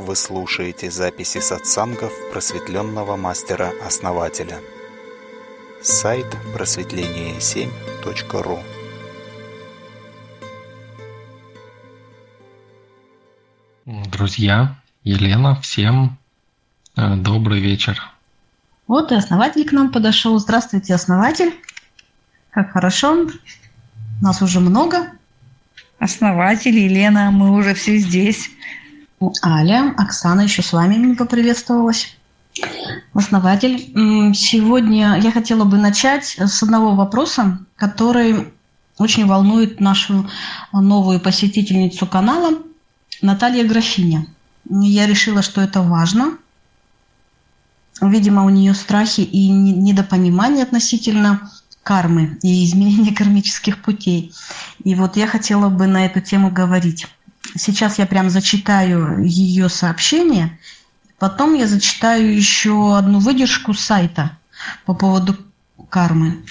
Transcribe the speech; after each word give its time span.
Вы 0.00 0.16
слушаете 0.16 0.90
записи 0.90 1.38
сатсангов 1.40 2.10
просветленного 2.32 3.16
мастера-основателя. 3.16 4.58
Сайт 5.82 6.24
просветление7.ру 6.54 8.60
Друзья, 13.84 14.76
Елена, 15.04 15.60
всем 15.60 16.16
э, 16.96 17.16
добрый 17.16 17.60
вечер. 17.60 18.00
Вот 18.86 19.12
и 19.12 19.16
основатель 19.16 19.68
к 19.68 19.72
нам 19.72 19.92
подошел. 19.92 20.38
Здравствуйте, 20.38 20.94
основатель. 20.94 21.52
Как 22.48 22.72
хорошо. 22.72 23.26
Нас 24.22 24.40
уже 24.40 24.60
много. 24.60 25.12
Основатель, 25.98 26.78
Елена, 26.78 27.30
мы 27.30 27.50
уже 27.50 27.74
все 27.74 27.98
здесь. 27.98 28.48
Аля, 29.44 29.94
Оксана 29.98 30.40
еще 30.40 30.62
с 30.62 30.72
вами 30.72 30.94
не 30.94 31.14
поприветствовалась. 31.14 32.16
Основатель, 33.12 33.76
сегодня 34.34 35.20
я 35.20 35.30
хотела 35.30 35.64
бы 35.64 35.76
начать 35.76 36.38
с 36.38 36.62
одного 36.62 36.94
вопроса, 36.94 37.58
который 37.76 38.48
очень 38.96 39.26
волнует 39.26 39.78
нашу 39.78 40.26
новую 40.72 41.20
посетительницу 41.20 42.06
канала 42.06 42.58
Наталья 43.20 43.64
Графиня. 43.68 44.26
Я 44.68 45.06
решила, 45.06 45.42
что 45.42 45.60
это 45.60 45.82
важно. 45.82 46.38
Видимо, 48.00 48.46
у 48.46 48.48
нее 48.48 48.72
страхи 48.72 49.20
и 49.20 49.48
недопонимание 49.50 50.62
относительно 50.62 51.50
кармы 51.82 52.38
и 52.42 52.64
изменения 52.66 53.14
кармических 53.14 53.82
путей. 53.82 54.32
И 54.82 54.94
вот 54.94 55.16
я 55.16 55.26
хотела 55.26 55.68
бы 55.68 55.86
на 55.86 56.06
эту 56.06 56.22
тему 56.22 56.50
говорить. 56.50 57.06
Сейчас 57.56 57.98
я 57.98 58.06
прям 58.06 58.30
зачитаю 58.30 59.24
ее 59.24 59.68
сообщение, 59.68 60.58
потом 61.18 61.54
я 61.54 61.66
зачитаю 61.66 62.34
еще 62.34 62.96
одну 62.96 63.18
выдержку 63.18 63.74
сайта 63.74 64.36
по 64.84 64.94
поводу 64.94 65.36
кармы. 65.88 66.44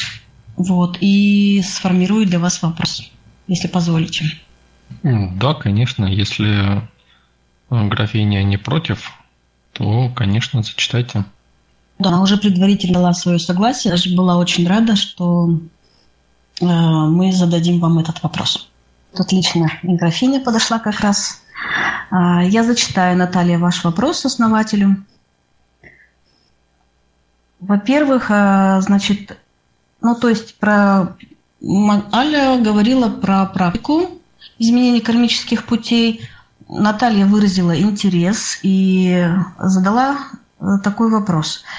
Вот, 0.57 0.97
и 0.99 1.63
сформирую 1.65 2.25
для 2.25 2.39
вас 2.39 2.61
вопрос, 2.61 3.09
если 3.47 3.67
позволите. 3.67 4.25
Да, 5.03 5.53
конечно, 5.53 6.05
если 6.05 6.81
графиня 7.69 8.43
не 8.43 8.57
против, 8.57 9.13
то, 9.73 10.09
конечно, 10.15 10.61
зачитайте. 10.61 11.23
Да, 11.99 12.09
она 12.09 12.21
уже 12.21 12.37
предварительно 12.37 12.95
дала 12.95 13.13
свое 13.13 13.39
согласие. 13.39 13.93
Я 13.95 14.15
была 14.15 14.37
очень 14.37 14.67
рада, 14.67 14.95
что 14.95 15.59
э, 16.61 16.65
мы 16.65 17.31
зададим 17.31 17.79
вам 17.79 17.99
этот 17.99 18.23
вопрос. 18.23 18.68
Отлично. 19.13 19.71
И 19.83 19.95
графиня 19.95 20.39
подошла 20.39 20.79
как 20.79 20.99
раз. 20.99 21.41
Э, 22.11 22.39
я 22.43 22.63
зачитаю, 22.63 23.17
Наталья, 23.17 23.57
ваш 23.57 23.83
вопрос 23.83 24.25
основателю. 24.25 25.03
Во-первых, 27.59 28.27
э, 28.29 28.81
значит, 28.81 29.37
ну 30.01 30.15
то 30.15 30.29
есть 30.29 30.55
про 30.59 31.15
Аля 31.61 32.57
говорила 32.61 33.09
про 33.09 33.45
практику 33.45 34.09
изменения 34.57 35.01
кармических 35.01 35.65
путей. 35.65 36.27
Наталья 36.69 37.25
выразила 37.25 37.77
интерес 37.77 38.59
и 38.61 39.27
задала 39.57 40.17
э, 40.59 40.65
такой 40.83 41.09
вопрос– 41.09 41.63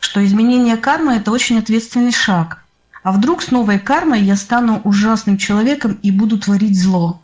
что 0.00 0.24
изменение 0.24 0.76
кармы– 0.76 1.14
это 1.16 1.30
очень 1.30 1.58
ответственный 1.58 2.12
шаг. 2.12 2.59
А 3.02 3.12
вдруг 3.12 3.42
с 3.42 3.50
новой 3.50 3.78
кармой 3.78 4.22
я 4.22 4.36
стану 4.36 4.80
ужасным 4.84 5.38
человеком 5.38 5.98
и 6.02 6.10
буду 6.10 6.38
творить 6.38 6.78
зло? 6.78 7.20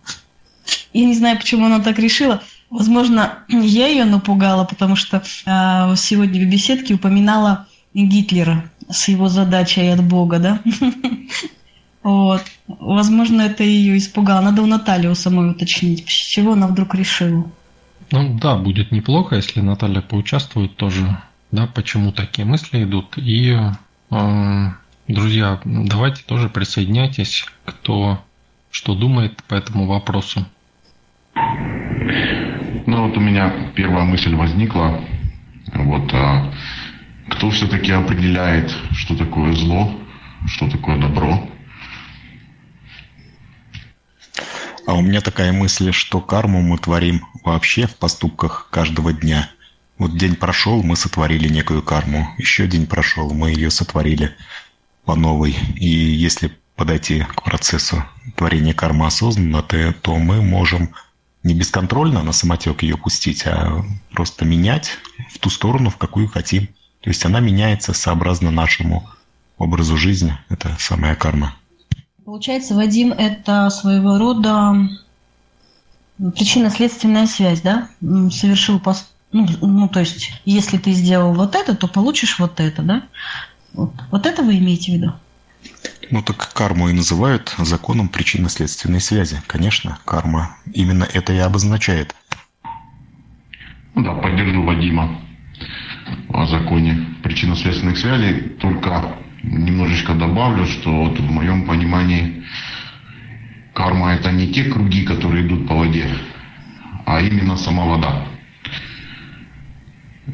Я 0.93 1.07
не 1.07 1.15
знаю, 1.15 1.37
почему 1.37 1.67
она 1.67 1.81
так 1.81 1.99
решила. 1.99 2.43
Возможно, 2.71 3.39
я 3.49 3.87
ее 3.87 4.05
напугала, 4.05 4.65
потому 4.65 4.97
что 4.97 5.19
э, 5.19 5.97
сегодня 5.97 6.45
в 6.45 6.51
беседке 6.51 6.95
упоминала 6.95 7.67
Гитлера 7.95 8.65
с 8.91 9.09
его 9.09 9.29
задачей 9.29 9.89
от 9.89 10.03
Бога, 10.03 10.39
да? 10.39 10.61
Вот. 12.03 12.45
Возможно, 12.69 13.43
это 13.43 13.65
ее 13.65 13.99
испугало. 13.99 14.41
Надо 14.41 14.63
у 14.63 14.67
Натальи 14.67 15.09
у 15.09 15.17
самой 15.17 15.51
уточнить, 15.51 16.09
с 16.09 16.13
чего 16.13 16.53
она 16.53 16.69
вдруг 16.69 16.95
решила. 16.95 17.51
Ну 18.13 18.39
да, 18.39 18.55
будет 18.55 18.93
неплохо, 18.93 19.35
если 19.35 19.61
Наталья 19.61 20.03
поучаствует 20.03 20.77
тоже 20.77 21.19
да, 21.53 21.67
почему 21.67 22.13
такие 22.13 22.45
мысли 22.45 22.85
идут. 22.85 23.17
И, 23.17 23.57
э, 24.11 24.67
друзья, 25.09 25.61
давайте 25.65 26.23
тоже 26.25 26.49
присоединяйтесь, 26.49 27.47
кто 27.65 28.23
что 28.71 28.95
думает 28.95 29.43
по 29.45 29.55
этому 29.55 29.87
вопросу. 29.87 30.45
Ну 31.35 33.09
вот 33.09 33.17
у 33.17 33.21
меня 33.21 33.71
первая 33.75 34.05
мысль 34.05 34.35
возникла. 34.35 35.01
Вот 35.73 36.13
а, 36.13 36.53
кто 37.31 37.51
все-таки 37.51 37.93
определяет, 37.93 38.71
что 38.93 39.17
такое 39.17 39.53
зло, 39.55 39.99
что 40.47 40.69
такое 40.71 41.01
добро? 41.01 41.49
А 44.87 44.95
у 44.95 45.01
меня 45.01 45.21
такая 45.21 45.53
мысль, 45.53 45.93
что 45.93 46.21
карму 46.21 46.63
мы 46.63 46.79
творим 46.79 47.23
вообще 47.45 47.87
в 47.87 47.97
поступках 47.97 48.69
каждого 48.71 49.13
дня– 49.13 49.51
вот 49.99 50.19
день 50.19 50.37
прошел, 50.37 50.83
мы 50.83 50.95
сотворили 50.95 51.49
некую 51.49 51.83
карму. 51.83 52.29
Еще 52.37 52.67
день 52.67 52.87
прошел, 52.87 53.33
мы 53.33 53.51
ее 53.51 53.71
сотворили 53.71 54.35
по 55.07 55.15
новой. 55.15 55.57
И 55.77 55.89
если 55.89 56.53
подойти 56.75 57.23
к 57.23 57.43
процессу 57.43 58.05
творения 58.35 58.75
кармы 58.75 59.07
осознанно, 59.07 59.63
то, 59.63 60.17
мы 60.17 60.43
можем 60.43 60.91
не 61.43 61.55
бесконтрольно 61.55 62.23
на 62.23 62.33
самотек 62.33 62.83
ее 62.83 62.99
пустить, 62.99 63.47
а 63.47 63.83
просто 64.13 64.45
менять 64.45 64.99
в 65.33 65.39
ту 65.39 65.49
сторону, 65.49 65.91
в 65.91 65.97
какую 65.97 66.29
хотим. 66.29 66.67
То 67.01 67.11
есть 67.11 67.25
она 67.25 67.41
меняется 67.41 67.95
сообразно 67.95 68.51
нашему 68.51 69.09
образу 69.57 69.97
жизни. 69.97 70.37
Это 70.49 70.77
самая 70.79 71.15
карма. 71.15 71.55
Получается, 72.25 72.75
Вадим, 72.75 73.13
это 73.13 73.71
своего 73.71 74.19
рода 74.19 74.75
причинно-следственная 76.19 77.27
связь, 77.27 77.61
да? 77.61 77.89
Совершил 78.01 78.81
пост 78.81 79.07
ну, 79.33 79.47
ну, 79.61 79.89
то 79.89 80.01
есть, 80.01 80.33
если 80.45 80.79
ты 80.79 80.93
сделал 80.93 81.35
вот 81.35 81.55
это, 81.55 81.75
то 81.75 81.89
получишь 81.89 82.39
вот 82.39 82.59
это, 82.61 82.83
да? 82.83 83.03
Вот, 83.77 83.93
вот 84.11 84.27
это 84.27 84.43
вы 84.43 84.59
имеете 84.59 84.93
в 84.93 84.95
виду? 84.95 85.13
Ну 86.11 86.23
так 86.23 86.53
карму 86.55 86.89
и 86.89 86.93
называют 86.93 87.55
законом 87.59 88.09
причинно-следственной 88.09 89.01
связи. 89.01 89.43
Конечно, 89.47 89.99
карма 90.05 90.57
именно 90.73 91.05
это 91.05 91.33
и 91.33 91.39
обозначает. 91.39 92.15
Ну 93.95 94.03
да, 94.03 94.15
поддержу 94.15 94.63
Вадима 94.63 95.21
о 96.31 96.47
законе 96.47 97.17
причинно-следственных 97.23 97.99
связей, 97.99 98.51
только 98.61 99.17
немножечко 99.43 100.15
добавлю, 100.15 100.67
что 100.67 100.91
вот 100.91 101.19
в 101.19 101.31
моем 101.31 101.67
понимании 101.67 102.45
карма 103.75 104.15
это 104.15 104.31
не 104.33 104.53
те 104.53 104.65
круги, 104.65 105.05
которые 105.05 105.47
идут 105.47 105.69
по 105.69 105.75
воде, 105.75 106.09
а 107.05 107.21
именно 107.21 107.57
сама 107.57 107.85
вода. 107.85 108.27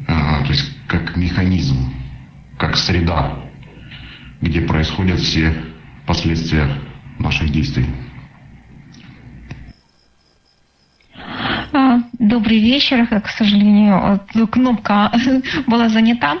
А, 0.07 0.43
то 0.43 0.51
есть 0.51 0.71
как 0.87 1.15
механизм, 1.15 1.93
как 2.57 2.75
среда, 2.77 3.39
где 4.41 4.61
происходят 4.61 5.19
все 5.19 5.53
последствия 6.05 6.67
наших 7.19 7.51
действий. 7.51 7.85
А, 11.73 11.99
добрый 12.33 12.59
вечер. 12.59 13.05
К 13.21 13.29
сожалению, 13.29 14.19
кнопка 14.51 15.11
была 15.67 15.89
занята, 15.89 16.37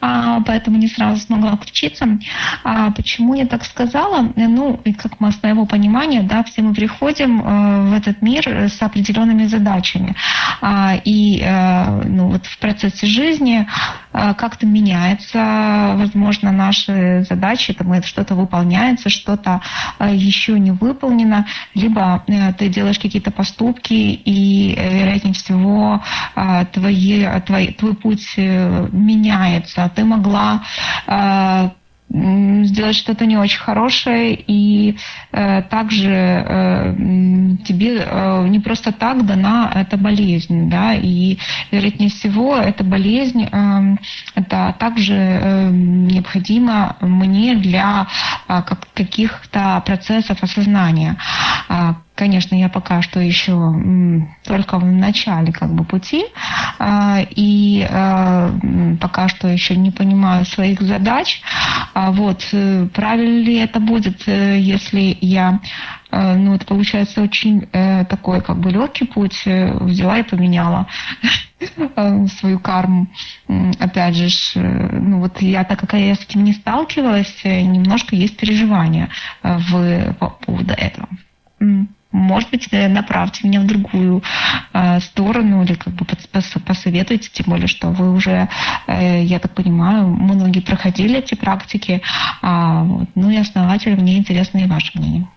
а, 0.00 0.40
поэтому 0.40 0.78
не 0.78 0.88
сразу 0.88 1.20
смогла 1.20 1.56
включиться. 1.56 2.18
Почему 2.96 3.34
я 3.34 3.46
так 3.46 3.64
сказала? 3.64 4.32
Ну, 4.36 4.80
как 4.96 5.20
мы 5.20 5.32
с 5.32 5.42
моего 5.42 5.66
понимания, 5.66 6.22
да, 6.22 6.44
все 6.44 6.62
мы 6.62 6.72
приходим 6.72 7.40
э, 7.40 7.90
в 7.90 7.92
этот 7.92 8.22
мир 8.22 8.48
с 8.48 8.80
определенными 8.80 9.44
задачами. 9.44 10.14
И 11.04 11.42
э, 11.44 12.02
ну, 12.04 12.28
вот 12.28 12.46
в 12.46 12.58
процессе 12.58 13.06
жизни 13.06 13.66
э, 14.12 14.34
как-то 14.34 14.66
меняется, 14.66 15.92
возможно, 15.96 16.52
наши 16.52 17.26
задачи, 17.28 17.74
там 17.74 18.02
что-то 18.02 18.34
выполняется, 18.34 19.10
что-то 19.10 19.60
еще 20.00 20.58
не 20.58 20.70
выполнено, 20.70 21.46
либо 21.74 22.24
ты 22.58 22.68
делаешь 22.68 22.98
какие-то 22.98 23.30
поступки 23.30 23.92
и 23.92 24.74
вероятнее 24.74 25.33
всего, 25.34 26.02
а, 26.34 26.64
твои, 26.64 27.26
твой, 27.46 27.72
твой 27.78 27.94
путь 27.94 28.34
э, 28.36 28.88
меняется. 28.92 29.90
Ты 29.94 30.04
могла 30.04 30.62
а, 31.06 31.72
сделать 32.10 32.94
что-то 32.96 33.26
не 33.26 33.36
очень 33.36 33.58
хорошее, 33.58 34.34
и 34.34 34.96
э, 35.32 35.62
также 35.62 36.12
э, 36.12 36.94
тебе 37.66 37.96
э, 37.98 38.48
не 38.48 38.60
просто 38.60 38.92
так 38.92 39.26
дана 39.26 39.72
эта 39.74 39.96
болезнь, 39.96 40.70
да, 40.70 40.94
и 40.94 41.38
вероятнее 41.72 42.10
всего 42.10 42.56
эта 42.56 42.84
болезнь 42.84 43.48
э, 43.50 43.96
это 44.36 44.76
также 44.78 45.14
э, 45.14 45.70
необходимо 45.70 46.96
мне 47.00 47.56
для 47.56 48.06
э, 48.48 48.62
как, 48.62 48.86
каких-то 48.94 49.82
процессов 49.84 50.40
осознания. 50.42 51.16
Конечно, 52.14 52.54
я 52.54 52.68
пока 52.68 53.02
что 53.02 53.20
еще 53.20 53.72
только 54.44 54.78
в 54.78 54.84
начале 54.84 55.52
как 55.52 55.74
бы 55.74 55.84
пути, 55.84 56.24
а, 56.78 57.20
и 57.28 57.86
а, 57.90 58.52
пока 59.00 59.28
что 59.28 59.48
еще 59.48 59.76
не 59.76 59.90
понимаю 59.90 60.44
своих 60.44 60.80
задач. 60.80 61.42
А 61.92 62.10
вот 62.10 62.46
э, 62.52 62.86
правильно 62.92 63.44
ли 63.44 63.56
это 63.56 63.78
будет, 63.78 64.26
э, 64.26 64.58
если 64.58 65.16
я 65.20 65.60
ну, 66.12 66.54
это 66.54 66.64
получается 66.64 67.22
очень 67.22 67.68
э, 67.72 68.04
такой 68.04 68.40
как 68.40 68.60
бы 68.60 68.70
легкий 68.70 69.04
путь, 69.04 69.42
взяла 69.46 70.18
и 70.18 70.22
поменяла 70.22 70.86
свою 72.38 72.60
карму. 72.60 73.08
Опять 73.80 74.14
же, 74.14 74.60
ну 74.60 75.18
вот 75.18 75.42
я, 75.42 75.64
так 75.64 75.80
как 75.80 75.94
я 75.94 76.14
с 76.14 76.20
этим 76.20 76.44
не 76.44 76.52
сталкивалась, 76.52 77.42
немножко 77.42 78.14
есть 78.14 78.36
переживания 78.36 79.08
в, 79.42 80.14
по 80.20 80.30
поводу 80.30 80.72
этого 80.74 81.08
может 82.14 82.50
быть, 82.50 82.68
э, 82.70 82.88
направьте 82.88 83.46
меня 83.46 83.60
в 83.60 83.66
другую 83.66 84.22
э, 84.72 85.00
сторону 85.00 85.64
или 85.64 85.74
как 85.74 85.92
бы 85.94 86.06
посоветуйте, 86.64 87.28
тем 87.32 87.46
более, 87.48 87.66
что 87.66 87.88
вы 87.88 88.12
уже, 88.12 88.48
э, 88.86 89.24
я 89.24 89.40
так 89.40 89.54
понимаю, 89.54 90.06
многие 90.08 90.60
проходили 90.60 91.18
эти 91.18 91.34
практики, 91.34 92.02
а, 92.40 92.84
вот, 92.84 93.08
ну 93.16 93.30
и 93.30 93.36
основатель, 93.36 93.96
мне 93.96 94.16
интересно 94.16 94.58
и 94.58 94.66
ваше 94.66 94.92
мнение. 94.94 95.28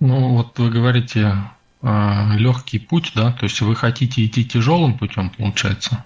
Ну, 0.00 0.34
вот 0.34 0.58
вы 0.58 0.68
говорите 0.68 1.34
э, 1.82 2.36
легкий 2.36 2.78
путь, 2.78 3.12
да, 3.14 3.32
то 3.32 3.44
есть 3.44 3.60
вы 3.62 3.74
хотите 3.74 4.26
идти 4.26 4.44
тяжелым 4.44 4.98
путем, 4.98 5.30
получается? 5.30 6.04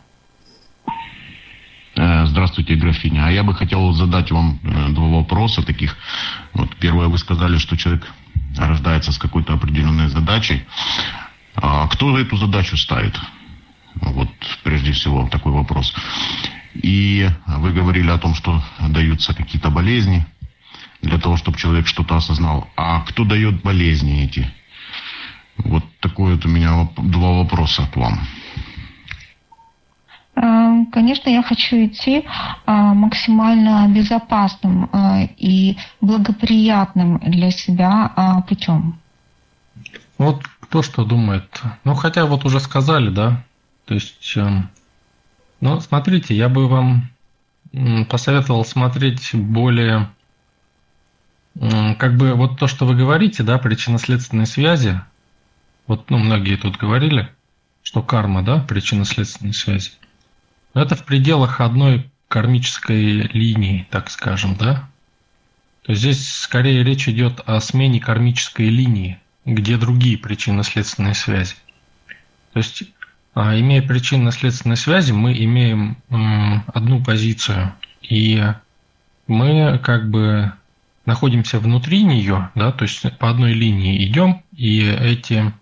Э, 1.96 2.26
здравствуйте, 2.26 2.76
графиня. 2.76 3.26
А 3.26 3.32
я 3.32 3.43
бы 3.43 3.55
хотел 3.55 3.93
задать 3.93 4.31
вам 4.31 4.61
два 4.94 5.08
вопроса 5.08 5.62
таких. 5.62 5.96
Вот 6.52 6.76
первое, 6.76 7.08
вы 7.08 7.19
сказали, 7.19 7.58
что 7.58 7.76
человек 7.76 8.06
рождается 8.56 9.12
с 9.12 9.19
какой-то 9.19 9.55
определенной 9.55 10.09
задачей. 10.09 10.65
А 11.55 11.87
кто 11.88 12.19
эту 12.19 12.37
задачу 12.37 12.77
ставит? 12.77 13.19
Вот 13.94 14.31
прежде 14.62 14.93
всего 14.93 15.29
такой 15.29 15.53
вопрос. 15.53 15.94
И 16.75 17.29
вы 17.47 17.73
говорили 17.73 18.11
о 18.11 18.19
том, 18.19 18.35
что 18.35 18.62
даются 18.81 19.35
какие-то 19.35 19.71
болезни 19.71 20.27
для 21.03 21.19
того, 21.19 21.37
чтобы 21.37 21.59
человек 21.59 21.87
что-то 21.87 22.17
осознал. 22.17 22.69
А 22.77 23.00
кто 23.00 23.25
дает 23.25 23.62
болезни 23.62 24.25
эти? 24.25 24.50
Вот 25.56 25.85
такое 26.00 26.35
вот 26.35 26.44
у 26.44 26.49
меня 26.49 26.88
два 26.97 27.33
вопроса 27.38 27.88
к 27.93 27.97
вам. 27.97 28.21
Э, 30.37 30.85
конечно, 30.93 31.31
я 31.31 31.43
хочу 31.43 31.87
идти 31.87 32.19
э, 32.19 32.25
максимально 32.67 33.88
безопасным 33.88 34.91
э, 34.93 35.29
и 35.38 35.79
благоприятным 36.00 37.19
для 37.19 37.50
себя 37.50 38.44
путем. 38.47 38.99
Вот 40.19 40.47
кто 40.61 40.83
что 40.83 41.05
думает. 41.05 41.62
Ну, 41.85 41.94
хотя 41.94 42.27
вот 42.27 42.44
уже 42.44 42.61
сказали, 42.61 43.11
да. 43.11 43.44
То 43.87 43.94
есть, 43.94 44.37
ну, 45.61 45.81
смотрите, 45.81 46.35
я 46.35 46.49
бы 46.49 46.69
вам 46.69 47.11
посоветовал 48.09 48.65
смотреть 48.65 49.35
более, 49.35 50.09
как 51.55 52.17
бы 52.17 52.33
вот 52.35 52.59
то, 52.59 52.67
что 52.67 52.87
вы 52.87 52.97
говорите, 52.97 53.43
да, 53.43 53.59
причинно-следственной 53.59 54.47
связи. 54.47 55.00
Вот, 55.87 56.11
ну, 56.11 56.19
многие 56.19 56.56
тут 56.56 56.79
говорили, 56.79 57.29
что 57.83 58.03
карма, 58.03 58.43
да, 58.43 58.59
причинно-следственной 58.59 59.55
связи. 59.55 59.93
Это 60.76 60.94
в 60.94 61.05
пределах 61.05 61.62
одной 61.62 62.11
кармической 62.28 63.23
линии, 63.32 63.87
так 63.90 64.11
скажем, 64.11 64.56
да? 64.56 64.87
То 65.82 65.93
есть 65.93 66.02
здесь 66.02 66.31
скорее 66.31 66.84
речь 66.84 67.08
идет 67.08 67.40
о 67.46 67.58
смене 67.62 67.99
кармической 67.99 68.69
линии, 68.69 69.19
где 69.46 69.78
другие 69.78 70.19
причинно-следственные 70.19 71.14
связи. 71.14 71.55
То 72.52 72.58
есть, 72.58 72.82
а, 73.32 73.58
имея 73.58 73.81
причинно-следственные 73.81 74.76
связи, 74.76 75.12
мы 75.12 75.32
имеем 75.32 75.96
одну 76.67 77.02
позицию, 77.02 77.73
и 78.02 78.44
мы 79.26 79.81
как 79.82 80.11
бы 80.11 80.52
находимся 81.06 81.58
внутри 81.58 82.02
нее, 82.02 82.50
да, 82.55 82.70
то 82.70 82.82
есть 82.82 83.17
по 83.17 83.31
одной 83.31 83.55
линии 83.55 84.06
идем, 84.06 84.43
и 84.55 84.81
эти 84.81 85.55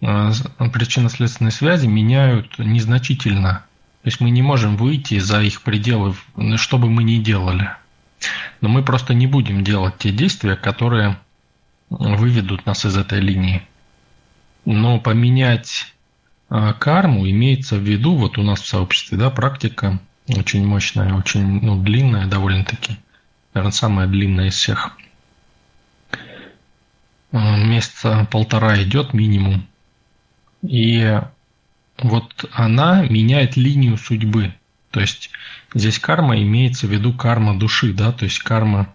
а, 0.00 0.32
причинно-следственные 0.72 1.52
связи 1.52 1.86
меняют 1.86 2.58
незначительно 2.58 3.66
то 4.06 4.08
есть 4.08 4.20
мы 4.20 4.30
не 4.30 4.40
можем 4.40 4.76
выйти 4.76 5.18
за 5.18 5.42
их 5.42 5.62
пределы, 5.62 6.14
что 6.54 6.78
бы 6.78 6.88
мы 6.88 7.02
ни 7.02 7.16
делали. 7.16 7.70
Но 8.60 8.68
мы 8.68 8.84
просто 8.84 9.14
не 9.14 9.26
будем 9.26 9.64
делать 9.64 9.98
те 9.98 10.12
действия, 10.12 10.54
которые 10.54 11.18
выведут 11.90 12.66
нас 12.66 12.86
из 12.86 12.96
этой 12.96 13.18
линии. 13.18 13.66
Но 14.64 15.00
поменять 15.00 15.92
а, 16.48 16.72
карму 16.72 17.28
имеется 17.28 17.74
в 17.74 17.80
виду, 17.80 18.14
вот 18.14 18.38
у 18.38 18.44
нас 18.44 18.60
в 18.60 18.68
сообществе, 18.68 19.18
да, 19.18 19.28
практика 19.28 19.98
очень 20.28 20.64
мощная, 20.64 21.12
очень 21.12 21.60
ну, 21.60 21.82
длинная 21.82 22.28
довольно-таки. 22.28 22.98
Наверное, 23.54 23.72
самая 23.72 24.06
длинная 24.06 24.50
из 24.50 24.54
всех. 24.54 24.96
А, 27.32 27.56
месяца 27.56 28.28
полтора 28.30 28.80
идет 28.84 29.14
минимум. 29.14 29.66
И 30.62 31.20
вот 31.98 32.48
она 32.52 33.02
меняет 33.02 33.56
линию 33.56 33.96
судьбы. 33.96 34.54
То 34.90 35.00
есть 35.00 35.30
здесь 35.74 35.98
карма 35.98 36.40
имеется 36.40 36.86
в 36.86 36.90
виду 36.90 37.12
карма 37.12 37.58
души, 37.58 37.92
да, 37.92 38.12
то 38.12 38.24
есть 38.24 38.38
карма 38.38 38.94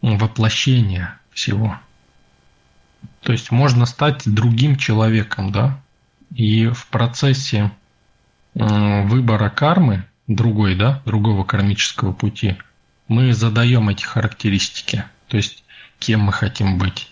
воплощения 0.00 1.18
всего. 1.32 1.78
То 3.22 3.32
есть 3.32 3.50
можно 3.50 3.86
стать 3.86 4.22
другим 4.24 4.76
человеком, 4.76 5.52
да, 5.52 5.80
и 6.34 6.66
в 6.68 6.86
процессе 6.86 7.70
выбора 8.54 9.48
кармы 9.50 10.04
другой, 10.26 10.74
да, 10.74 11.02
другого 11.04 11.44
кармического 11.44 12.12
пути, 12.12 12.56
мы 13.08 13.32
задаем 13.32 13.88
эти 13.88 14.04
характеристики, 14.04 15.04
то 15.28 15.36
есть 15.36 15.64
кем 15.98 16.20
мы 16.20 16.32
хотим 16.32 16.78
быть, 16.78 17.10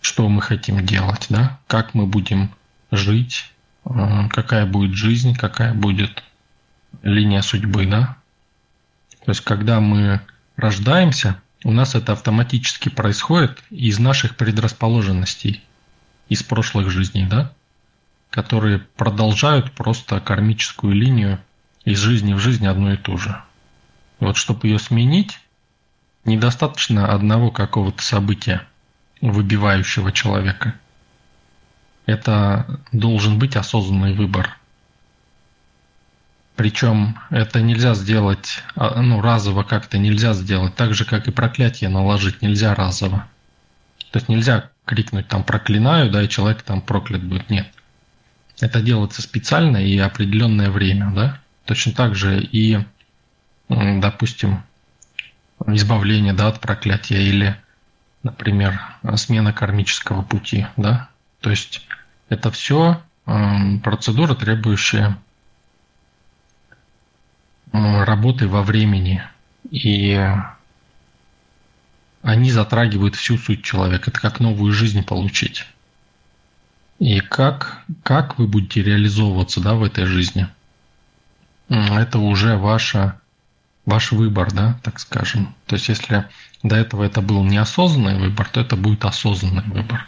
что 0.00 0.28
мы 0.28 0.42
хотим 0.42 0.84
делать, 0.84 1.26
да, 1.28 1.58
как 1.66 1.94
мы 1.94 2.06
будем 2.06 2.50
жить, 2.90 3.50
какая 4.30 4.66
будет 4.66 4.94
жизнь, 4.94 5.34
какая 5.34 5.74
будет 5.74 6.22
линия 7.02 7.42
судьбы, 7.42 7.86
да? 7.86 8.16
То 9.24 9.32
есть, 9.32 9.42
когда 9.42 9.80
мы 9.80 10.20
рождаемся, 10.56 11.40
у 11.64 11.72
нас 11.72 11.94
это 11.94 12.12
автоматически 12.12 12.88
происходит 12.88 13.62
из 13.70 13.98
наших 13.98 14.36
предрасположенностей, 14.36 15.62
из 16.28 16.42
прошлых 16.42 16.90
жизней, 16.90 17.26
да? 17.26 17.52
Которые 18.30 18.78
продолжают 18.78 19.72
просто 19.72 20.20
кармическую 20.20 20.94
линию 20.94 21.40
из 21.84 21.98
жизни 21.98 22.32
в 22.32 22.38
жизнь 22.38 22.66
одну 22.66 22.92
и 22.92 22.96
ту 22.96 23.18
же. 23.18 23.42
Вот 24.20 24.36
чтобы 24.36 24.68
ее 24.68 24.78
сменить, 24.78 25.40
недостаточно 26.24 27.12
одного 27.12 27.50
какого-то 27.50 28.02
события, 28.02 28.66
выбивающего 29.20 30.12
человека– 30.12 30.74
это 32.06 32.80
должен 32.92 33.38
быть 33.38 33.56
осознанный 33.56 34.14
выбор. 34.14 34.56
Причем 36.56 37.18
это 37.30 37.60
нельзя 37.62 37.94
сделать, 37.94 38.62
а, 38.76 39.00
ну, 39.00 39.22
разово 39.22 39.62
как-то 39.62 39.96
нельзя 39.96 40.34
сделать, 40.34 40.74
так 40.74 40.92
же, 40.92 41.04
как 41.06 41.26
и 41.26 41.30
проклятие 41.30 41.88
наложить 41.88 42.42
нельзя 42.42 42.74
разово. 42.74 43.26
То 44.10 44.18
есть 44.18 44.28
нельзя 44.28 44.70
крикнуть 44.84 45.28
там 45.28 45.44
проклинаю, 45.44 46.10
да, 46.10 46.22
и 46.22 46.28
человек 46.28 46.62
там 46.62 46.82
проклят 46.82 47.22
будет. 47.22 47.48
Нет. 47.48 47.72
Это 48.60 48.82
делается 48.82 49.22
специально 49.22 49.78
и 49.78 49.96
определенное 49.98 50.70
время, 50.70 51.12
да. 51.14 51.40
Точно 51.64 51.92
так 51.92 52.14
же 52.14 52.42
и, 52.42 52.78
допустим, 53.68 54.62
избавление 55.66 56.32
да, 56.32 56.48
от 56.48 56.60
проклятия 56.60 57.22
или, 57.22 57.56
например, 58.22 58.80
смена 59.16 59.52
кармического 59.52 60.22
пути, 60.22 60.66
да. 60.76 61.08
То 61.40 61.50
есть 61.50 61.86
это 62.30 62.50
все 62.50 63.02
эм, 63.26 63.80
процедура, 63.80 64.34
требующая 64.34 65.18
работы 67.72 68.48
во 68.48 68.62
времени. 68.62 69.22
И 69.70 70.18
они 72.22 72.50
затрагивают 72.50 73.16
всю 73.16 73.36
суть 73.36 73.62
человека. 73.62 74.10
Это 74.10 74.20
как 74.20 74.40
новую 74.40 74.72
жизнь 74.72 75.04
получить. 75.04 75.66
И 76.98 77.20
как, 77.20 77.82
как 78.02 78.38
вы 78.38 78.46
будете 78.46 78.82
реализовываться 78.82 79.60
да, 79.60 79.74
в 79.74 79.82
этой 79.82 80.04
жизни, 80.04 80.48
это 81.68 82.18
уже 82.18 82.56
ваша, 82.56 83.20
ваш 83.86 84.12
выбор, 84.12 84.52
да, 84.52 84.78
так 84.82 85.00
скажем. 85.00 85.54
То 85.66 85.76
есть, 85.76 85.88
если 85.88 86.28
до 86.62 86.76
этого 86.76 87.04
это 87.04 87.22
был 87.22 87.42
неосознанный 87.44 88.18
выбор, 88.18 88.48
то 88.48 88.60
это 88.60 88.76
будет 88.76 89.04
осознанный 89.04 89.64
выбор. 89.64 90.06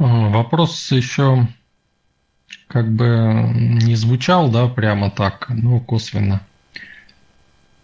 Вопрос 0.00 0.90
еще 0.92 1.46
как 2.68 2.90
бы 2.90 3.52
не 3.54 3.94
звучал, 3.96 4.50
да, 4.50 4.66
прямо 4.66 5.10
так, 5.10 5.50
но 5.50 5.78
косвенно. 5.78 6.40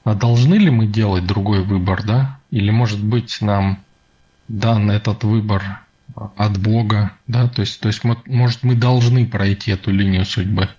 А 0.02 0.14
должны 0.14 0.54
ли 0.54 0.70
мы 0.70 0.87
делать 0.87 1.26
другой 1.26 1.62
выбор, 1.62 2.02
да? 2.04 2.40
Или, 2.50 2.70
может 2.70 3.04
быть, 3.04 3.42
нам 3.42 3.80
дан 4.49 4.90
этот 4.90 5.25
выбор 5.25 5.62
от 6.14 6.58
Бога, 6.58 7.12
да, 7.26 7.49
то 7.49 7.61
есть, 7.61 7.80
то 7.80 7.88
есть, 7.88 8.02
может, 8.02 8.62
мы 8.62 8.76
должны 8.76 9.26
пройти 9.26 9.73
эту 9.73 9.90
линию 9.90 10.25
судьбы. 10.25 10.70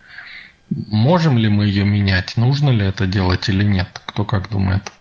Можем 0.72 1.38
ли 1.38 1.50
мы 1.50 1.68
ее 1.68 1.86
менять? 1.86 2.36
Нужно 2.36 2.72
ли 2.72 2.84
это 2.84 3.06
делать 3.06 3.48
или 3.48 3.64
нет? 3.64 4.02
Кто 4.08 4.26
как 4.26 4.50
думает? 4.50 4.92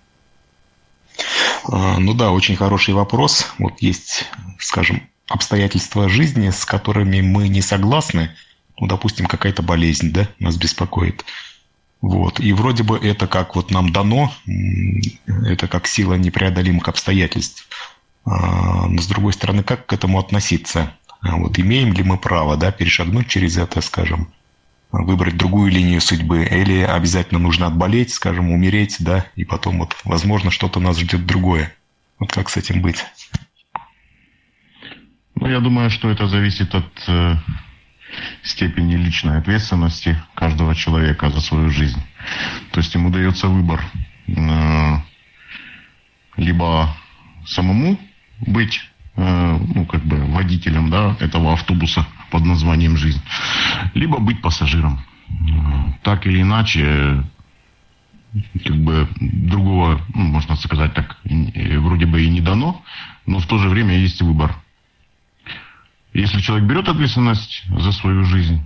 А, 1.73 1.99
ну 1.99 2.13
да, 2.13 2.31
очень 2.31 2.57
хороший 2.57 2.93
вопрос. 2.93 3.55
Вот 3.59 3.81
есть, 3.81 4.27
скажем, 4.59 5.03
обстоятельства 5.29 6.09
жизни, 6.09 6.51
с 6.51 6.65
которыми 6.65 7.21
мы 7.21 7.49
не 7.49 7.61
согласны. 7.61 8.31
Ну, 8.79 8.87
допустим, 8.87 9.27
какая-то 9.27 9.63
болезнь, 9.63 10.13
да, 10.13 10.29
нас 10.39 10.57
беспокоит. 10.57 11.25
Вот. 12.01 12.41
И 12.41 12.53
вроде 12.53 12.83
бы 12.83 12.99
это 12.99 13.27
как 13.27 13.57
вот 13.57 13.71
нам 13.71 13.93
дано, 13.93 14.33
это 15.27 15.67
как 15.67 15.87
сила 15.87 16.15
непреодолимых 16.15 16.89
обстоятельств. 16.89 17.69
А, 18.25 18.87
но 18.87 19.01
с 19.01 19.07
другой 19.07 19.33
стороны, 19.33 19.63
как 19.63 19.87
к 19.87 19.93
этому 19.93 20.19
относиться? 20.19 20.93
А 21.21 21.37
вот 21.37 21.59
имеем 21.59 21.93
ли 21.93 22.03
мы 22.03 22.19
право 22.19 22.57
да, 22.57 22.71
перешагнуть 22.71 23.29
через 23.29 23.57
это, 23.57 23.81
скажем, 23.81 24.33
выбрать 24.93 25.37
другую 25.37 25.71
линию 25.71 26.01
судьбы, 26.01 26.45
или 26.45 26.81
обязательно 26.81 27.41
нужно 27.41 27.67
отболеть, 27.67 28.13
скажем, 28.13 28.51
умереть, 28.51 28.97
да, 28.99 29.27
и 29.35 29.45
потом 29.45 29.79
вот, 29.79 29.97
возможно, 30.05 30.51
что-то 30.51 30.81
нас 30.81 30.99
ждет 30.99 31.27
другое. 31.27 31.75
Вот 32.19 32.33
как 32.33 32.49
с 32.49 32.57
этим 32.57 32.83
быть? 32.83 33.05
Ну, 35.39 35.49
я 35.49 35.61
думаю, 35.61 35.91
что 35.91 36.09
это 36.09 36.27
зависит 36.29 36.75
от 36.75 37.05
э, 37.09 37.37
степени 38.43 38.97
личной 38.97 39.37
ответственности 39.37 40.17
каждого 40.35 40.75
человека 40.75 41.29
за 41.31 41.41
свою 41.41 41.69
жизнь. 41.71 42.01
То 42.73 42.81
есть 42.81 42.95
ему 42.95 43.11
дается 43.11 43.49
выбор 43.49 43.85
э, 44.29 44.97
либо 46.39 46.97
самому 47.45 47.99
быть 48.41 48.81
э, 49.17 49.59
ну, 49.75 49.85
как 49.85 50.05
бы 50.05 50.25
водителем 50.25 50.89
да, 50.89 51.17
этого 51.21 51.53
автобуса 51.53 52.07
под 52.31 52.45
названием 52.45 52.97
«Жизнь», 52.97 53.23
либо 53.95 54.19
быть 54.19 54.41
пассажиром. 54.43 55.01
Так 56.03 56.27
или 56.27 56.43
иначе, 56.43 57.25
как 58.65 58.77
бы 58.77 59.09
другого, 59.21 60.01
ну, 60.15 60.23
можно 60.23 60.57
сказать 60.57 60.95
так, 60.95 61.19
вроде 61.25 62.07
бы 62.07 62.23
и 62.23 62.29
не 62.29 62.41
дано, 62.41 62.83
но 63.27 63.39
в 63.39 63.47
то 63.47 63.59
же 63.59 63.69
время 63.69 63.97
есть 63.97 64.21
выбор. 64.23 64.57
Если 66.17 66.41
человек 66.41 66.67
берет 66.67 66.89
ответственность 66.89 67.63
за 67.69 67.93
свою 67.93 68.25
жизнь 68.25 68.63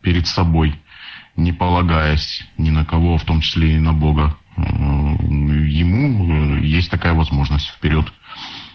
перед 0.00 0.26
собой, 0.26 0.80
не 1.36 1.52
полагаясь 1.52 2.46
ни 2.56 2.70
на 2.70 2.86
кого, 2.86 3.18
в 3.18 3.24
том 3.24 3.42
числе 3.42 3.74
и 3.74 3.78
на 3.78 3.92
Бога, 3.92 4.38
э, 4.56 4.62
ему 4.62 6.56
э, 6.56 6.64
есть 6.64 6.90
такая 6.90 7.12
возможность 7.12 7.68
вперед. 7.68 8.10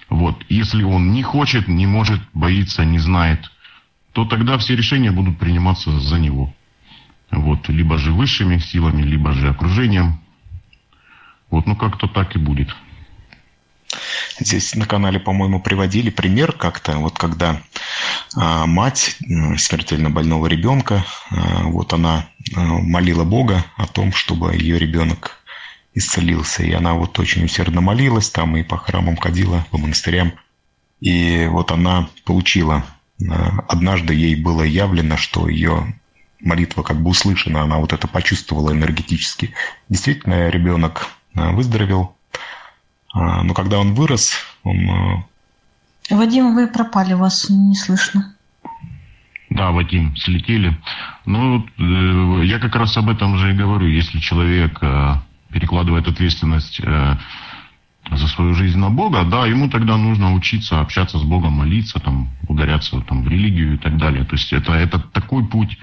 Вот. 0.10 0.46
Если 0.48 0.84
он 0.84 1.12
не 1.12 1.24
хочет, 1.24 1.68
не 1.68 1.88
может, 1.88 2.22
боится, 2.36 2.86
не 2.86 3.00
знает, 3.00 3.51
то 4.13 4.25
тогда 4.25 4.60
все 4.60 4.75
решения 4.75 5.12
будут 5.12 5.39
приниматься 5.39 6.00
за 6.00 6.20
него. 6.20 6.54
Вот, 7.32 7.68
либо 7.68 7.98
же 7.98 8.12
высшими 8.12 8.60
силами, 8.60 9.01
либо 9.01 9.34
же 9.34 9.50
окружением. 9.50 10.20
Вот, 11.50 11.66
ну 11.66 11.75
как-то 11.75 12.08
так 12.08 12.36
и 12.36 12.39
будет. 12.39 12.75
Здесь 14.39 14.75
на 14.75 14.86
канале, 14.86 15.20
по-моему, 15.20 15.60
приводили 15.60 16.10
пример 16.10 16.51
как-то, 16.51 16.98
вот 16.98 17.17
когда 17.17 17.62
а, 18.36 18.65
мать 18.65 19.17
смертельно 19.58 20.10
больного 20.10 20.48
ребенка, 20.48 21.06
а, 21.32 21.63
вот 21.63 21.94
она 21.94 22.27
а, 22.56 22.60
молила 22.60 23.24
Бога 23.24 23.65
о 23.75 23.88
том, 23.88 24.13
чтобы 24.13 24.56
ее 24.56 24.77
ребенок 24.77 25.39
исцелился. 25.94 26.63
И 26.63 26.72
она 26.72 26.94
вот 26.94 27.17
очень 27.20 27.46
усердно 27.46 27.82
молилась 27.82 28.29
там 28.29 28.58
и 28.58 28.63
по 28.63 28.77
храмам 28.77 29.17
ходила, 29.17 29.65
по 29.72 29.77
монастырям. 29.77 30.34
И 31.00 31.48
вот 31.50 31.72
она 31.72 32.10
получила 32.25 32.86
однажды 33.67 34.13
ей 34.13 34.36
было 34.36 34.62
явлено, 34.62 35.17
что 35.17 35.50
ее 35.50 36.00
молитва 36.39 36.84
как 36.84 37.01
бы 37.01 37.10
услышана, 37.10 37.63
она 37.63 37.79
вот 37.79 37.94
это 37.94 38.08
почувствовала 38.08 38.72
энергетически. 38.72 39.56
Действительно, 39.89 40.50
ребенок 40.50 41.08
выздоровел, 41.34 42.16
но 43.14 43.54
когда 43.54 43.80
он 43.80 43.94
вырос, 43.94 44.36
он... 44.64 44.90
А, 44.90 45.24
Вадим, 46.10 46.56
вы 46.56 46.68
пропали, 46.68 47.14
вас 47.14 47.50
не 47.50 47.76
слышно. 47.76 48.36
Да, 49.50 49.72
Вадим, 49.72 50.16
слетели. 50.16 50.78
Ну, 51.26 51.66
э, 51.78 52.46
я 52.46 52.60
как 52.60 52.76
раз 52.76 52.98
об 52.98 53.10
этом 53.10 53.38
же 53.38 53.52
и 53.52 53.58
говорю. 53.58 53.88
Если 53.88 54.20
человек 54.20 54.80
перекладывает 55.52 56.08
ответственность 56.08 56.80
э, 56.84 57.16
за 58.12 58.28
свою 58.28 58.54
жизнь 58.54 58.78
на 58.78 58.90
Бога, 58.90 59.24
да, 59.24 59.46
ему 59.46 59.70
тогда 59.70 59.98
нужно 59.98 60.34
учиться 60.34 60.80
общаться 60.80 61.18
с 61.18 61.24
Богом, 61.24 61.54
молиться, 61.54 62.00
там, 62.00 62.30
ударяться 62.48 63.00
там, 63.02 63.24
в 63.24 63.28
религию 63.28 63.76
и 63.76 63.78
так 63.78 63.98
далее. 63.98 64.24
То 64.26 64.36
есть 64.36 64.54
это, 64.54 64.74
это 64.74 65.00
такой 65.00 65.46
путь, 65.46 65.78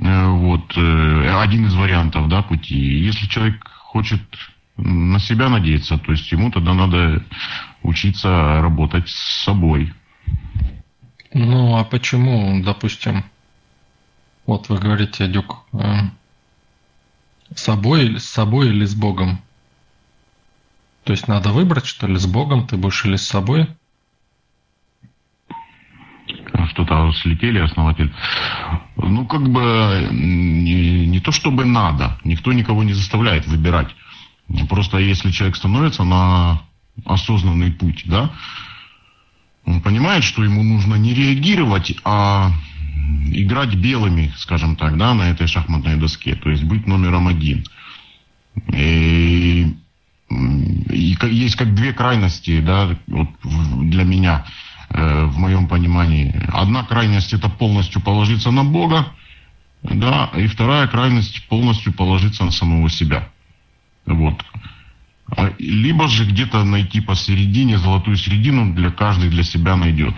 э, 0.00 0.28
вот, 0.28 0.76
э, 0.76 1.40
один 1.40 1.66
из 1.66 1.74
вариантов, 1.74 2.28
да, 2.28 2.42
пути. 2.42 2.76
Если 2.76 3.26
человек 3.26 3.66
хочет 3.68 4.22
на 4.76 5.18
себя 5.18 5.48
надеяться, 5.48 5.98
то 5.98 6.12
есть 6.12 6.30
ему 6.32 6.50
тогда 6.50 6.74
надо 6.74 7.24
учиться 7.82 8.60
работать 8.60 9.08
с 9.08 9.44
собой. 9.44 9.92
Ну, 11.32 11.76
а 11.76 11.84
почему, 11.84 12.62
допустим, 12.62 13.24
вот 14.46 14.68
вы 14.68 14.78
говорите, 14.78 15.26
Дюк, 15.28 15.64
э, 15.72 15.78
с 17.54 17.62
собой, 17.62 18.18
с 18.18 18.24
собой 18.24 18.68
или 18.68 18.84
с 18.84 18.94
Богом? 18.94 19.40
То 21.04 21.12
есть 21.12 21.28
надо 21.28 21.50
выбрать, 21.50 21.86
что 21.86 22.06
ли, 22.06 22.16
с 22.16 22.26
Богом 22.26 22.66
ты 22.66 22.76
будешь 22.76 23.04
или 23.04 23.16
с 23.16 23.26
собой? 23.26 23.68
Что-то 26.70 27.12
слетели, 27.12 27.58
основатель. 27.58 28.12
Ну, 28.96 29.26
как 29.26 29.48
бы 29.48 30.08
не, 30.10 31.06
не 31.06 31.20
то 31.20 31.32
чтобы 31.32 31.64
надо. 31.64 32.18
Никто 32.24 32.52
никого 32.52 32.82
не 32.82 32.92
заставляет 32.92 33.46
выбирать. 33.46 33.94
Просто 34.68 34.98
если 34.98 35.30
человек 35.30 35.56
становится 35.56 36.04
на 36.04 36.62
осознанный 37.04 37.72
путь, 37.72 38.02
да, 38.06 38.30
он 39.64 39.80
понимает, 39.80 40.22
что 40.22 40.44
ему 40.44 40.62
нужно 40.62 40.94
не 40.94 41.14
реагировать, 41.14 41.96
а 42.04 42.52
играть 43.32 43.74
белыми, 43.74 44.32
скажем 44.36 44.76
так, 44.76 44.96
да, 44.96 45.14
на 45.14 45.30
этой 45.30 45.46
шахматной 45.46 45.96
доске, 45.96 46.36
то 46.36 46.50
есть 46.50 46.62
быть 46.64 46.86
номером 46.86 47.28
один. 47.28 47.64
И 48.72 49.76
и 50.28 51.16
есть 51.30 51.56
как 51.56 51.74
две 51.74 51.92
крайности 51.92 52.60
да, 52.60 52.96
вот 53.06 53.28
для 53.44 54.02
меня, 54.04 54.44
э, 54.90 55.24
в 55.26 55.38
моем 55.38 55.68
понимании. 55.68 56.34
Одна 56.52 56.82
крайность 56.82 57.32
это 57.32 57.48
полностью 57.48 58.00
положиться 58.02 58.50
на 58.50 58.64
Бога, 58.64 59.06
да, 59.82 60.30
и 60.36 60.46
вторая 60.48 60.88
крайность 60.88 61.46
полностью 61.48 61.92
положиться 61.92 62.44
на 62.44 62.50
самого 62.50 62.90
себя. 62.90 63.28
Вот. 64.06 64.44
А, 65.36 65.52
либо 65.58 66.08
же 66.08 66.24
где-то 66.24 66.64
найти 66.64 67.00
посередине, 67.00 67.78
золотую 67.78 68.16
середину 68.16 68.74
для 68.74 68.90
каждый 68.90 69.28
для 69.28 69.42
себя 69.42 69.76
найдет. 69.76 70.14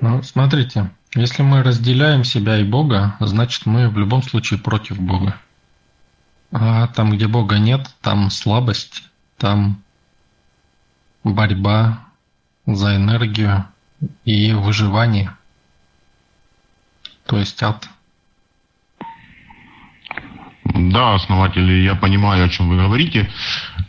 Ну, 0.00 0.22
смотрите, 0.22 0.90
если 1.14 1.42
мы 1.42 1.62
разделяем 1.62 2.24
себя 2.24 2.58
и 2.58 2.64
Бога, 2.64 3.16
значит 3.20 3.66
мы 3.66 3.88
в 3.88 3.98
любом 3.98 4.22
случае 4.22 4.60
против 4.60 5.00
Бога. 5.00 5.36
А 6.52 6.86
там, 6.88 7.10
где 7.12 7.26
Бога 7.26 7.58
нет, 7.58 7.90
там 8.02 8.30
слабость, 8.30 9.04
там 9.38 9.82
борьба 11.24 12.04
за 12.66 12.96
энергию 12.96 13.66
и 14.24 14.52
выживание. 14.52 15.34
То 17.26 17.38
есть 17.38 17.62
ад. 17.62 17.88
Да, 20.90 21.14
основатели, 21.14 21.82
я 21.82 21.94
понимаю, 21.94 22.44
о 22.44 22.48
чем 22.48 22.68
вы 22.68 22.76
говорите. 22.76 23.30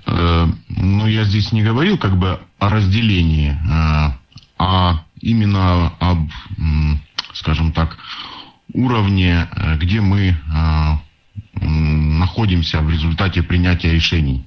Э, 0.06 0.48
но 0.70 1.08
я 1.08 1.24
здесь 1.24 1.52
не 1.52 1.64
говорил 1.64 1.98
как 1.98 2.18
бы 2.18 2.40
о 2.60 2.70
разделении, 2.70 3.52
э, 3.52 4.12
а 4.60 5.04
именно 5.22 5.94
об, 6.00 6.30
скажем 7.34 7.72
так, 7.72 7.98
уровне, 8.74 9.48
э, 9.56 9.78
где 9.78 10.02
мы 10.02 10.38
находимся 11.62 12.82
в 12.82 12.90
результате 12.90 13.44
принятия 13.44 13.92
решений. 13.92 14.46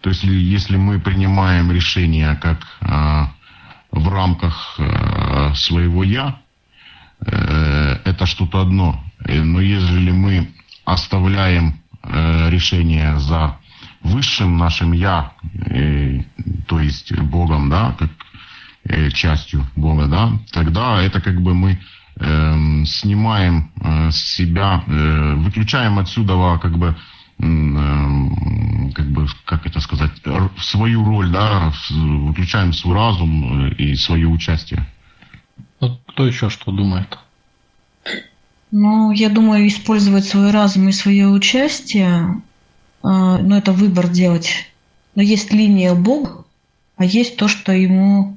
То 0.00 0.10
есть 0.10 0.22
если 0.24 0.76
мы 0.76 0.98
принимаем 0.98 1.70
решения 1.70 2.34
как 2.34 2.66
в 2.80 4.08
рамках 4.08 4.78
своего 5.54 6.02
я, 6.02 6.36
это 7.20 8.26
что-то 8.26 8.60
одно. 8.60 9.02
Но 9.24 9.60
если 9.60 10.10
мы 10.10 10.52
оставляем 10.84 11.80
э, 12.02 12.50
решение 12.50 13.18
за 13.18 13.58
высшим 14.02 14.56
нашим 14.56 14.92
я, 14.92 15.32
то 16.66 16.80
есть 16.80 17.12
Богом, 17.18 17.68
да, 17.68 17.94
как 17.98 18.10
частью 19.12 19.66
Бога, 19.76 20.06
да, 20.06 20.32
тогда 20.52 21.02
это 21.02 21.20
как 21.20 21.42
бы 21.42 21.52
мы 21.52 21.78
Эм, 22.22 22.84
снимаем 22.84 23.70
э, 23.80 24.10
с 24.10 24.16
себя, 24.36 24.84
э, 24.86 25.34
выключаем 25.36 25.98
отсюда 25.98 26.58
как 26.60 26.76
бы 26.76 26.94
как 27.38 29.10
бы, 29.12 29.26
как 29.46 29.64
это 29.64 29.80
сказать, 29.80 30.10
свою 30.58 31.02
роль, 31.06 31.30
да, 31.30 31.72
выключаем 31.88 32.74
свой 32.74 32.94
разум 32.94 33.68
и 33.68 33.94
свое 33.94 34.26
участие. 34.26 34.86
Кто 36.08 36.26
еще 36.26 36.50
что 36.50 36.70
думает? 36.70 37.18
Ну, 38.70 39.10
я 39.10 39.28
думаю, 39.28 39.66
использовать 39.66 40.26
свой 40.26 40.52
разум 40.52 40.88
и 40.88 40.92
свое 40.92 41.26
участие, 41.28 42.40
ну, 43.02 43.56
это 43.56 43.72
выбор 43.72 44.08
делать. 44.08 44.66
Но 45.14 45.22
есть 45.22 45.52
линия 45.52 45.94
Бога, 45.94 46.44
а 46.96 47.04
есть 47.04 47.36
то, 47.36 47.48
что 47.48 47.72
ему 47.72 48.36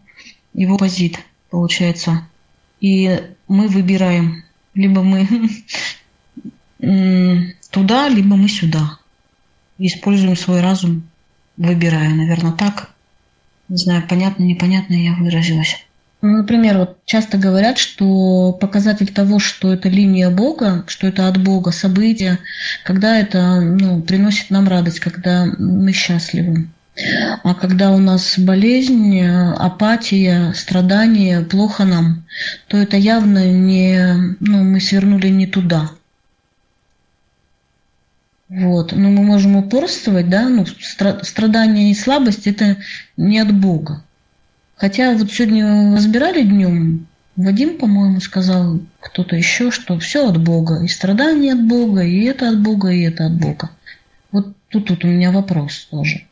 его 0.53 0.77
позит, 0.77 1.19
получается. 1.49 2.27
И 2.79 3.21
мы 3.47 3.67
выбираем. 3.67 4.43
Либо 4.73 5.03
мы 5.03 5.27
туда, 7.69 8.09
либо 8.09 8.35
мы 8.35 8.49
сюда. 8.49 8.97
Используем 9.77 10.35
свой 10.35 10.61
разум, 10.61 11.03
выбирая, 11.57 12.09
наверное, 12.09 12.53
так. 12.53 12.91
Не 13.69 13.77
знаю, 13.77 14.03
понятно, 14.07 14.43
непонятно 14.43 14.93
я 14.93 15.13
выразилась. 15.13 15.82
Ну, 16.23 16.37
например, 16.37 16.77
вот 16.77 16.99
часто 17.03 17.37
говорят, 17.37 17.77
что 17.77 18.53
показатель 18.53 19.11
того, 19.11 19.39
что 19.39 19.73
это 19.73 19.89
линия 19.89 20.29
Бога, 20.29 20.85
что 20.87 21.05
это 21.05 21.27
от 21.27 21.37
Бога 21.37 21.71
событие, 21.71 22.39
когда 22.85 23.19
это 23.19 23.59
ну, 23.59 24.01
приносит 24.01 24.49
нам 24.49 24.69
радость, 24.69 25.01
когда 25.01 25.45
мы 25.59 25.91
счастливы. 25.91 26.69
А 27.43 27.53
когда 27.53 27.91
у 27.91 27.97
нас 27.97 28.39
болезнь, 28.39 29.19
апатия, 29.21 30.53
страдания, 30.53 31.41
плохо 31.41 31.83
нам, 31.83 32.23
то 32.69 32.77
это 32.77 32.95
явно 32.95 33.51
не, 33.51 34.37
ну, 34.39 34.63
мы 34.63 34.79
свернули 34.79 35.27
не 35.27 35.45
туда. 35.45 35.91
Вот. 38.47 38.93
Но 38.93 39.09
мы 39.09 39.23
можем 39.23 39.57
упорствовать, 39.57 40.29
да, 40.29 40.47
ну, 40.47 40.65
страдания 41.23 41.91
и 41.91 41.95
слабость 41.95 42.47
это 42.47 42.77
не 43.17 43.39
от 43.39 43.53
Бога. 43.53 44.05
Хотя 44.75 45.13
вот 45.13 45.31
сегодня 45.31 45.95
разбирали 45.95 46.43
днем, 46.43 47.07
Вадим, 47.35 47.77
по-моему, 47.77 48.19
сказал 48.19 48.79
кто-то 48.99 49.35
еще, 49.35 49.71
что 49.71 49.97
все 49.97 50.29
от 50.29 50.41
Бога. 50.41 50.83
И 50.83 50.87
страдания 50.87 51.53
от 51.53 51.65
Бога, 51.65 52.03
и 52.03 52.23
это 52.25 52.49
от 52.49 52.61
Бога, 52.61 52.89
и 52.89 53.01
это 53.01 53.25
от 53.25 53.33
Бога. 53.33 53.71
Вот 54.31 54.55
тут, 54.69 54.85
тут 54.85 55.03
у 55.03 55.07
меня 55.07 55.31
вопрос 55.31 55.87
тоже. 55.89 56.27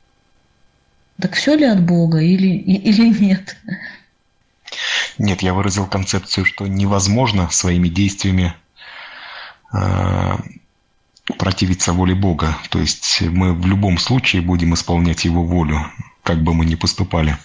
Так 1.19 1.33
все 1.33 1.55
ли 1.55 1.65
от 1.65 1.81
Бога 1.81 2.19
или, 2.19 2.48
или 2.48 3.07
нет? 3.07 3.57
Нет, 5.17 5.41
я 5.41 5.53
выразил 5.53 5.88
концепцию, 5.88 6.45
что 6.45 6.67
невозможно 6.67 7.50
своими 7.51 7.89
действиями 7.89 8.53
э, 9.74 10.38
противиться 11.38 11.93
воле 11.93 12.15
Бога. 12.15 12.57
То 12.69 12.79
есть 12.79 13.21
мы 13.21 13.53
в 13.53 13.65
любом 13.65 13.98
случае 13.98 14.41
будем 14.41 14.74
исполнять 14.74 15.25
Его 15.25 15.43
волю, 15.43 15.79
как 16.24 16.41
бы 16.43 16.53
мы 16.53 16.65
ни 16.65 16.75
поступали. 16.75 17.38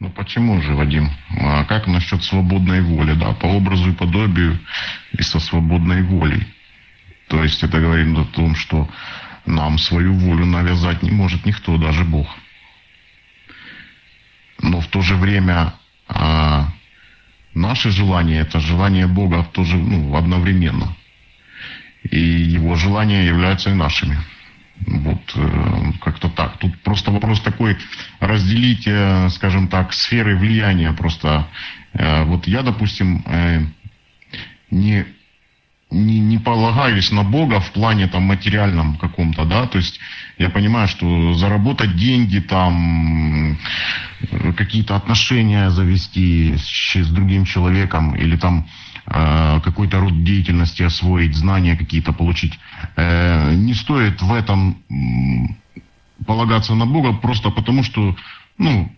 Ну 0.00 0.10
почему 0.10 0.60
же, 0.60 0.74
Вадим? 0.74 1.10
А 1.40 1.64
как 1.64 1.86
насчет 1.86 2.22
свободной 2.24 2.82
воли? 2.82 3.14
Да, 3.14 3.32
по 3.32 3.46
образу 3.46 3.90
и 3.90 3.94
подобию 3.94 4.58
и 5.12 5.22
со 5.22 5.38
свободной 5.38 6.02
волей. 6.02 6.46
То 7.28 7.42
есть 7.42 7.62
это 7.62 7.80
говорит 7.80 8.16
о 8.16 8.24
том, 8.24 8.56
что 8.56 8.88
нам 9.46 9.78
свою 9.78 10.14
волю 10.14 10.46
навязать 10.46 11.02
не 11.02 11.10
может 11.10 11.46
никто, 11.46 11.78
даже 11.78 12.04
Бог. 12.04 12.26
Но 14.60 14.80
в 14.80 14.88
то 14.88 15.00
же 15.00 15.14
время 15.16 15.74
а, 16.08 16.68
наше 17.54 17.90
желание 17.90 18.40
это 18.40 18.60
желание 18.60 19.06
Бога 19.06 19.42
в 19.42 19.52
то 19.52 19.64
же, 19.64 19.76
ну, 19.76 20.16
одновременно. 20.16 20.96
И 22.02 22.18
его 22.18 22.74
желания 22.74 23.24
являются 23.26 23.70
и 23.70 23.74
нашими. 23.74 24.18
Вот 24.86 25.32
э, 25.36 25.92
как-то 26.02 26.28
так. 26.28 26.58
Тут 26.58 26.78
просто 26.82 27.10
вопрос 27.10 27.40
такой, 27.40 27.76
разделить, 28.20 28.86
э, 28.86 29.28
скажем 29.30 29.68
так, 29.68 29.92
сферы 29.92 30.36
влияния 30.36 30.92
просто. 30.92 31.48
Э, 31.92 32.24
вот 32.24 32.46
я, 32.46 32.62
допустим, 32.62 33.24
не 34.70 35.06
не, 35.90 36.18
не 36.18 36.38
полагаюсь 36.38 37.12
на 37.12 37.22
Бога 37.22 37.60
в 37.60 37.70
плане 37.70 38.08
там 38.08 38.24
материальном 38.24 38.96
каком-то, 38.96 39.44
да, 39.44 39.66
то 39.66 39.78
есть 39.78 40.00
я 40.38 40.50
понимаю, 40.50 40.88
что 40.88 41.34
заработать 41.34 41.94
деньги, 41.94 42.40
там 42.40 43.56
какие-то 44.56 44.96
отношения 44.96 45.70
завести 45.70 46.56
с, 46.56 46.96
с 46.96 47.08
другим 47.10 47.44
человеком 47.44 48.16
или 48.16 48.36
там 48.36 48.66
э, 49.06 49.60
какой-то 49.60 50.00
род 50.00 50.24
деятельности 50.24 50.82
освоить, 50.82 51.36
знания 51.36 51.76
какие-то 51.76 52.12
получить, 52.12 52.58
э, 52.96 53.54
не 53.54 53.74
стоит 53.74 54.22
в 54.22 54.32
этом 54.32 54.78
полагаться 56.26 56.74
на 56.74 56.86
Бога 56.86 57.12
просто 57.12 57.50
потому, 57.50 57.82
что, 57.82 58.16
ну, 58.58 58.90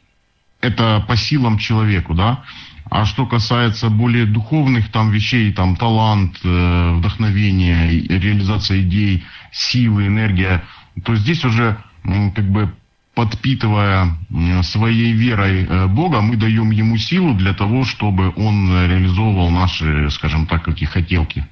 это 0.60 1.04
по 1.06 1.16
силам 1.16 1.58
человеку, 1.58 2.14
да, 2.14 2.44
а 2.88 3.04
что 3.04 3.26
касается 3.26 3.90
более 3.90 4.26
духовных 4.26 4.90
там 4.92 5.10
вещей, 5.10 5.52
там 5.52 5.76
талант, 5.76 6.38
э, 6.44 6.92
вдохновение, 6.94 7.90
реализация 8.02 8.80
идей, 8.80 9.24
силы, 9.50 10.06
энергия, 10.06 10.64
то 11.04 11.16
здесь 11.16 11.44
уже 11.44 11.78
как 12.04 12.48
бы 12.48 12.72
подпитывая 13.16 14.16
своей 14.62 15.12
верой 15.12 15.64
э, 15.64 15.86
Бога, 15.88 16.20
мы 16.20 16.36
даем 16.36 16.70
ему 16.70 16.96
силу 16.96 17.34
для 17.34 17.52
того, 17.52 17.84
чтобы 17.84 18.32
он 18.36 18.68
реализовывал 18.86 19.50
наши, 19.50 20.08
скажем 20.10 20.46
так, 20.46 20.62
какие 20.62 20.88
хотелки. 20.88 21.44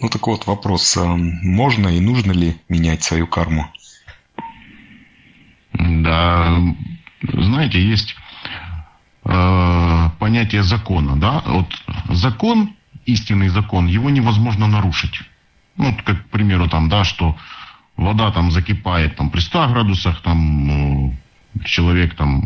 Ну 0.00 0.10
так 0.10 0.26
вот 0.26 0.46
вопрос, 0.46 0.94
э, 0.98 1.02
можно 1.06 1.88
и 1.88 2.00
нужно 2.00 2.32
ли 2.32 2.56
менять 2.68 3.02
свою 3.02 3.26
карму? 3.26 3.72
Да, 5.72 6.60
знаете, 7.22 7.80
есть 7.82 8.16
Э, 9.24 10.10
понятие 10.18 10.64
закона, 10.64 11.16
да, 11.16 11.42
вот 11.46 11.66
закон, 12.08 12.74
истинный 13.06 13.48
закон, 13.48 13.86
его 13.86 14.10
невозможно 14.10 14.66
нарушить. 14.66 15.22
Ну, 15.76 15.96
как, 16.04 16.26
к 16.26 16.30
примеру, 16.30 16.68
там, 16.68 16.88
да, 16.88 17.04
что 17.04 17.36
вода 17.96 18.30
там 18.30 18.50
закипает 18.50 19.16
там 19.16 19.30
при 19.30 19.40
100 19.40 19.68
градусах, 19.68 20.20
там 20.22 20.66
ну, 20.66 21.14
человек 21.64 22.14
там 22.14 22.44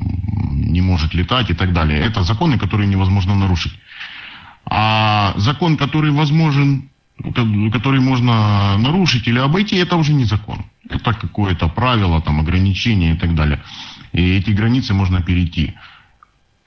не 0.51 0.81
может 0.81 1.15
летать 1.15 1.51
и 1.51 1.55
так 1.55 1.73
далее. 1.73 2.01
Это 2.01 2.23
законы, 2.23 2.59
которые 2.59 2.89
невозможно 2.89 3.35
нарушить. 3.35 3.73
А 4.65 5.35
закон, 5.37 5.77
который 5.77 6.11
возможен, 6.11 6.89
который 7.73 8.01
можно 8.01 8.77
нарушить 8.79 9.29
или 9.29 9.39
обойти, 9.39 9.77
это 9.77 9.97
уже 9.97 10.13
не 10.13 10.25
закон. 10.25 10.65
Это 10.89 11.15
какое-то 11.15 11.69
правило, 11.69 12.21
там, 12.21 12.41
ограничение 12.41 13.15
и 13.15 13.17
так 13.17 13.35
далее. 13.35 13.63
И 14.13 14.37
эти 14.37 14.51
границы 14.51 14.95
можно 14.95 15.23
перейти. 15.23 15.75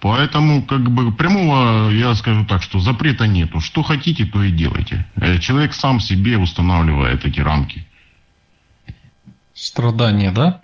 Поэтому, 0.01 0.63
как 0.63 0.89
бы, 0.89 1.11
прямого, 1.11 1.89
я 1.89 2.15
скажу 2.15 2.45
так, 2.45 2.63
что 2.63 2.79
запрета 2.79 3.27
нету. 3.27 3.59
Что 3.59 3.83
хотите, 3.83 4.25
то 4.25 4.41
и 4.41 4.51
делайте. 4.51 5.05
Э, 5.15 5.39
человек 5.39 5.73
сам 5.73 5.99
себе 5.99 6.37
устанавливает 6.37 7.25
эти 7.25 7.41
рамки. 7.41 7.85
Страдание, 9.59 10.31
да? 10.31 10.61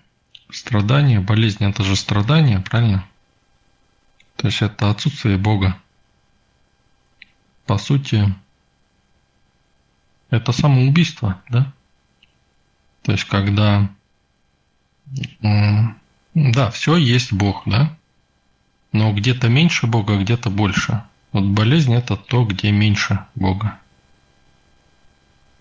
Страдание, 0.49 1.19
болезнь– 1.19 1.63
это 1.65 1.83
же 1.83 1.97
страдание, 1.97 2.61
правильно? 2.61 3.05
То 4.37 4.47
есть 4.47 4.61
это 4.61 4.89
отсутствие 4.89 5.37
Бога. 5.37 5.77
По 7.65 7.77
сути, 7.77 8.33
это 10.29 10.51
самоубийство, 10.53 11.41
да? 11.49 11.73
То 13.01 13.11
есть 13.11 13.25
когда, 13.25 13.89
да, 16.33 16.71
все 16.71 16.95
есть 16.95 17.33
Бог, 17.33 17.63
да? 17.65 17.97
но 18.95 19.11
где-то 19.11 19.49
меньше 19.49 19.87
Бога, 19.87 20.17
где-то 20.17 20.49
больше. 20.49 21.03
Вот 21.33 21.43
болезнь– 21.43 21.93
это 21.95 22.15
то, 22.15 22.45
где 22.45 22.71
меньше 22.71 23.25
Бога. 23.35 23.77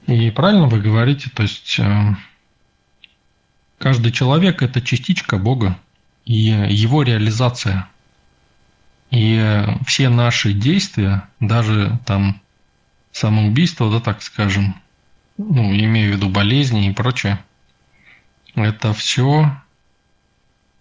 И 0.07 0.31
правильно 0.31 0.69
вы 0.69 0.81
говорите, 0.81 1.31
то 1.31 1.43
есть 1.43 1.81
э, 1.81 2.15
каждый 3.79 4.13
человек– 4.13 4.63
это 4.63 4.81
частичка 4.81 5.39
Бога 5.39 5.79
и 6.25 6.35
его 6.35 7.03
реализация. 7.03 7.89
И 9.11 9.65
все 9.87 10.09
наши 10.09 10.53
действия, 10.53 11.29
даже 11.41 11.99
там 12.07 12.41
самоубийство, 13.13 13.91
да, 13.91 14.01
так 14.01 14.23
скажем, 14.23 14.75
ну, 15.37 15.73
имею 15.73 16.13
в 16.13 16.17
виду 16.17 16.29
болезни 16.29 16.89
и 16.89 16.93
прочее, 16.93 17.39
это 18.55 18.93
все 18.93 19.57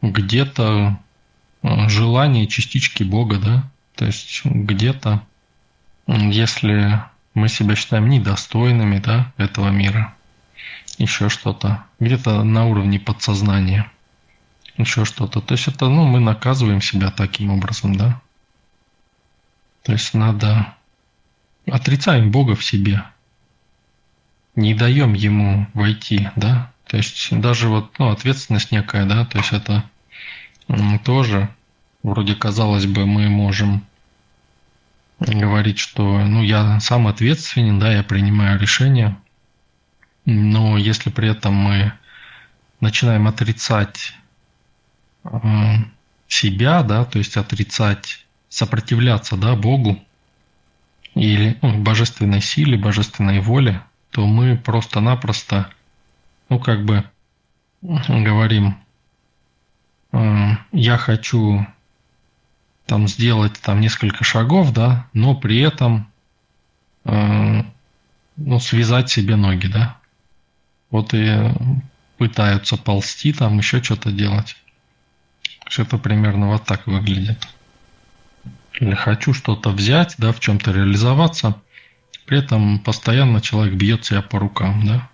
где-то 0.02 0.98
Э, 1.64 1.88
желание 1.88 2.46
частички 2.48 3.04
Бога, 3.04 3.38
да? 3.38 3.64
То 3.96 4.06
есть 4.06 4.42
где-то, 4.44 5.26
если 6.08 7.02
мы 7.34 7.48
себя 7.48 7.76
считаем 7.76 8.10
недостойными, 8.10 9.00
да, 9.00 9.32
этого 9.38 9.70
мира, 9.70 10.14
еще 10.98 11.30
что-то, 11.30 11.84
где-то 12.00 12.44
на 12.44 12.66
уровне 12.66 13.00
подсознания, 13.00 13.92
еще 14.78 15.06
что-то. 15.06 15.42
То 15.42 15.54
есть 15.54 15.68
это, 15.68 15.90
ну, 15.90 16.06
мы 16.06 16.20
наказываем 16.20 16.82
себя 16.82 17.12
таким 17.12 17.52
образом, 17.52 17.96
да? 17.96 18.22
То 19.84 19.92
есть 19.92 20.14
надо 20.14 20.76
отрицаем 21.66 22.32
Бога 22.32 22.56
в 22.56 22.64
себе. 22.64 23.04
не 24.56 24.74
даем 24.74 25.14
ему 25.14 25.68
войти, 25.74 26.30
да, 26.36 26.72
то 26.88 26.98
есть 26.98 27.40
даже 27.40 27.70
вот 27.70 27.98
ну, 28.00 28.10
ответственность 28.10 28.72
некая, 28.72 29.06
да, 29.06 29.26
то 29.26 29.40
есть 29.40 29.52
это 29.52 29.84
тоже 31.04 31.50
вроде 32.04 32.36
казалось 32.36 32.86
бы 32.86 33.06
мы 33.06 33.30
можем 33.30 33.84
говорить, 35.20 35.80
что 35.80 36.20
ну 36.20 36.44
я 36.44 36.80
сам 36.80 37.08
ответственен, 37.08 37.80
да, 37.80 37.92
я 37.92 38.04
принимаю 38.04 38.60
решения, 38.60 39.18
но 40.26 40.78
если 40.78 41.10
при 41.10 41.30
этом 41.30 41.54
мы 41.54 41.94
начинаем 42.80 43.28
отрицать 43.28 44.14
э, 45.24 45.30
себя, 46.28 46.84
да, 46.84 47.06
то 47.06 47.18
есть 47.18 47.38
отрицать, 47.38 48.26
сопротивляться, 48.50 49.38
да, 49.38 49.56
Богу 49.56 50.00
или 51.16 51.58
ну, 51.62 51.82
божественной 51.82 52.42
силе, 52.42 52.78
божественной 52.78 53.40
воле, 53.40 53.82
то 54.12 54.26
мы 54.26 54.58
просто-напросто 54.58 55.70
ну, 56.50 56.60
как 56.60 56.86
бы 56.86 57.04
говорим, 57.82 58.78
э, 60.12 60.52
я 60.72 60.98
хочу 60.98 61.66
там 62.86 63.08
сделать 63.08 63.60
там 63.62 63.80
несколько 63.80 64.24
шагов, 64.24 64.74
да, 64.74 65.08
но 65.14 65.36
при 65.36 65.60
этом 65.60 66.12
э, 67.06 67.64
ну, 68.36 68.60
связать 68.60 69.10
себе 69.10 69.36
ноги, 69.36 69.68
да. 69.68 69.98
Вот 70.94 71.12
и 71.16 71.52
пытаются 72.20 72.78
ползти, 72.78 73.34
там 73.34 73.58
еще 73.58 73.82
что-то 73.82 74.12
делать. 74.12 74.56
Это 75.76 75.98
примерно 75.98 76.50
вот 76.50 76.66
так 76.66 76.86
выглядит. 76.86 77.48
Или 78.80 78.94
хочу 78.94 79.34
что-то 79.34 79.72
взять, 79.72 80.14
да, 80.20 80.32
в 80.32 80.40
чем-то 80.40 80.72
реализоваться, 80.72 81.60
при 82.28 82.38
этом 82.38 82.78
постоянно 82.78 83.42
человек 83.42 83.74
бьет 83.74 84.06
себя 84.06 84.22
по 84.22 84.38
рукам, 84.38 84.86
да. 84.86 85.10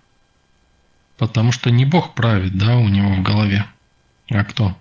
Потому 1.16 1.50
что 1.50 1.70
не 1.70 1.86
Бог 1.86 2.14
правит, 2.14 2.58
да, 2.58 2.76
у 2.76 2.88
него 2.88 3.14
в 3.14 3.22
голове. 3.22 3.64
А 4.30 4.44
кто? 4.44 4.76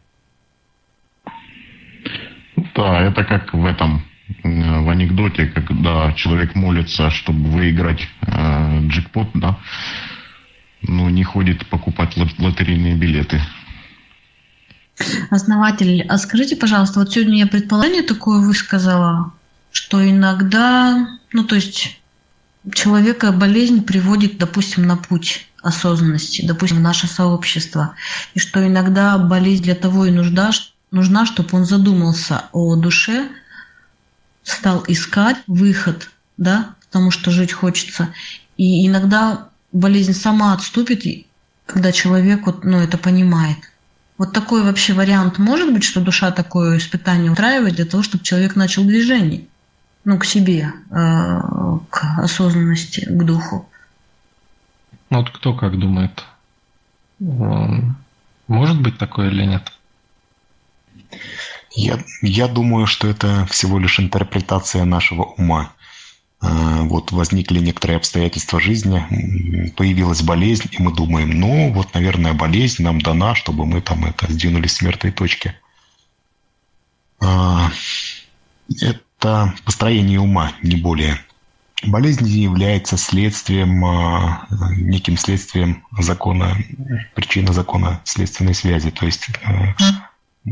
Да, 2.75 3.01
это 3.03 3.23
как 3.23 3.53
в 3.53 3.65
этом 3.65 4.03
в 4.43 4.89
анекдоте, 4.89 5.45
когда 5.45 6.11
человек 6.11 6.55
молится, 6.55 7.09
чтобы 7.09 7.49
выиграть 7.51 8.05
э, 8.27 8.81
джекпот, 8.87 9.29
да, 9.33 9.57
но 10.81 11.09
не 11.09 11.23
ходит 11.23 11.67
покупать 11.67 12.15
лотерейные 12.37 12.95
билеты. 12.95 13.41
Основатель, 15.29 16.05
а 16.09 16.17
скажите, 16.17 16.55
пожалуйста, 16.55 16.99
вот 16.99 17.11
сегодня 17.11 17.39
я 17.39 17.47
предположение 17.47 18.03
такое 18.03 18.39
высказала, 18.39 19.33
что 19.71 20.07
иногда, 20.07 21.07
ну 21.31 21.43
то 21.43 21.55
есть 21.55 21.99
человека 22.73 23.31
болезнь 23.31 23.83
приводит, 23.83 24.37
допустим, 24.37 24.85
на 24.85 24.97
путь 24.97 25.47
осознанности, 25.61 26.45
допустим, 26.45 26.77
в 26.77 26.81
наше 26.81 27.07
сообщество, 27.07 27.95
и 28.33 28.39
что 28.39 28.65
иногда 28.65 29.17
болезнь 29.17 29.63
для 29.63 29.75
того 29.75 30.05
и 30.05 30.11
нужда, 30.11 30.51
нужна, 30.91 31.25
чтобы 31.25 31.49
он 31.57 31.65
задумался 31.65 32.45
о 32.51 32.75
душе, 32.75 33.29
стал 34.43 34.83
искать 34.87 35.37
выход, 35.47 36.09
да, 36.37 36.75
потому 36.87 37.11
что 37.11 37.31
жить 37.31 37.51
хочется. 37.51 38.13
И 38.57 38.87
иногда 38.87 39.48
болезнь 39.71 40.13
сама 40.13 40.53
отступит, 40.53 41.25
когда 41.65 41.91
человек 41.91 42.45
вот, 42.45 42.63
ну, 42.63 42.77
это 42.77 42.97
понимает. 42.97 43.57
Вот 44.17 44.33
такой 44.33 44.63
вообще 44.63 44.93
вариант 44.93 45.37
может 45.37 45.73
быть, 45.73 45.83
что 45.83 46.01
душа 46.01 46.31
такое 46.31 46.77
испытание 46.77 47.31
устраивает 47.31 47.75
для 47.75 47.85
того, 47.85 48.03
чтобы 48.03 48.23
человек 48.23 48.55
начал 48.55 48.83
движение, 48.83 49.45
ну, 50.03 50.17
к 50.19 50.25
себе, 50.25 50.73
э, 50.89 51.39
к 51.89 52.19
осознанности, 52.19 53.05
к 53.05 53.23
духу. 53.23 53.69
Ну, 55.09 55.19
вот 55.19 55.29
кто 55.31 55.53
как 55.53 55.79
думает? 55.79 56.23
Может 57.19 58.81
быть 58.81 58.97
такое 58.97 59.29
или 59.29 59.45
нет? 59.45 59.71
Я, 61.71 61.99
я 62.21 62.47
думаю, 62.47 62.87
что 62.87 63.07
это 63.07 63.45
всего 63.45 63.79
лишь 63.79 63.99
интерпретация 63.99 64.85
нашего 64.85 65.23
ума. 65.23 65.71
А, 66.41 66.83
вот 66.83 67.11
возникли 67.11 67.59
некоторые 67.59 67.97
обстоятельства 67.97 68.59
жизни, 68.59 69.71
появилась 69.75 70.21
болезнь, 70.21 70.69
и 70.71 70.81
мы 70.81 70.93
думаем, 70.93 71.31
ну 71.31 71.73
вот, 71.73 71.93
наверное, 71.93 72.33
болезнь 72.33 72.83
нам 72.83 73.01
дана, 73.01 73.35
чтобы 73.35 73.65
мы 73.65 73.81
там 73.81 74.05
это 74.05 74.31
сдвинулись 74.31 74.73
с 74.73 74.81
мертвой 74.81 75.11
точки. 75.11 75.55
А, 77.19 77.71
это 78.81 79.53
построение 79.65 80.19
ума, 80.19 80.53
не 80.63 80.77
более. 80.77 81.19
Болезнь 81.83 82.27
является 82.27 82.97
следствием, 82.97 83.83
а, 83.83 84.47
неким 84.77 85.17
следствием 85.17 85.85
закона, 85.97 86.57
причины 87.15 87.51
закона 87.51 88.01
следственной 88.05 88.53
связи. 88.53 88.91
То 88.91 89.05
есть 89.05 89.29
э, 89.43 89.73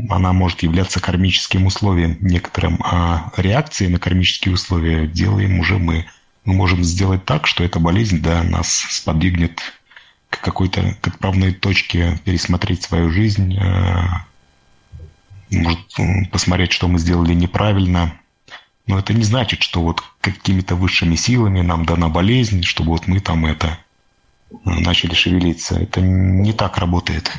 она 0.08 0.32
может 0.32 0.62
являться 0.62 1.00
кармическим 1.00 1.66
условием 1.66 2.18
некоторым, 2.20 2.80
а 2.82 3.32
реакции 3.36 3.86
на 3.86 3.98
кармические 3.98 4.54
условия 4.54 5.06
делаем 5.06 5.60
уже 5.60 5.78
мы. 5.78 6.06
Мы 6.44 6.54
можем 6.54 6.82
сделать 6.84 7.24
так, 7.24 7.46
что 7.46 7.64
эта 7.64 7.78
болезнь 7.78 8.20
да, 8.20 8.42
нас 8.42 8.68
сподвигнет 8.90 9.60
к 10.30 10.40
какой-то 10.40 10.96
к 11.00 11.08
отправной 11.08 11.52
точке 11.52 12.18
пересмотреть 12.24 12.82
свою 12.82 13.10
жизнь, 13.10 13.56
э, 13.56 14.02
может 15.50 15.80
посмотреть, 16.30 16.72
что 16.72 16.88
мы 16.88 16.98
сделали 16.98 17.34
неправильно, 17.34 18.12
но 18.86 18.98
это 18.98 19.12
не 19.12 19.22
значит, 19.22 19.62
что 19.62 19.82
вот 19.82 20.02
какими-то 20.20 20.74
высшими 20.74 21.14
силами 21.14 21.60
нам 21.60 21.84
дана 21.84 22.08
болезнь, 22.08 22.62
чтобы 22.62 22.92
вот 22.92 23.06
мы 23.06 23.20
там 23.20 23.44
это 23.46 23.78
э, 24.50 24.54
начали 24.64 25.14
шевелиться. 25.14 25.78
Это 25.78 26.00
не 26.00 26.52
так 26.54 26.78
работает. 26.78 27.30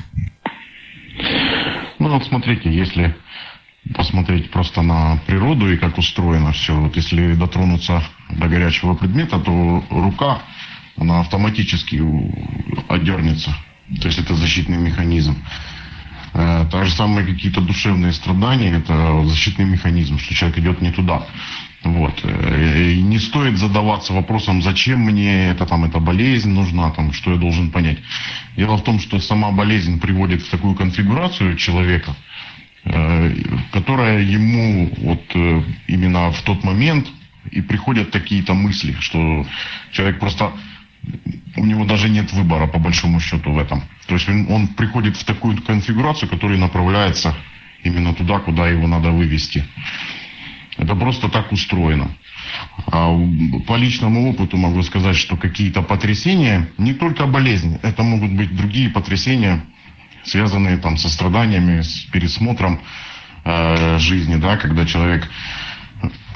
Ну 2.00 2.08
вот 2.10 2.26
смотрите, 2.26 2.72
если 2.74 3.16
посмотреть 3.94 4.52
просто 4.52 4.82
на 4.82 5.18
природу 5.28 5.72
и 5.72 5.78
как 5.78 5.98
устроено 5.98 6.54
все, 6.54 6.74
вот 6.74 6.96
если 6.96 7.34
дотронуться 7.34 8.02
до 8.30 8.48
горячего 8.48 8.94
предмета, 8.94 9.40
то 9.40 9.84
рука, 9.90 10.42
она 10.98 11.20
автоматически 11.20 12.02
отдернется. 12.88 13.54
То 14.02 14.08
есть 14.08 14.20
это 14.20 14.34
защитный 14.36 14.78
механизм. 14.78 15.38
Э, 16.34 16.66
так 16.72 16.86
же 16.86 16.92
самые 16.92 17.26
какие-то 17.26 17.62
душевные 17.62 18.14
страдания, 18.14 18.72
это 18.78 19.24
защитный 19.26 19.66
механизм, 19.66 20.20
что 20.20 20.34
человек 20.34 20.60
идет 20.60 20.82
не 20.82 20.92
туда. 20.92 21.26
Вот. 21.84 22.20
Э, 22.24 22.92
и 22.92 23.02
не 23.02 23.20
стоит 23.20 23.58
задаваться 23.58 24.14
вопросом, 24.14 24.62
зачем 24.62 25.00
мне 25.00 25.50
это, 25.50 25.66
там, 25.66 25.86
эта 25.86 26.00
болезнь 26.00 26.50
нужна, 26.50 26.92
там, 26.92 27.14
что 27.14 27.32
я 27.32 27.38
должен 27.38 27.72
понять. 27.72 28.00
Дело 28.58 28.78
в 28.78 28.84
том, 28.84 29.00
что 29.00 29.20
сама 29.20 29.52
болезнь 29.52 30.00
приводит 30.00 30.42
в 30.42 30.50
такую 30.50 30.76
конфигурацию 30.76 31.56
человека, 31.56 32.16
э, 32.84 33.34
которая 33.72 34.22
ему 34.22 34.92
вот 34.98 35.24
именно 35.88 36.32
в 36.32 36.42
тот 36.42 36.64
момент 36.64 37.08
и 37.52 37.62
приходят 37.62 38.12
такие-то 38.12 38.54
мысли, 38.54 38.96
что 39.00 39.46
человек 39.92 40.20
просто 40.20 40.52
у 41.56 41.66
него 41.66 41.86
даже 41.86 42.10
нет 42.10 42.32
выбора, 42.34 42.68
по 42.68 42.80
большому 42.80 43.20
счету, 43.20 43.52
в 43.52 43.58
этом. 43.58 43.84
То 44.08 44.16
есть 44.16 44.28
он, 44.30 44.52
он 44.52 44.68
приходит 44.68 45.18
в 45.18 45.24
такую 45.24 45.62
конфигурацию, 45.62 46.30
которая 46.30 46.58
направляется 46.58 47.36
именно 47.84 48.14
туда, 48.14 48.40
куда 48.40 48.68
его 48.68 48.88
надо 48.88 49.12
вывести. 49.12 49.64
Это 50.80 50.96
просто 50.96 51.28
так 51.28 51.52
устроено. 51.52 52.10
А 52.88 53.14
по 53.68 53.76
личному 53.76 54.30
опыту 54.30 54.58
могу 54.58 54.82
сказать, 54.84 55.18
что 55.18 55.36
какие-то 55.36 55.82
потрясения, 55.82 56.70
не 56.78 56.94
только 56.94 57.28
болезнь, 57.28 57.78
это 57.84 58.02
могут 58.02 58.32
быть 58.32 58.56
другие 58.56 58.90
потрясения, 58.90 59.62
связанные 60.24 60.78
там 60.78 60.98
со 60.98 61.10
страданиями, 61.10 61.82
с 61.82 62.06
пересмотром 62.12 62.80
э, 63.44 64.00
жизни, 64.00 64.38
да, 64.38 64.56
когда 64.56 64.86
человек 64.86 65.30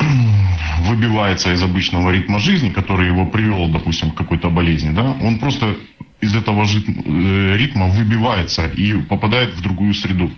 выбивается 0.81 1.53
из 1.53 1.63
обычного 1.63 2.11
ритма 2.11 2.39
жизни, 2.39 2.69
который 2.69 3.07
его 3.07 3.25
привел, 3.25 3.69
допустим, 3.69 4.11
к 4.11 4.15
какой-то 4.15 4.49
болезни, 4.49 4.91
да, 4.91 5.15
он 5.21 5.39
просто 5.39 5.77
из 6.19 6.35
этого 6.35 6.65
э, 6.65 7.57
ритма 7.57 7.87
выбивается 7.87 8.67
и 8.67 9.01
попадает 9.03 9.53
в 9.53 9.61
другую 9.61 9.93
среду, 9.93 10.29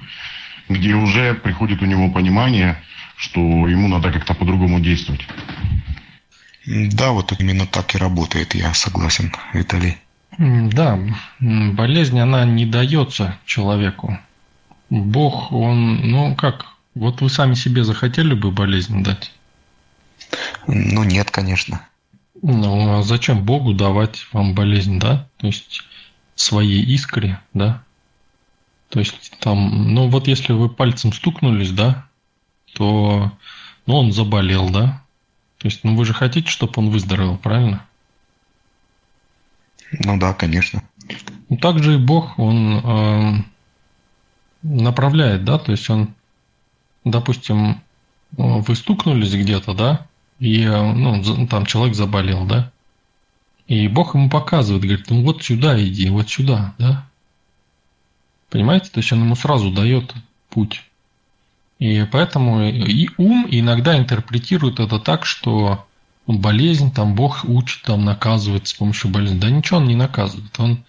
где 0.69 0.93
уже 0.93 1.33
приходит 1.33 1.81
у 1.81 1.85
него 1.85 2.11
понимание, 2.11 2.77
что 3.17 3.39
ему 3.39 3.87
надо 3.87 4.11
как-то 4.11 4.33
по-другому 4.33 4.79
действовать. 4.79 5.27
Да, 6.65 7.11
вот 7.11 7.33
именно 7.39 7.67
так 7.67 7.95
и 7.95 7.97
работает, 7.97 8.55
я 8.55 8.73
согласен, 8.73 9.31
Виталий. 9.53 9.97
Да, 10.37 10.99
болезнь, 11.39 12.19
она 12.19 12.43
не 12.43 12.65
дается 12.65 13.37
человеку. 13.45 14.19
Бог, 14.89 15.51
он, 15.51 16.09
ну 16.09 16.35
как, 16.35 16.65
вот 16.93 17.21
вы 17.21 17.29
сами 17.29 17.53
себе 17.53 17.83
захотели 17.83 18.33
бы 18.33 18.51
болезнь 18.51 19.03
дать? 19.03 19.31
Ну 20.67 21.03
нет, 21.03 21.31
конечно. 21.31 21.81
Ну 22.41 22.99
а 22.99 23.03
зачем 23.03 23.43
Богу 23.43 23.73
давать 23.73 24.27
вам 24.33 24.53
болезнь, 24.53 24.99
да? 24.99 25.27
То 25.37 25.47
есть 25.47 25.83
своей 26.35 26.83
искре, 26.83 27.39
да? 27.53 27.83
То 28.89 28.99
есть 28.99 29.33
там, 29.39 29.93
ну 29.93 30.07
вот 30.09 30.27
если 30.27 30.53
вы 30.53 30.69
пальцем 30.69 31.13
стукнулись, 31.13 31.71
да, 31.71 32.05
то 32.75 33.31
ну, 33.85 33.95
он 33.95 34.11
заболел, 34.11 34.69
да? 34.69 35.01
То 35.57 35.67
есть, 35.67 35.83
ну 35.83 35.95
вы 35.95 36.05
же 36.05 36.13
хотите, 36.13 36.49
чтобы 36.49 36.73
он 36.75 36.89
выздоровел, 36.89 37.37
правильно? 37.37 37.85
Ну 39.91 40.17
да, 40.17 40.33
конечно. 40.33 40.83
Ну, 41.49 41.57
также 41.57 41.95
и 41.95 41.97
Бог, 41.97 42.37
он 42.37 42.81
э, 42.83 43.33
направляет, 44.63 45.45
да, 45.45 45.57
то 45.57 45.71
есть 45.71 45.89
он, 45.89 46.13
допустим, 47.03 47.81
вы 48.31 48.75
стукнулись 48.75 49.33
где-то, 49.33 49.73
да, 49.73 50.07
и 50.39 50.65
ну, 50.65 51.47
там 51.47 51.65
человек 51.65 51.95
заболел, 51.95 52.45
да, 52.45 52.71
и 53.67 53.87
Бог 53.87 54.13
ему 54.13 54.29
показывает, 54.29 54.83
говорит, 54.83 55.09
ну 55.09 55.23
вот 55.23 55.43
сюда 55.43 55.81
иди, 55.81 56.09
вот 56.09 56.29
сюда, 56.29 56.75
да. 56.77 57.07
Понимаете? 58.49 58.91
То 58.91 58.99
есть 58.99 59.11
он 59.11 59.21
ему 59.21 59.35
сразу 59.35 59.71
дает 59.71 60.13
путь. 60.49 60.84
И 61.79 62.05
поэтому 62.09 62.63
и 62.63 63.09
ум 63.17 63.47
иногда 63.49 63.97
интерпретирует 63.97 64.79
это 64.79 64.99
так, 64.99 65.25
что 65.25 65.85
болезнь, 66.25 66.91
там 66.93 67.15
Бог 67.15 67.43
учит, 67.43 67.83
там 67.83 68.05
наказывает 68.05 68.67
с 68.67 68.73
помощью 68.73 69.11
болезни. 69.11 69.39
Да 69.39 69.49
ничего 69.49 69.79
он 69.79 69.87
не 69.87 69.95
наказывает. 69.95 70.57
Он 70.59 70.83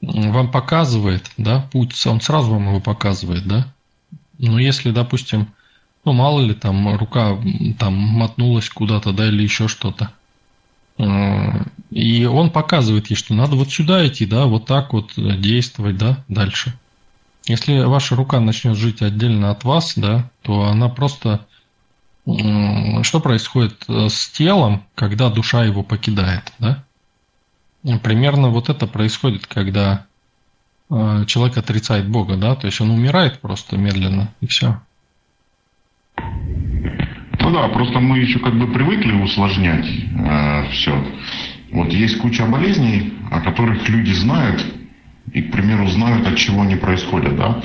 вам 0.00 0.50
показывает, 0.50 1.30
да, 1.36 1.68
путь, 1.72 2.06
он 2.06 2.20
сразу 2.20 2.50
вам 2.50 2.68
его 2.68 2.80
показывает, 2.80 3.46
да. 3.46 3.72
Но 4.38 4.58
если, 4.58 4.90
допустим, 4.90 5.48
ну, 6.04 6.12
мало 6.12 6.40
ли, 6.40 6.54
там, 6.54 6.96
рука 6.96 7.38
там 7.78 7.94
мотнулась 7.94 8.68
куда-то, 8.68 9.12
да, 9.12 9.28
или 9.28 9.42
еще 9.42 9.68
что-то. 9.68 10.10
Э, 10.98 11.64
и 11.90 12.24
он 12.24 12.50
показывает 12.50 13.08
ей, 13.10 13.16
что 13.16 13.34
надо 13.34 13.56
вот 13.56 13.70
сюда 13.70 14.06
идти, 14.06 14.26
да, 14.26 14.46
вот 14.46 14.66
так 14.66 14.92
вот 14.92 15.12
действовать, 15.16 15.96
да, 15.96 16.24
дальше. 16.28 16.78
Если 17.46 17.80
ваша 17.80 18.16
рука 18.16 18.40
начнет 18.40 18.76
жить 18.76 19.02
отдельно 19.02 19.50
от 19.50 19.64
вас, 19.64 19.94
да, 19.96 20.30
то 20.42 20.64
она 20.64 20.88
просто... 20.88 21.46
Что 22.24 23.20
происходит 23.20 23.84
э, 23.86 24.08
с 24.08 24.30
телом, 24.30 24.82
когда 24.94 25.28
душа 25.28 25.62
его 25.62 25.82
покидает, 25.82 26.54
да? 26.58 26.82
Примерно 28.02 28.48
вот 28.48 28.70
это 28.70 28.86
происходит, 28.86 29.46
когда 29.46 30.06
э, 30.88 31.24
человек 31.26 31.58
отрицает 31.58 32.08
Бога, 32.08 32.36
да, 32.36 32.54
то 32.54 32.66
есть 32.66 32.80
он 32.80 32.88
умирает 32.88 33.40
просто 33.40 33.76
медленно, 33.76 34.32
и 34.40 34.46
все. 34.46 34.80
Ну 36.16 37.50
да, 37.52 37.68
просто 37.68 38.00
мы 38.00 38.20
еще 38.20 38.38
как 38.38 38.58
бы 38.58 38.72
привыкли 38.72 39.12
усложнять 39.22 39.84
э, 39.86 40.70
все. 40.70 41.04
Вот 41.72 41.88
есть 41.88 42.16
куча 42.16 42.46
болезней, 42.46 43.18
о 43.30 43.42
которых 43.42 43.86
люди 43.86 44.12
знают, 44.12 44.64
и, 45.32 45.42
к 45.42 45.52
примеру, 45.52 45.86
знают, 45.88 46.26
от 46.26 46.36
чего 46.36 46.62
они 46.62 46.76
происходят, 46.76 47.36
да, 47.36 47.62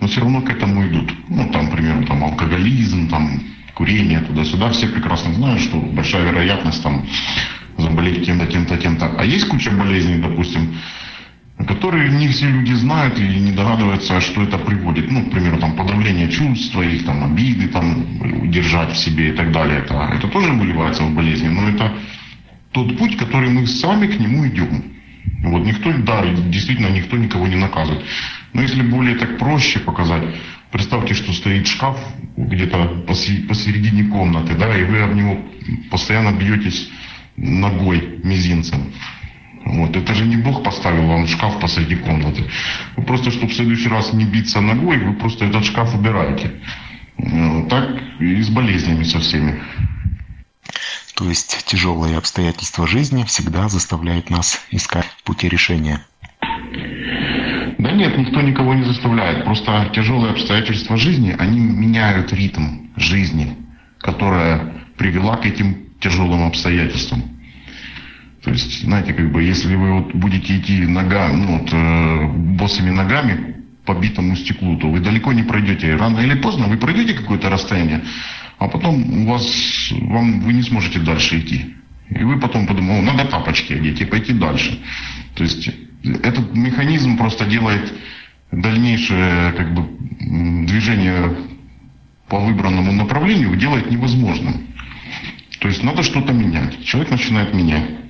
но 0.00 0.08
все 0.08 0.20
равно 0.20 0.42
к 0.42 0.50
этому 0.50 0.86
идут. 0.86 1.12
Ну, 1.28 1.50
там, 1.50 1.68
к 1.68 1.72
примеру, 1.72 2.04
там 2.06 2.24
алкоголизм, 2.24 3.08
там, 3.08 3.40
курение, 3.74 4.20
туда-сюда, 4.20 4.70
все 4.70 4.88
прекрасно 4.88 5.32
знают, 5.34 5.60
что 5.60 5.76
большая 5.78 6.24
вероятность 6.24 6.82
там 6.82 7.06
заболеть 7.78 8.24
тем-то, 8.26 8.46
тем-то, 8.46 8.76
тем-то. 8.76 9.14
А 9.18 9.24
есть 9.24 9.48
куча 9.48 9.70
болезней, 9.70 10.18
допустим, 10.18 10.74
которые 11.66 12.10
не 12.10 12.28
все 12.28 12.48
люди 12.48 12.72
знают 12.72 13.18
или 13.18 13.38
не 13.38 13.52
догадываются, 13.52 14.20
что 14.20 14.42
это 14.42 14.58
приводит. 14.58 15.10
Ну, 15.10 15.24
к 15.24 15.30
примеру, 15.30 15.58
там 15.58 15.76
подавление 15.76 16.28
чувств 16.28 16.72
своих, 16.72 17.04
там 17.04 17.24
обиды, 17.24 17.68
там 17.68 18.04
удержать 18.42 18.92
в 18.92 18.98
себе 18.98 19.30
и 19.30 19.32
так 19.32 19.52
далее. 19.52 19.78
Это, 19.78 19.94
это 20.12 20.28
тоже 20.28 20.52
выливается 20.52 21.04
в 21.04 21.14
болезни, 21.14 21.48
но 21.48 21.68
это 21.68 21.92
тот 22.72 22.96
путь, 22.98 23.16
который 23.16 23.50
мы 23.50 23.66
сами 23.66 24.06
к 24.06 24.18
нему 24.18 24.46
идем. 24.48 24.84
Вот 25.42 25.64
никто, 25.64 25.92
да, 25.98 26.24
действительно 26.24 26.88
никто 26.88 27.16
никого 27.16 27.46
не 27.46 27.56
наказывает. 27.56 28.04
Но 28.52 28.62
если 28.62 28.82
более 28.82 29.16
так 29.16 29.38
проще 29.38 29.80
показать, 29.80 30.22
представьте, 30.70 31.14
что 31.14 31.32
стоит 31.32 31.66
шкаф 31.66 31.98
где-то 32.36 33.04
посередине 33.06 34.04
комнаты, 34.04 34.54
да, 34.54 34.76
и 34.76 34.84
вы 34.84 35.00
об 35.00 35.14
него 35.14 35.38
постоянно 35.90 36.36
бьетесь 36.36 36.90
ногой, 37.36 38.20
мизинцем. 38.22 38.92
Вот. 39.64 39.96
Это 39.96 40.14
же 40.14 40.24
не 40.24 40.36
Бог 40.36 40.62
поставил 40.62 41.06
вам 41.06 41.26
шкаф 41.26 41.60
посреди 41.60 41.96
комнаты. 41.96 42.44
Вы 42.96 43.04
просто, 43.04 43.30
чтобы 43.30 43.52
в 43.52 43.54
следующий 43.54 43.88
раз 43.88 44.12
не 44.12 44.24
биться 44.24 44.60
ногой, 44.60 44.98
вы 44.98 45.14
просто 45.14 45.44
этот 45.44 45.64
шкаф 45.64 45.94
убираете. 45.94 46.52
Э, 47.18 47.66
так 47.70 47.88
и 48.20 48.42
с 48.42 48.48
болезнями 48.48 49.04
со 49.04 49.20
всеми. 49.20 49.60
То 51.22 51.28
есть 51.28 51.66
тяжелые 51.66 52.18
обстоятельства 52.18 52.84
жизни 52.84 53.22
всегда 53.22 53.68
заставляют 53.68 54.28
нас 54.28 54.60
искать 54.72 55.06
пути 55.22 55.48
решения. 55.48 56.04
Да 57.78 57.92
нет, 57.92 58.18
никто 58.18 58.40
никого 58.40 58.74
не 58.74 58.82
заставляет. 58.82 59.44
Просто 59.44 59.88
тяжелые 59.94 60.32
обстоятельства 60.32 60.96
жизни, 60.96 61.36
они 61.38 61.60
меняют 61.60 62.32
ритм 62.32 62.88
жизни, 62.96 63.56
которая 63.98 64.84
привела 64.98 65.36
к 65.36 65.46
этим 65.46 65.90
тяжелым 66.00 66.44
обстоятельствам. 66.44 67.22
То 68.42 68.50
есть, 68.50 68.82
знаете, 68.82 69.12
как 69.12 69.30
бы, 69.30 69.44
если 69.44 69.76
вы 69.76 70.00
вот 70.00 70.12
будете 70.14 70.58
идти 70.58 70.84
нога, 70.88 71.28
ну, 71.28 71.58
вот, 71.58 71.72
э, 71.72 72.26
босыми 72.58 72.90
ногами 72.90 73.61
по 73.84 73.94
битому 73.94 74.36
стеклу, 74.36 74.76
то 74.76 74.88
вы 74.88 75.00
далеко 75.00 75.32
не 75.32 75.42
пройдете. 75.42 75.96
Рано 75.96 76.20
или 76.20 76.34
поздно 76.34 76.66
вы 76.66 76.76
пройдете 76.76 77.14
какое-то 77.14 77.50
расстояние, 77.50 78.04
а 78.58 78.68
потом 78.68 79.22
у 79.22 79.26
вас, 79.26 79.90
вам, 79.90 80.40
вы 80.40 80.52
не 80.52 80.62
сможете 80.62 81.00
дальше 81.00 81.40
идти. 81.40 81.74
И 82.10 82.22
вы 82.22 82.38
потом 82.38 82.66
подумаете, 82.66 83.10
надо 83.10 83.24
тапочки 83.24 83.72
одеть 83.72 84.00
и 84.00 84.04
пойти 84.04 84.32
дальше. 84.32 84.78
То 85.34 85.44
есть 85.44 85.70
этот 86.22 86.54
механизм 86.54 87.16
просто 87.16 87.46
делает 87.46 87.92
дальнейшее 88.50 89.52
как 89.52 89.74
бы, 89.74 89.88
движение 90.66 91.36
по 92.28 92.38
выбранному 92.38 92.92
направлению 92.92 93.56
делает 93.56 93.90
невозможным. 93.90 94.68
То 95.58 95.68
есть 95.68 95.82
надо 95.82 96.02
что-то 96.02 96.32
менять. 96.32 96.84
Человек 96.84 97.10
начинает 97.10 97.54
менять. 97.54 98.01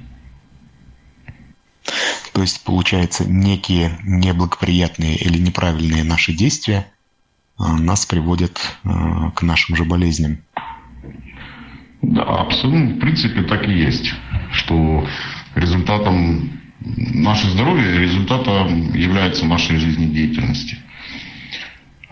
То 2.33 2.41
есть, 2.41 2.65
получается, 2.65 3.25
некие 3.31 3.99
неблагоприятные 4.05 5.17
или 5.17 5.39
неправильные 5.39 6.03
наши 6.03 6.33
действия 6.33 6.87
а, 7.59 7.77
нас 7.77 8.07
приводят 8.07 8.59
а, 8.85 9.31
к 9.33 9.43
нашим 9.43 9.77
же 9.77 9.85
болезням. 9.85 10.39
Да, 12.01 12.23
абсолютно, 12.23 12.95
в 12.95 12.99
принципе, 12.99 13.43
так 13.43 13.69
и 13.69 13.73
есть, 13.73 14.13
что 14.53 15.07
результатом 15.55 16.61
наше 16.85 17.49
здоровье 17.51 17.99
результатом 17.99 18.93
является 18.95 19.47
нашей 19.47 19.77
жизнедеятельности. 19.77 20.79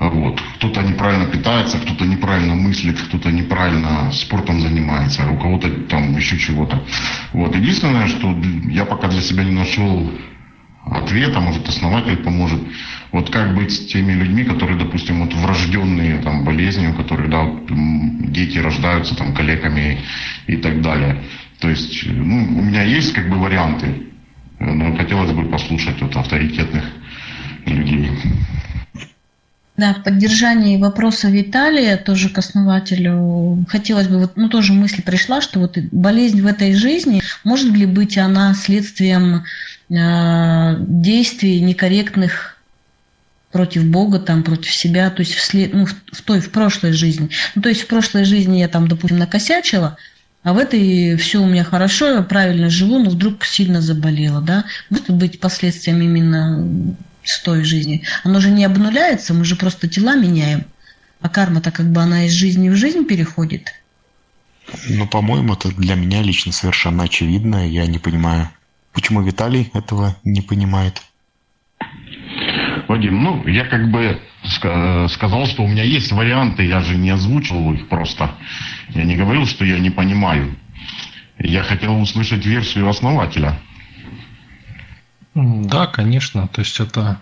Вот. 0.01 0.41
Кто-то 0.57 0.81
неправильно 0.81 1.27
питается, 1.27 1.79
кто-то 1.79 2.07
неправильно 2.07 2.55
мыслит, 2.55 2.99
кто-то 2.99 3.31
неправильно 3.31 4.11
спортом 4.13 4.61
занимается, 4.61 5.31
у 5.31 5.37
кого-то 5.37 5.69
там 5.89 6.17
еще 6.17 6.39
чего-то. 6.39 6.83
Вот. 7.35 7.55
Единственное, 7.55 8.07
что 8.09 8.35
я 8.71 8.87
пока 8.87 9.09
для 9.09 9.21
себя 9.21 9.45
не 9.45 9.53
нашел 9.53 10.11
ответа, 10.87 11.41
может 11.41 11.69
основатель 11.69 12.17
поможет. 12.17 12.63
Вот 13.13 13.29
как 13.29 13.55
быть 13.55 13.73
с 13.73 13.87
теми 13.87 14.13
людьми, 14.13 14.45
которые, 14.45 14.79
допустим, 14.79 15.21
вот 15.21 15.35
врожденные 15.35 16.17
там 16.23 16.45
болезни, 16.45 16.87
у 16.87 16.95
которых 16.95 17.29
да, 17.29 17.47
дети 17.69 18.57
рождаются 18.57 19.15
там 19.15 19.35
калеками 19.35 19.99
и 20.47 20.57
так 20.57 20.81
далее. 20.81 21.23
То 21.59 21.69
есть, 21.69 22.07
ну, 22.07 22.59
у 22.59 22.63
меня 22.63 22.85
есть 22.85 23.13
как 23.13 23.29
бы 23.29 23.37
варианты, 23.37 24.07
но 24.59 24.97
хотелось 24.97 25.33
бы 25.33 25.45
послушать 25.45 26.01
вот 26.01 26.17
авторитетных 26.17 26.85
людей. 27.67 28.11
Да, 29.81 29.95
в 29.95 30.03
поддержании 30.03 30.77
вопроса 30.77 31.29
Виталия, 31.29 31.97
тоже 31.97 32.29
к 32.29 32.37
основателю, 32.37 33.65
хотелось 33.67 34.09
бы, 34.09 34.19
вот, 34.19 34.37
ну, 34.37 34.51
тоже 34.51 34.75
мысль 34.75 35.01
пришла, 35.01 35.41
что 35.41 35.59
вот 35.59 35.79
болезнь 35.91 36.43
в 36.43 36.47
этой 36.47 36.75
жизни, 36.75 37.23
может 37.45 37.73
ли 37.73 37.87
быть 37.87 38.19
она 38.19 38.53
следствием 38.53 39.45
э, 39.89 40.77
действий 40.81 41.63
некорректных 41.63 42.59
против 43.53 43.87
Бога, 43.87 44.19
там, 44.19 44.43
против 44.43 44.71
себя, 44.71 45.09
то 45.09 45.21
есть 45.21 45.33
вслед, 45.33 45.73
ну, 45.73 45.87
в, 45.87 45.95
в 46.13 46.21
той, 46.21 46.41
в 46.41 46.51
прошлой 46.51 46.93
жизни. 46.93 47.31
Ну, 47.55 47.63
то 47.63 47.71
есть 47.71 47.81
в 47.81 47.87
прошлой 47.87 48.25
жизни 48.25 48.59
я 48.59 48.69
там, 48.69 48.87
допустим, 48.87 49.17
накосячила, 49.17 49.97
а 50.43 50.53
в 50.53 50.59
этой 50.59 51.17
все 51.17 51.41
у 51.41 51.47
меня 51.47 51.65
хорошо, 51.65 52.17
я 52.17 52.21
правильно 52.21 52.69
живу, 52.69 52.99
но 52.99 53.09
вдруг 53.09 53.47
сильно 53.47 53.81
заболела, 53.81 54.43
да? 54.43 54.65
Может 54.91 55.09
быть 55.09 55.41
последствием 55.41 56.03
именно 56.03 56.95
с 57.23 57.43
той 57.43 57.65
жизни. 57.65 58.03
Оно 58.25 58.41
же 58.41 58.51
не 58.51 58.65
обнуляется, 58.65 59.35
мы 59.35 59.45
же 59.45 59.57
просто 59.57 59.89
тела 59.89 60.17
меняем. 60.17 60.65
А 61.21 61.29
карма-то 61.29 61.71
как 61.71 61.91
бы 61.93 62.01
она 62.01 62.25
из 62.27 62.33
жизни 62.33 62.69
в 62.71 62.77
жизнь 62.77 63.05
переходит. 63.05 63.75
Ну, 64.89 65.07
по-моему, 65.07 65.55
это 65.55 65.69
для 65.75 65.95
меня 65.95 66.23
лично 66.23 66.53
совершенно 66.53 67.05
очевидно. 67.05 67.69
Я 67.69 67.87
не 67.87 67.99
понимаю, 67.99 68.49
почему 68.93 69.23
Виталий 69.23 69.71
этого 69.75 70.17
не 70.25 70.41
понимает. 70.41 71.03
Вадим, 72.89 73.23
ну, 73.23 73.47
я 73.47 73.67
как 73.67 73.91
бы 73.91 74.21
сказал, 75.09 75.47
что 75.47 75.63
у 75.63 75.69
меня 75.69 75.85
есть 75.85 76.11
варианты, 76.13 76.65
я 76.65 76.81
же 76.81 76.97
не 76.97 77.11
озвучил 77.11 77.73
их 77.73 77.89
просто. 77.89 78.35
Я 78.89 79.05
не 79.05 79.17
говорил, 79.17 79.47
что 79.47 79.65
я 79.65 79.79
не 79.79 79.91
понимаю. 79.91 80.57
Я 81.39 81.63
хотел 81.63 82.01
услышать 82.01 82.45
версию 82.45 82.89
основателя. 82.89 83.61
Да, 85.35 85.87
конечно. 85.87 86.49
То 86.49 86.61
есть 86.61 86.81
это 86.81 87.21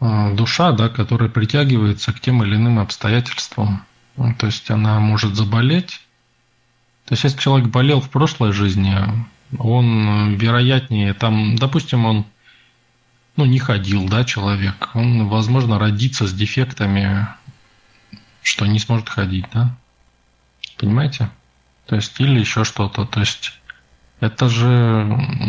а, 0.00 0.32
душа, 0.34 0.72
да, 0.72 0.88
которая 0.88 1.28
притягивается 1.28 2.12
к 2.12 2.20
тем 2.20 2.42
или 2.42 2.56
иным 2.56 2.78
обстоятельствам. 2.78 3.84
Ну, 4.16 4.34
то 4.34 4.46
есть 4.46 4.70
она 4.70 5.00
может 5.00 5.34
заболеть. 5.34 6.00
То 7.06 7.12
есть 7.12 7.24
если 7.24 7.38
человек 7.38 7.68
болел 7.68 8.00
в 8.00 8.10
прошлой 8.10 8.52
жизни, 8.52 8.96
он 9.58 10.34
вероятнее, 10.34 11.14
там, 11.14 11.56
допустим, 11.56 12.04
он 12.06 12.26
ну, 13.36 13.44
не 13.44 13.58
ходил, 13.58 14.08
да, 14.08 14.24
человек, 14.24 14.90
он, 14.94 15.28
возможно, 15.28 15.78
родится 15.78 16.26
с 16.26 16.32
дефектами, 16.32 17.26
что 18.42 18.66
не 18.66 18.78
сможет 18.78 19.08
ходить, 19.08 19.46
да? 19.52 19.76
Понимаете? 20.76 21.30
То 21.86 21.96
есть, 21.96 22.18
или 22.20 22.38
еще 22.38 22.64
что-то. 22.64 23.04
То 23.04 23.20
есть, 23.20 23.52
это 24.20 24.48
же 24.48 25.04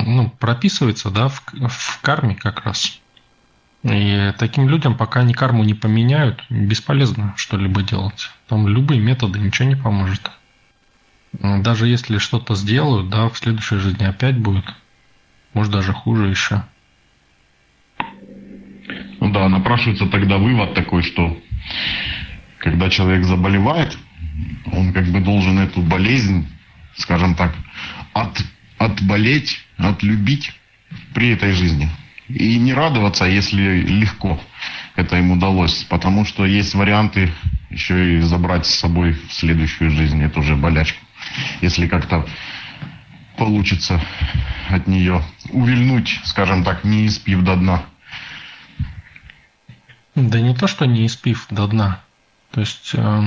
ну, 0.06 0.30
прописывается, 0.30 1.10
да, 1.10 1.30
в, 1.30 1.42
в 1.54 2.02
карме 2.02 2.36
как 2.36 2.66
раз. 2.66 3.00
И 3.84 4.34
таким 4.40 4.68
людям, 4.68 4.98
пока 4.98 5.20
они 5.20 5.34
карму 5.34 5.64
не 5.64 5.76
поменяют, 5.76 6.44
бесполезно 6.50 7.34
что-либо 7.38 7.84
делать. 7.84 8.32
Там 8.48 8.68
любые 8.68 9.00
методы 9.00 9.40
ничего 9.40 9.68
не 9.68 9.76
поможет. 9.76 10.32
Даже 11.34 11.88
если 11.88 12.18
что-то 12.18 12.56
сделают, 12.56 13.10
да, 13.10 13.30
в 13.30 13.38
следующей 13.38 13.78
жизни 13.78 14.04
опять 14.06 14.38
будет. 14.38 14.66
Может, 15.54 15.72
даже 15.72 15.94
хуже 15.94 16.28
еще. 16.28 16.64
Ну 19.20 19.32
да, 19.32 19.48
напрашивается 19.50 20.08
тогда 20.08 20.38
вывод 20.38 20.74
такой, 20.74 21.04
что 21.04 21.38
когда 22.58 22.90
человек 22.90 23.24
заболевает, 23.26 23.98
он 24.72 24.94
как 24.94 25.06
бы 25.06 25.20
должен 25.20 25.60
эту 25.60 25.82
болезнь, 25.82 26.48
скажем 26.96 27.36
так, 27.36 27.54
от, 28.14 28.44
отболеть, 28.78 29.60
отлюбить 29.78 30.54
при 31.14 31.30
этой 31.30 31.52
жизни. 31.54 31.90
И 32.28 32.58
не 32.58 32.74
радоваться, 32.74 33.26
если 33.26 33.82
легко 33.82 34.40
это 34.96 35.18
им 35.18 35.32
удалось, 35.32 35.84
потому 35.84 36.26
что 36.26 36.46
есть 36.46 36.74
варианты 36.74 37.32
еще 37.70 38.18
и 38.18 38.22
забрать 38.22 38.66
с 38.66 38.76
собой 38.76 39.14
в 39.14 39.34
следующую 39.34 39.92
жизнь 39.92 40.22
эту 40.24 40.42
же 40.42 40.56
болячку. 40.56 41.00
Если 41.62 41.88
как-то 41.88 42.26
получится 43.38 44.02
от 44.70 44.88
нее 44.88 45.22
увильнуть, 45.50 46.22
скажем 46.24 46.64
так, 46.64 46.84
не 46.84 47.08
испив 47.08 47.42
до 47.42 47.56
дна. 47.56 47.84
Да 50.16 50.40
не 50.40 50.56
то, 50.56 50.68
что 50.68 50.86
не 50.86 51.06
испив 51.06 51.48
до 51.50 51.68
дна. 51.68 52.02
То 52.52 52.62
есть 52.62 52.92
э, 52.94 53.22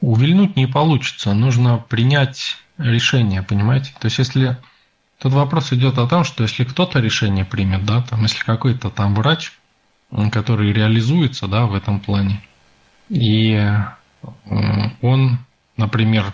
увильнуть 0.00 0.56
не 0.56 0.66
получится. 0.66 1.32
Нужно 1.32 1.78
принять 1.78 2.58
решение, 2.78 3.42
понимаете? 3.42 3.92
То 3.98 4.06
есть 4.06 4.18
если 4.18 4.58
Тут 5.18 5.32
вопрос 5.32 5.72
идет 5.72 5.98
о 5.98 6.06
том, 6.06 6.24
что 6.24 6.42
если 6.42 6.64
кто-то 6.64 7.00
решение 7.00 7.44
примет, 7.44 7.86
да, 7.86 8.02
там, 8.02 8.22
если 8.22 8.44
какой-то 8.44 8.90
там 8.90 9.14
врач, 9.14 9.52
который 10.30 10.72
реализуется, 10.72 11.46
да, 11.46 11.66
в 11.66 11.74
этом 11.74 12.00
плане, 12.00 12.42
и 13.08 13.74
он, 15.00 15.38
например, 15.76 16.32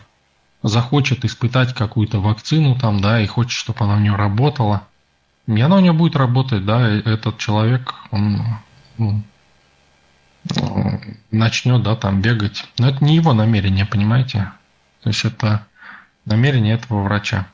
захочет 0.63 1.25
испытать 1.25 1.73
какую-то 1.73 2.21
вакцину 2.21 2.77
там, 2.77 3.01
да, 3.01 3.21
и 3.21 3.27
хочет, 3.27 3.53
чтобы 3.53 3.85
она 3.85 3.95
у 3.95 4.01
него 4.01 4.17
работала, 4.17 4.89
и 5.47 5.61
она 5.61 5.77
у 5.77 5.81
него 5.81 5.95
будет 5.95 6.17
работать, 6.17 6.65
да, 6.65 6.89
этот 6.89 7.39
человек, 7.39 7.95
он 8.11 8.43
ну, 8.99 9.23
начнет, 11.31 11.83
да, 11.83 11.97
там 11.97 12.21
бегать. 12.21 12.67
Но 12.79 12.89
это 12.89 13.05
не 13.05 13.15
его 13.15 13.35
намерение, 13.35 13.87
понимаете? 13.87 14.53
То 15.03 15.11
есть 15.11 15.25
это 15.25 15.67
намерение 16.31 16.75
этого 16.75 17.03
врача. 17.03 17.47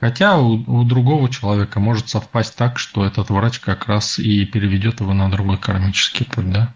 Хотя 0.00 0.38
у, 0.38 0.54
у 0.66 0.84
другого 0.84 1.28
человека 1.28 1.78
может 1.78 2.08
совпасть 2.08 2.56
так, 2.56 2.78
что 2.78 3.04
этот 3.04 3.30
врач 3.30 3.60
как 3.60 3.86
раз 3.86 4.18
и 4.18 4.44
переведет 4.46 5.00
его 5.00 5.12
на 5.12 5.30
другой 5.30 5.58
кармический 5.58 6.26
путь, 6.26 6.50
да. 6.50 6.74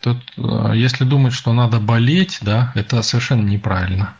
Тут, 0.00 0.18
э, 0.36 0.72
если 0.74 1.04
думать, 1.04 1.34
что 1.34 1.52
надо 1.52 1.78
болеть, 1.78 2.38
да, 2.40 2.72
это 2.74 3.02
совершенно 3.02 3.46
неправильно. 3.46 4.14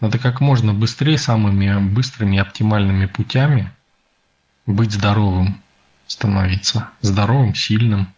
Надо 0.00 0.18
как 0.18 0.40
можно 0.40 0.72
быстрее, 0.72 1.18
самыми 1.18 1.78
быстрыми 1.92 2.36
и 2.36 2.40
оптимальными 2.40 3.06
путями 3.06 3.72
быть 4.66 4.92
здоровым, 4.92 5.60
становиться 6.06 6.90
здоровым, 7.00 7.54
сильным, 7.54 8.12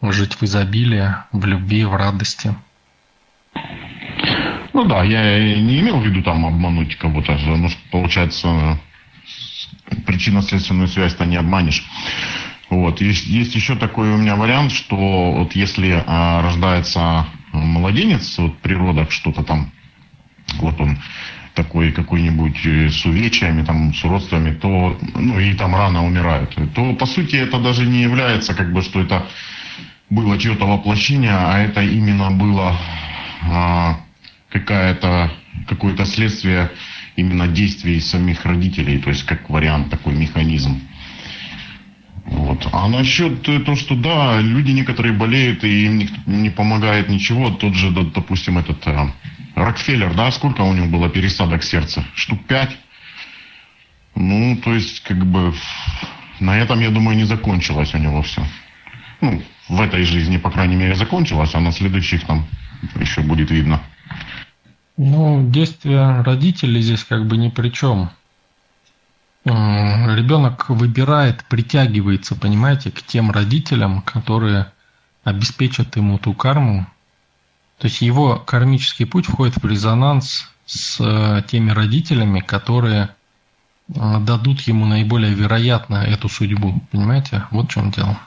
жить 0.00 0.34
в 0.34 0.42
изобилии, 0.44 1.16
в 1.32 1.44
любви, 1.44 1.84
в 1.84 1.94
радости– 1.94 2.54
ну 4.76 4.84
да, 4.84 5.02
я 5.04 5.58
не 5.58 5.80
имел 5.80 6.00
в 6.00 6.04
виду 6.04 6.22
там 6.22 6.44
обмануть 6.44 6.96
кого-то. 6.96 7.38
Ну, 7.46 7.70
получается, 7.90 8.78
причинно-следственную 10.04 10.86
связь-то 10.86 11.24
не 11.24 11.36
обманешь. 11.36 11.82
Вот. 12.68 13.00
Есть, 13.00 13.26
есть 13.26 13.54
еще 13.54 13.76
такой 13.76 14.12
у 14.12 14.18
меня 14.18 14.36
вариант, 14.36 14.72
что 14.72 15.32
вот 15.32 15.56
если 15.56 16.04
а, 16.06 16.42
рождается 16.42 17.26
младенец, 17.54 18.36
вот 18.36 18.58
природа 18.58 19.06
что-то 19.08 19.42
там, 19.42 19.72
вот 20.58 20.78
он 20.78 20.98
такой 21.54 21.90
какой-нибудь 21.90 22.66
э, 22.66 22.90
с 22.90 23.06
увечьями, 23.06 23.64
там, 23.64 23.94
с 23.94 24.04
уродствами, 24.04 24.52
то, 24.52 24.98
ну, 25.14 25.40
и 25.40 25.54
там 25.54 25.74
рано 25.74 26.04
умирают, 26.04 26.54
то, 26.74 26.92
по 26.92 27.06
сути, 27.06 27.36
это 27.36 27.58
даже 27.58 27.86
не 27.86 28.02
является, 28.02 28.52
как 28.52 28.74
бы, 28.74 28.82
что 28.82 29.00
это 29.00 29.26
было 30.10 30.38
чье-то 30.38 30.66
воплощение, 30.66 31.32
а 31.32 31.60
это 31.60 31.82
именно 31.82 32.30
было 32.30 32.76
а, 33.50 34.00
какая-то, 34.58 35.32
какое-то 35.68 36.04
следствие 36.06 36.70
именно 37.16 37.48
действий 37.48 38.00
самих 38.00 38.44
родителей, 38.44 38.98
то 38.98 39.10
есть 39.10 39.24
как 39.24 39.48
вариант 39.50 39.90
такой 39.90 40.14
механизм. 40.14 40.80
Вот. 42.26 42.66
А 42.72 42.88
насчет 42.88 43.42
того, 43.42 43.76
что 43.76 43.94
да, 43.94 44.40
люди 44.40 44.72
некоторые 44.72 45.12
болеют 45.12 45.62
и 45.62 45.86
им 45.86 46.08
не 46.26 46.50
помогает 46.50 47.08
ничего, 47.08 47.50
тот 47.50 47.74
же, 47.74 47.90
допустим, 47.90 48.58
этот 48.58 48.84
э, 48.86 49.10
Рокфеллер, 49.54 50.12
да, 50.14 50.30
сколько 50.32 50.62
у 50.62 50.74
него 50.74 50.86
было 50.86 51.08
пересадок 51.08 51.62
сердца? 51.62 52.04
Штук 52.14 52.44
пять? 52.46 52.76
Ну, 54.16 54.56
то 54.56 54.74
есть, 54.74 55.00
как 55.00 55.24
бы, 55.24 55.54
на 56.40 56.58
этом, 56.58 56.80
я 56.80 56.90
думаю, 56.90 57.16
не 57.16 57.24
закончилось 57.24 57.94
у 57.94 57.98
него 57.98 58.22
все. 58.22 58.44
Ну, 59.20 59.42
в 59.68 59.80
этой 59.80 60.02
жизни, 60.02 60.36
по 60.36 60.50
крайней 60.50 60.76
мере, 60.76 60.94
закончилось, 60.94 61.54
а 61.54 61.60
на 61.60 61.70
следующих 61.70 62.24
там 62.24 62.46
еще 62.98 63.20
будет 63.20 63.50
видно. 63.50 63.80
Ну, 64.96 65.50
действия 65.50 66.22
родителей 66.22 66.80
здесь 66.80 67.04
как 67.04 67.26
бы 67.26 67.36
ни 67.36 67.50
при 67.50 67.68
чем. 67.68 68.10
Ребенок 69.44 70.70
выбирает, 70.70 71.44
притягивается, 71.44 72.34
понимаете, 72.34 72.90
к 72.90 73.02
тем 73.02 73.30
родителям, 73.30 74.02
которые 74.02 74.72
обеспечат 75.22 75.96
ему 75.96 76.18
ту 76.18 76.32
карму. 76.32 76.86
То 77.78 77.88
есть 77.88 78.00
его 78.00 78.38
кармический 78.38 79.06
путь 79.06 79.26
входит 79.26 79.56
в 79.56 79.66
резонанс 79.66 80.50
с 80.64 80.98
э, 80.98 81.42
теми 81.46 81.70
родителями, 81.70 82.40
которые 82.40 83.10
э, 83.88 84.18
дадут 84.20 84.62
ему 84.62 84.86
наиболее 84.86 85.34
вероятно 85.34 85.96
эту 85.96 86.28
судьбу. 86.28 86.80
Понимаете? 86.90 87.44
Вот 87.50 87.66
в 87.66 87.70
чем 87.70 87.90
дело. 87.90 88.18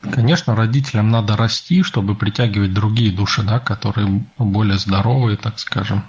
Конечно, 0.00 0.54
родителям 0.54 1.10
надо 1.10 1.36
расти, 1.36 1.82
чтобы 1.82 2.14
притягивать 2.14 2.72
другие 2.72 3.10
души, 3.10 3.42
да, 3.42 3.58
которые 3.58 4.24
более 4.38 4.78
здоровые, 4.78 5.36
так 5.36 5.58
скажем, 5.58 6.04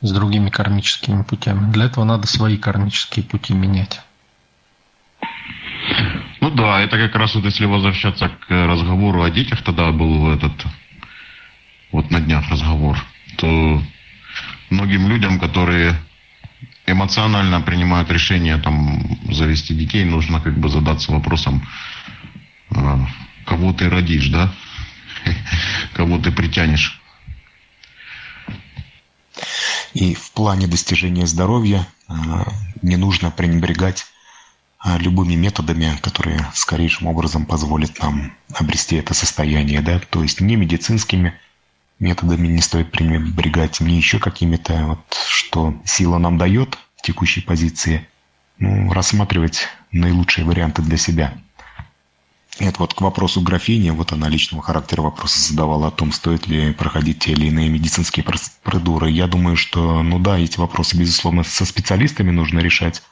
с 0.00 0.10
другими 0.10 0.50
кармическими 0.50 1.22
путями. 1.22 1.70
Для 1.72 1.84
этого 1.84 2.04
надо 2.04 2.26
свои 2.26 2.56
кармические 2.56 3.24
пути 3.24 3.54
менять. 3.54 4.00
Ну 6.40 6.50
да, 6.50 6.80
это 6.80 6.96
как 6.98 7.14
раз 7.14 7.34
вот 7.36 7.44
если 7.44 7.66
возвращаться 7.66 8.28
к 8.28 8.50
разговору 8.50 9.22
о 9.22 9.30
детях, 9.30 9.62
тогда 9.62 9.92
был 9.92 10.32
этот 10.32 10.52
вот 11.92 12.10
на 12.10 12.20
днях 12.20 12.48
разговор, 12.50 12.98
то 13.36 13.80
многим 14.70 15.08
людям, 15.08 15.38
которые 15.38 15.94
эмоционально 16.86 17.60
принимают 17.60 18.10
решение 18.10 18.56
там 18.58 19.18
завести 19.30 19.74
детей, 19.74 20.04
нужно 20.04 20.40
как 20.40 20.58
бы 20.58 20.68
задаться 20.68 21.12
вопросом, 21.12 21.62
кого 23.46 23.72
ты 23.72 23.88
родишь, 23.88 24.28
да? 24.28 24.52
Кого 25.94 26.18
ты 26.18 26.32
притянешь. 26.32 27.00
И 29.94 30.14
в 30.14 30.32
плане 30.32 30.66
достижения 30.66 31.26
здоровья 31.26 31.86
а, 32.08 32.46
не 32.80 32.96
нужно 32.96 33.30
пренебрегать 33.30 34.06
а, 34.78 34.96
любыми 34.96 35.34
методами, 35.34 35.98
которые 36.00 36.46
скорейшим 36.54 37.08
образом 37.08 37.44
позволят 37.44 37.98
нам 38.00 38.32
обрести 38.54 38.96
это 38.96 39.12
состояние, 39.12 39.82
да, 39.82 39.98
то 39.98 40.22
есть 40.22 40.40
не 40.40 40.56
медицинскими 40.56 41.34
методами 41.98 42.48
не 42.48 42.62
стоит 42.62 42.90
пренебрегать, 42.90 43.80
не 43.80 43.96
еще 43.96 44.18
какими-то, 44.18 44.84
вот, 44.86 45.14
что 45.28 45.74
сила 45.84 46.18
нам 46.18 46.38
дает 46.38 46.78
в 46.96 47.02
текущей 47.02 47.42
позиции, 47.42 48.08
ну, 48.58 48.92
рассматривать 48.92 49.68
наилучшие 49.92 50.46
варианты 50.46 50.80
для 50.80 50.96
себя– 50.96 51.34
это 52.58 52.78
вот 52.80 52.94
к 52.94 53.00
вопросу 53.00 53.40
графини, 53.40 53.90
вот 53.90 54.12
она 54.12 54.28
личного 54.28 54.62
характера 54.62 55.02
вопроса 55.02 55.40
задавала 55.40 55.88
о 55.88 55.90
том, 55.90 56.12
стоит 56.12 56.46
ли 56.46 56.72
проходить 56.72 57.20
те 57.20 57.32
или 57.32 57.46
иные 57.46 57.68
медицинские 57.68 58.24
процедуры. 58.24 59.10
Я 59.10 59.26
думаю, 59.26 59.56
что, 59.56 60.02
ну 60.02 60.18
да, 60.18 60.38
эти 60.38 60.58
вопросы, 60.58 60.96
безусловно, 60.96 61.44
со 61.44 61.64
специалистами 61.64 62.30
нужно 62.30 62.58
решать, 62.58 63.02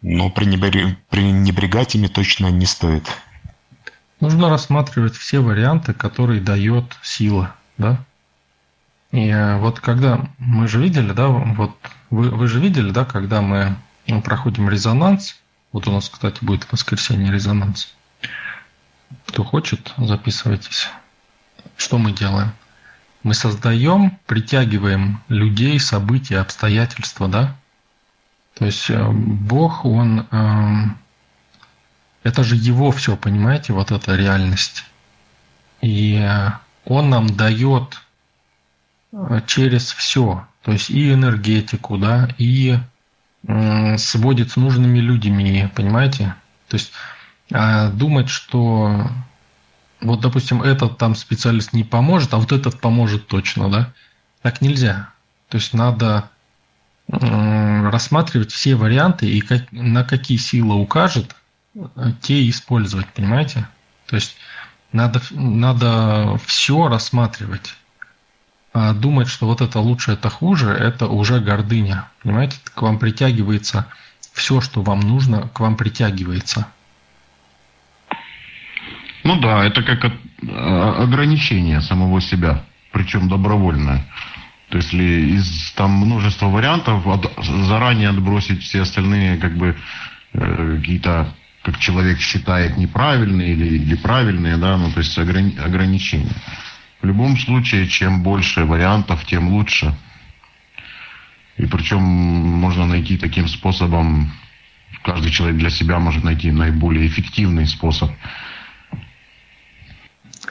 но 0.00 0.30
пренебрегать 0.30 1.94
ими 1.94 2.06
точно 2.06 2.46
не 2.48 2.66
стоит. 2.66 3.04
Нужно 4.20 4.48
рассматривать 4.48 5.14
все 5.14 5.40
варианты, 5.40 5.92
которые 5.92 6.40
дает 6.40 6.96
сила, 7.02 7.54
да? 7.76 8.02
И 9.12 9.28
э, 9.28 9.58
вот 9.58 9.80
когда 9.80 10.28
мы 10.38 10.66
же 10.68 10.82
видели, 10.82 11.12
да, 11.12 11.28
вот 11.28 11.76
вы, 12.10 12.30
вы 12.30 12.48
же 12.48 12.58
видели, 12.60 12.90
да, 12.90 13.04
когда 13.04 13.42
мы 13.42 13.76
проходим 14.24 14.70
резонанс, 14.70 15.38
вот 15.72 15.86
у 15.86 15.92
нас, 15.92 16.08
кстати, 16.08 16.42
будет 16.42 16.64
в 16.64 16.72
воскресенье 16.72 17.30
резонанс. 17.30 17.94
Кто 19.26 19.44
хочет, 19.44 19.92
записывайтесь. 19.98 20.88
Что 21.76 21.98
мы 21.98 22.12
делаем? 22.12 22.52
Мы 23.22 23.34
создаем, 23.34 24.18
притягиваем 24.26 25.20
людей, 25.28 25.80
события, 25.80 26.38
обстоятельства, 26.38 27.28
да? 27.28 27.56
То 28.54 28.64
есть 28.66 28.88
э, 28.88 29.10
Бог, 29.10 29.84
Он... 29.84 30.26
Э, 30.30 30.84
это 32.22 32.44
же 32.44 32.56
Его 32.56 32.90
все, 32.92 33.16
понимаете, 33.16 33.72
вот 33.72 33.90
эта 33.90 34.14
реальность. 34.16 34.84
И 35.80 36.16
э, 36.16 36.50
Он 36.84 37.10
нам 37.10 37.26
дает 37.26 38.00
через 39.46 39.92
все, 39.92 40.46
то 40.62 40.72
есть 40.72 40.90
и 40.90 41.12
энергетику, 41.12 41.96
да, 41.96 42.28
и 42.36 42.78
сводит 43.96 44.50
с 44.50 44.56
нужными 44.56 44.98
людьми, 44.98 45.70
понимаете? 45.74 46.34
То 46.68 46.76
есть 46.76 46.92
а 47.52 47.88
думать, 47.90 48.28
что 48.28 49.08
вот, 50.00 50.20
допустим, 50.20 50.62
этот 50.62 50.98
там 50.98 51.14
специалист 51.14 51.72
не 51.72 51.84
поможет, 51.84 52.34
а 52.34 52.38
вот 52.38 52.52
этот 52.52 52.80
поможет 52.80 53.26
точно, 53.28 53.70
да? 53.70 53.92
Так 54.42 54.60
нельзя. 54.60 55.10
То 55.48 55.58
есть 55.58 55.72
надо 55.74 56.28
рассматривать 57.08 58.50
все 58.50 58.74
варианты 58.74 59.30
и 59.30 59.40
как, 59.40 59.70
на 59.70 60.04
какие 60.04 60.38
силы 60.38 60.74
укажет, 60.74 61.36
те 62.20 62.48
использовать, 62.48 63.06
понимаете? 63.12 63.68
То 64.06 64.16
есть 64.16 64.36
надо, 64.92 65.22
надо 65.30 66.38
все 66.46 66.88
рассматривать. 66.88 67.74
А 68.72 68.92
думать, 68.92 69.28
что 69.28 69.46
вот 69.46 69.60
это 69.60 69.78
лучше, 69.80 70.12
это 70.12 70.28
хуже, 70.28 70.70
это 70.70 71.06
уже 71.06 71.40
гордыня. 71.40 72.08
Понимаете, 72.22 72.58
к 72.64 72.82
вам 72.82 72.98
притягивается 72.98 73.86
все, 74.32 74.60
что 74.60 74.82
вам 74.82 75.00
нужно, 75.00 75.48
к 75.48 75.60
вам 75.60 75.76
притягивается. 75.76 76.66
Ну 79.26 79.40
да, 79.40 79.64
это 79.64 79.82
как 79.82 80.12
ограничение 81.02 81.80
самого 81.80 82.20
себя, 82.20 82.62
причем 82.92 83.28
добровольное. 83.28 84.06
То 84.68 84.76
есть, 84.76 84.92
если 84.92 85.36
из 85.36 85.72
там 85.72 85.90
множества 85.90 86.46
вариантов 86.46 87.04
заранее 87.66 88.10
отбросить 88.10 88.62
все 88.62 88.82
остальные 88.82 89.38
как 89.38 89.56
бы 89.56 89.76
э, 90.32 90.76
какие-то, 90.78 91.34
как 91.62 91.80
человек 91.80 92.20
считает, 92.20 92.76
неправильные 92.76 93.52
или, 93.52 93.78
или 93.78 93.96
правильные, 93.96 94.58
да, 94.58 94.76
ну 94.76 94.92
то 94.92 95.00
есть 95.00 95.18
ограни- 95.18 95.58
ограничения. 95.58 96.36
В 97.02 97.06
любом 97.06 97.36
случае, 97.36 97.88
чем 97.88 98.22
больше 98.22 98.64
вариантов, 98.64 99.24
тем 99.24 99.48
лучше. 99.48 99.92
И 101.56 101.66
причем 101.66 102.00
можно 102.00 102.86
найти 102.86 103.16
таким 103.16 103.48
способом, 103.48 104.30
каждый 105.02 105.32
человек 105.32 105.58
для 105.58 105.70
себя 105.70 105.98
может 105.98 106.22
найти 106.22 106.52
наиболее 106.52 107.08
эффективный 107.08 107.66
способ 107.66 108.12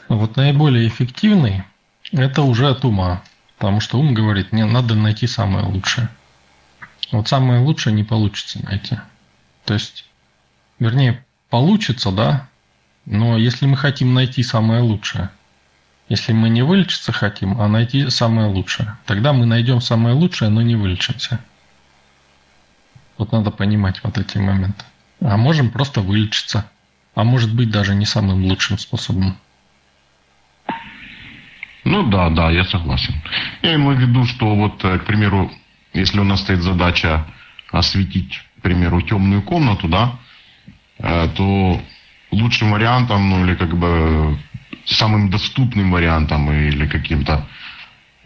вот 0.07 0.35
наиболее 0.35 0.87
эффективный– 0.87 1.63
это 2.11 2.43
уже 2.43 2.69
от 2.69 2.85
ума. 2.85 3.23
Потому 3.57 3.79
что 3.79 3.97
ум 3.97 4.13
говорит, 4.13 4.51
мне 4.51 4.65
надо 4.65 4.95
найти 4.95 5.27
самое 5.27 5.65
лучшее. 5.65 6.09
Вот 7.11 7.27
самое 7.27 7.61
лучшее 7.61 7.93
не 7.93 8.03
получится 8.03 8.63
найти. 8.63 8.97
То 9.63 9.73
есть, 9.73 10.05
вернее, 10.79 11.25
получится, 11.49 12.11
да, 12.11 12.49
но 13.05 13.37
если 13.37 13.65
мы 13.65 13.77
хотим 13.77 14.13
найти 14.13 14.43
самое 14.43 14.81
лучшее, 14.81 15.29
если 16.09 16.33
мы 16.33 16.49
не 16.49 16.63
вылечиться 16.63 17.11
хотим, 17.11 17.59
а 17.59 17.67
найти 17.67 18.09
самое 18.09 18.47
лучшее, 18.47 18.97
тогда 19.05 19.33
мы 19.33 19.45
найдем 19.45 19.81
самое 19.81 20.15
лучшее, 20.15 20.49
но 20.49 20.61
не 20.61 20.75
вылечимся. 20.75 21.39
Вот 23.17 23.31
надо 23.31 23.49
понимать 23.51 24.03
вот 24.03 24.17
эти 24.17 24.37
моменты. 24.37 24.83
А 25.21 25.37
можем 25.37 25.71
просто 25.71 26.01
вылечиться. 26.01 26.69
А 27.15 27.23
может 27.23 27.53
быть 27.55 27.71
даже 27.71 27.95
не 27.95 28.05
самым 28.05 28.43
лучшим 28.45 28.77
способом. 28.77 29.37
Ну 31.85 32.09
да, 32.09 32.29
да, 32.31 32.49
я 32.49 32.63
согласен. 32.63 33.13
Я 33.61 33.75
имею 33.75 33.95
в 33.95 33.99
виду, 33.99 34.25
что 34.25 34.55
вот, 34.55 34.83
э, 34.83 34.97
к 34.97 35.05
примеру, 35.05 35.51
если 35.93 36.19
у 36.19 36.23
нас 36.23 36.41
стоит 36.41 36.63
задача 36.63 37.25
осветить, 37.71 38.41
к 38.57 38.63
примеру, 38.63 39.01
темную 39.01 39.43
комнату, 39.43 39.87
да, 39.87 40.17
э, 40.97 41.29
то 41.35 41.79
лучшим 42.31 42.71
вариантом, 42.71 43.29
ну 43.29 43.45
или 43.45 43.53
как 43.53 43.77
бы 43.77 44.37
самым 44.85 45.29
доступным 45.29 45.91
вариантом 45.91 46.51
или 46.51 46.87
каким-то 46.87 47.47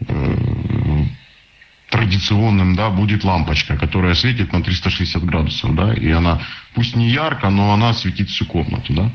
э, 0.08 1.04
традиционным, 1.90 2.76
да, 2.76 2.88
будет 2.88 3.24
лампочка, 3.24 3.76
которая 3.76 4.14
светит 4.14 4.54
на 4.54 4.62
360 4.62 5.22
градусов, 5.24 5.74
да, 5.74 5.92
и 5.92 6.10
она, 6.10 6.40
пусть 6.72 6.96
не 6.96 7.10
ярко, 7.10 7.50
но 7.50 7.74
она 7.74 7.92
светит 7.92 8.30
всю 8.30 8.46
комнату, 8.46 8.94
да. 8.94 9.10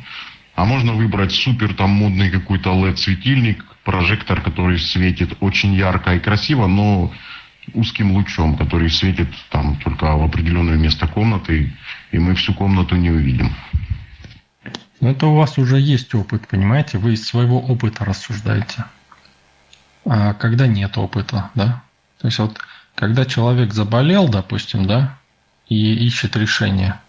А 0.55 0.65
можно 0.65 0.93
выбрать 0.93 1.31
супер 1.31 1.73
там 1.73 1.89
модный 1.89 2.29
какой-то 2.29 2.69
LED-светильник, 2.69 3.65
прожектор, 3.85 4.41
который 4.41 4.79
светит 4.79 5.37
очень 5.39 5.73
ярко 5.73 6.15
и 6.15 6.19
красиво, 6.19 6.67
но 6.67 7.13
узким 7.73 8.11
лучом, 8.11 8.57
который 8.57 8.89
светит 8.89 9.29
там 9.49 9.77
только 9.77 10.15
в 10.17 10.23
определенное 10.23 10.75
место 10.75 11.07
комнаты, 11.07 11.73
и 12.11 12.19
мы 12.19 12.35
всю 12.35 12.53
комнату 12.53 12.95
не 12.95 13.11
увидим. 13.11 13.55
Но 14.99 15.11
это 15.11 15.27
у 15.27 15.35
вас 15.35 15.57
уже 15.57 15.79
есть 15.79 16.13
опыт, 16.15 16.47
понимаете? 16.47 16.97
Вы 16.97 17.13
из 17.13 17.27
своего 17.27 17.59
опыта 17.59 18.03
рассуждаете. 18.03 18.85
А 20.03 20.33
когда 20.33 20.67
нет 20.67 20.97
опыта, 20.97 21.51
да? 21.55 21.83
То 22.19 22.27
есть 22.27 22.39
вот 22.39 22.59
когда 22.95 23.25
человек 23.25 23.73
заболел, 23.73 24.27
допустим, 24.27 24.85
да, 24.87 25.17
и 25.67 25.93
ищет 26.05 26.35
решение– 26.35 26.99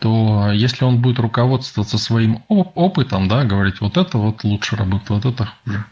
то 0.00 0.50
если 0.52 0.84
он 0.84 1.00
будет 1.00 1.18
руководствоваться 1.18 1.98
своим 1.98 2.42
оп- 2.48 2.76
опытом, 2.76 3.28
да, 3.28 3.44
говорить, 3.44 3.80
вот 3.80 3.98
это 3.98 4.16
вот 4.16 4.44
лучше 4.44 4.74
работает, 4.74 5.10
вот 5.10 5.24
это 5.26 5.52
хуже, 5.64 5.84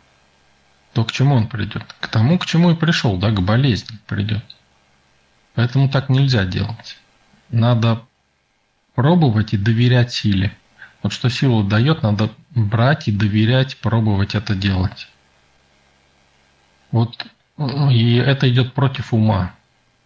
то 0.95 1.05
к 1.05 1.13
чему 1.13 1.37
он 1.37 1.47
придет? 1.47 1.85
К 2.01 2.09
тому, 2.09 2.39
к 2.39 2.47
чему 2.47 2.71
и 2.71 2.75
пришел, 2.75 3.19
да, 3.19 3.31
к 3.31 3.43
болезни 3.43 3.99
придет. 4.07 4.45
Поэтому 5.55 5.91
так 5.91 6.09
нельзя 6.09 6.47
делать. 6.47 6.99
Надо 7.51 8.03
пробовать 8.95 9.53
и 9.53 9.59
доверять 9.59 10.13
силе. 10.13 10.57
Вот 11.03 11.13
что 11.13 11.29
силу 11.29 11.63
дает, 11.63 12.03
надо 12.03 12.31
брать 12.51 13.09
и 13.09 13.13
доверять, 13.13 13.77
пробовать 13.77 14.35
это 14.35 14.55
делать. 14.55 15.09
Вот 16.91 17.27
и 17.91 18.15
это 18.15 18.49
идет 18.49 18.73
против 18.73 19.13
ума, 19.13 19.55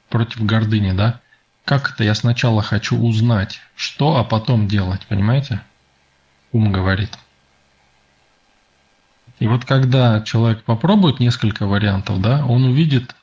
против 0.09 0.45
гордыни, 0.45 0.93
да? 0.93 1.22
Как 1.65 1.93
это 1.93 2.05
я 2.05 2.15
сначала 2.15 2.63
хочу 2.63 2.99
узнать, 2.99 3.61
что, 3.77 4.17
а 4.17 4.25
потом 4.25 4.67
делать, 4.67 5.07
понимаете? 5.07 5.63
Ум 6.53 6.73
говорит. 6.73 7.17
И 9.39 9.47
вот 9.47 9.65
когда 9.65 10.21
человек 10.21 10.65
попробует 10.65 11.21
несколько 11.21 11.67
вариантов, 11.67 12.21
да, 12.21 12.45
он 12.47 12.65
увидит, 12.65 13.15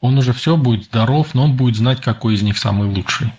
он 0.00 0.16
уже 0.18 0.32
все 0.32 0.56
будет 0.56 0.84
здоров, 0.84 1.34
но 1.34 1.44
он 1.44 1.56
будет 1.56 1.76
знать, 1.76 2.00
какой 2.00 2.34
из 2.34 2.42
них 2.42 2.58
самый 2.58 2.88
лучший. 2.88 3.32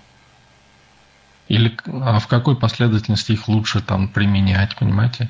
Или 1.47 1.75
а 1.85 2.19
в 2.19 2.27
какой 2.27 2.55
последовательности 2.55 3.33
их 3.33 3.47
лучше 3.47 3.81
там 3.81 4.07
применять, 4.09 4.75
понимаете? 4.75 5.29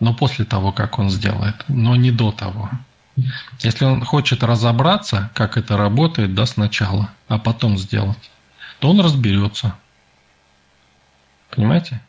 Но 0.00 0.14
после 0.14 0.44
того, 0.44 0.72
как 0.72 0.98
он 0.98 1.10
сделает, 1.10 1.64
но 1.68 1.96
не 1.96 2.10
до 2.10 2.32
того. 2.32 2.70
Если 3.60 3.84
он 3.84 4.04
хочет 4.04 4.42
разобраться, 4.42 5.30
как 5.34 5.56
это 5.56 5.76
работает, 5.76 6.34
да, 6.34 6.46
сначала, 6.46 7.10
а 7.26 7.38
потом 7.38 7.78
сделать, 7.78 8.30
то 8.78 8.90
он 8.90 9.00
разберется. 9.00 9.74
Понимаете? 11.50 12.00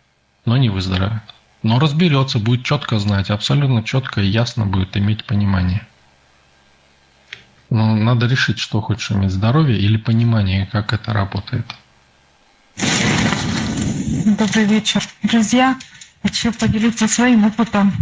Но 0.46 0.58
не 0.58 0.70
выздоровеет. 0.70 1.24
Но 1.64 1.80
разберется, 1.80 2.40
будет 2.40 2.64
четко 2.64 3.00
знать, 3.00 3.30
абсолютно 3.30 3.84
четко 3.84 4.22
и 4.22 4.28
ясно 4.28 4.66
будет 4.66 4.96
иметь 4.96 5.26
понимание. 5.26 5.86
Но 7.70 7.96
надо 7.96 8.26
решить, 8.26 8.60
что 8.60 8.82
хочешь 8.82 9.12
иметь 9.12 9.32
здоровье 9.32 9.78
или 9.78 9.98
понимание, 9.98 10.68
как 10.72 10.94
это 10.94 11.14
работает. 11.14 11.66
Добрый 14.26 14.66
вечер, 14.66 15.02
друзья. 15.24 15.78
Хочу 16.24 16.52
поделиться 16.54 17.08
своим 17.08 17.46
опытом. 17.46 17.94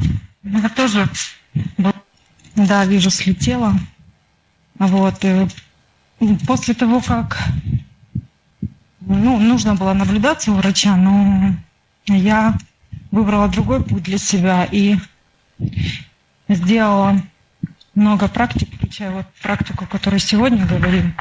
Я 0.44 0.70
тоже 0.70 1.08
был 1.78 1.94
да, 2.58 2.86
вижу, 2.86 3.10
слетела. 3.10 3.76
Вот. 4.80 5.24
И 5.24 5.48
после 6.48 6.74
того, 6.74 7.02
как 7.02 7.38
ну, 9.00 9.40
нужно 9.40 9.76
было 9.76 9.94
наблюдаться 9.94 10.52
у 10.52 10.56
врача, 10.56 10.96
но 10.96 11.54
я 12.08 12.58
выбрала 13.12 13.48
другой 13.48 13.84
путь 13.84 14.04
для 14.04 14.18
себя 14.18 14.68
и 14.70 14.98
сделала 16.50 17.22
много 17.94 18.28
практик, 18.28 18.74
включая 18.76 19.12
вот 19.12 19.26
практику, 19.42 19.86
о 19.86 19.88
которой 19.88 20.20
сегодня 20.20 20.66
говорим, 20.66 21.16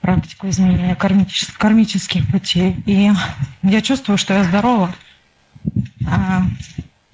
практику 0.00 0.48
изменения 0.48 0.94
кармических, 0.94 1.58
кармических 1.58 2.26
путей. 2.28 2.82
И 2.86 3.12
я 3.62 3.82
чувствую, 3.82 4.16
что 4.16 4.34
я 4.34 4.44
здорова. 4.44 4.94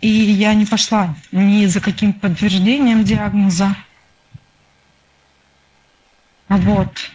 И 0.01 0.09
я 0.09 0.55
не 0.55 0.66
пошла 0.66 1.14
ни 1.32 1.66
за 1.66 1.80
каким 1.80 2.12
подтверждением 2.12 3.05
диагноза. 3.05 3.74
Вот. 6.49 7.11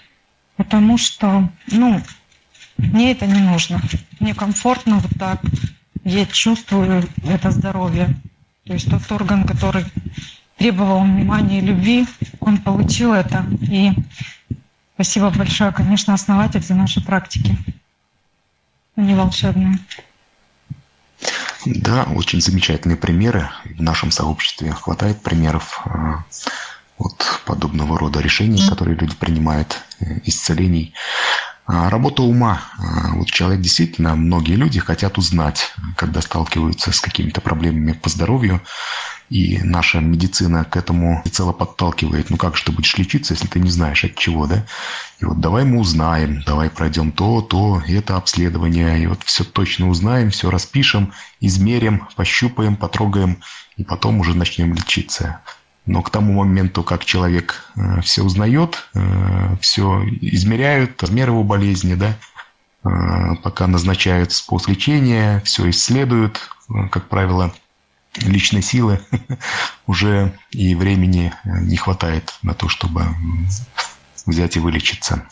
Потому 0.57 0.97
что, 0.97 1.49
ну, 1.67 2.01
мне 2.77 3.11
это 3.11 3.27
не 3.27 3.39
нужно. 3.39 3.81
Мне 4.19 4.33
комфортно 4.33 4.97
вот 4.97 5.11
так. 5.17 5.41
Я 6.03 6.25
чувствую 6.25 7.07
это 7.23 7.51
здоровье. 7.51 8.15
То 8.65 8.73
есть 8.73 8.89
тот 8.89 9.11
орган, 9.11 9.45
который 9.45 9.85
требовал 10.57 11.03
внимания 11.03 11.59
и 11.59 11.65
любви, 11.65 12.07
он 12.39 12.57
получил 12.57 13.13
это. 13.13 13.45
И 13.61 13.91
спасибо 14.95 15.29
большое, 15.29 15.71
конечно, 15.71 16.13
основатель 16.13 16.63
за 16.63 16.75
наши 16.75 17.01
практики. 17.01 17.55
Они 18.95 19.13
волшебные. 19.13 19.79
Да, 21.65 22.03
очень 22.15 22.41
замечательные 22.41 22.97
примеры. 22.97 23.49
В 23.65 23.81
нашем 23.81 24.11
сообществе 24.11 24.71
хватает 24.71 25.21
примеров 25.21 25.81
э, 25.85 25.89
вот 26.97 27.41
подобного 27.45 27.99
рода 27.99 28.19
решений, 28.19 28.67
которые 28.67 28.97
люди 28.97 29.15
принимают, 29.15 29.79
э, 29.99 30.19
исцелений. 30.25 30.93
А, 31.65 31.89
работа 31.89 32.23
ума. 32.23 32.61
А, 32.77 33.13
вот 33.13 33.27
человек 33.27 33.61
действительно, 33.61 34.15
многие 34.15 34.55
люди 34.55 34.79
хотят 34.79 35.17
узнать, 35.17 35.73
когда 35.95 36.21
сталкиваются 36.21 36.91
с 36.91 36.99
какими-то 36.99 37.41
проблемами 37.41 37.93
по 37.93 38.09
здоровью, 38.09 38.61
и 39.31 39.61
наша 39.63 40.01
медицина 40.01 40.65
к 40.65 40.75
этому 40.75 41.23
цело 41.31 41.53
подталкивает. 41.53 42.29
Ну 42.29 42.35
как 42.35 42.57
же 42.57 42.65
ты 42.65 42.73
будешь 42.73 42.97
лечиться, 42.97 43.33
если 43.33 43.47
ты 43.47 43.61
не 43.61 43.69
знаешь 43.69 44.03
от 44.03 44.15
чего, 44.15 44.45
да? 44.45 44.65
И 45.21 45.25
вот 45.25 45.39
давай 45.39 45.63
мы 45.63 45.79
узнаем, 45.79 46.43
давай 46.45 46.69
пройдем 46.69 47.13
то, 47.13 47.41
то, 47.41 47.81
это 47.87 48.17
обследование, 48.17 49.01
и 49.01 49.07
вот 49.07 49.23
все 49.23 49.45
точно 49.45 49.87
узнаем, 49.87 50.31
все 50.31 50.49
распишем, 50.51 51.13
измерим, 51.39 52.09
пощупаем, 52.17 52.75
потрогаем, 52.75 53.37
и 53.77 53.85
потом 53.85 54.19
уже 54.19 54.35
начнем 54.35 54.73
лечиться. 54.73 55.39
Но 55.85 56.01
к 56.01 56.09
тому 56.09 56.33
моменту, 56.33 56.83
как 56.83 57.05
человек 57.05 57.71
э, 57.77 58.01
все 58.01 58.23
узнает, 58.23 58.85
э, 58.93 59.55
все 59.61 60.03
измеряют, 60.19 61.01
размер 61.01 61.29
его 61.29 61.45
болезни, 61.45 61.93
да, 61.93 62.17
э, 62.83 63.35
пока 63.41 63.65
назначают 63.67 64.33
способ 64.33 64.71
лечения, 64.71 65.41
все 65.45 65.69
исследуют, 65.69 66.41
как 66.91 67.07
правило, 67.07 67.53
личной 68.17 68.61
силы 68.61 68.99
уже 69.87 70.33
и 70.51 70.75
времени 70.75 71.33
не 71.43 71.77
хватает 71.77 72.33
на 72.41 72.53
то, 72.53 72.69
чтобы 72.69 73.05
взять 74.25 74.55
и 74.57 74.59
вылечиться. 74.59 75.27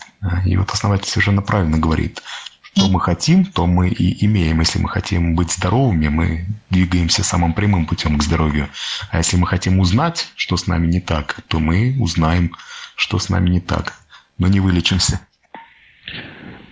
И 0.45 0.57
вот 0.57 0.71
основатель 0.71 1.07
совершенно 1.07 1.41
правильно 1.41 1.77
говорит, 1.77 2.21
что 2.61 2.87
мы 2.87 2.99
хотим, 2.99 3.45
то 3.45 3.65
мы 3.65 3.89
и 3.89 4.25
имеем. 4.25 4.59
Если 4.59 4.79
мы 4.79 4.89
хотим 4.89 5.35
быть 5.35 5.51
здоровыми, 5.51 6.07
мы 6.07 6.45
двигаемся 6.69 7.23
самым 7.23 7.53
прямым 7.53 7.85
путем 7.85 8.17
к 8.17 8.23
здоровью. 8.23 8.69
А 9.11 9.17
если 9.17 9.37
мы 9.37 9.47
хотим 9.47 9.79
узнать, 9.79 10.31
что 10.35 10.55
с 10.55 10.67
нами 10.67 10.87
не 10.87 10.99
так, 10.99 11.41
то 11.47 11.59
мы 11.59 11.95
узнаем, 11.99 12.55
что 12.95 13.19
с 13.19 13.29
нами 13.29 13.49
не 13.49 13.59
так, 13.59 13.95
но 14.37 14.47
не 14.47 14.59
вылечимся. 14.59 15.19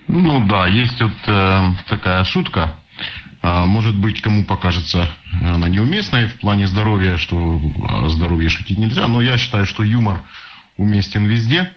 Ну 0.07 0.47
да, 0.47 0.67
есть 0.67 1.01
вот 1.01 1.17
э, 1.27 1.73
такая 1.89 2.23
шутка. 2.23 2.75
А, 3.49 3.65
может 3.65 3.95
быть, 3.95 4.21
кому 4.21 4.43
покажется 4.43 5.09
она 5.41 5.69
неуместной 5.69 6.27
в 6.27 6.33
плане 6.39 6.67
здоровья, 6.67 7.15
что 7.17 7.61
о 7.81 8.09
здоровье 8.09 8.49
шутить 8.49 8.77
нельзя, 8.77 9.07
но 9.07 9.21
я 9.21 9.37
считаю, 9.37 9.65
что 9.65 9.83
юмор 9.83 10.21
уместен 10.75 11.25
везде. 11.27 11.71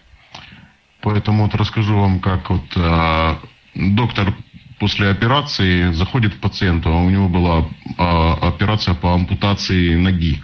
Поэтому 1.00 1.44
вот 1.44 1.54
расскажу 1.54 1.96
вам, 1.96 2.18
как 2.18 2.50
вот 2.50 2.64
э, 2.74 3.36
доктор 3.76 4.34
после 4.80 5.10
операции 5.10 5.92
заходит 5.92 6.34
к 6.34 6.40
пациенту, 6.40 6.88
а 6.88 6.96
у 6.96 7.08
него 7.08 7.28
была 7.28 7.68
а, 7.96 8.48
операция 8.48 8.94
по 8.94 9.14
ампутации 9.14 9.94
ноги. 9.94 10.42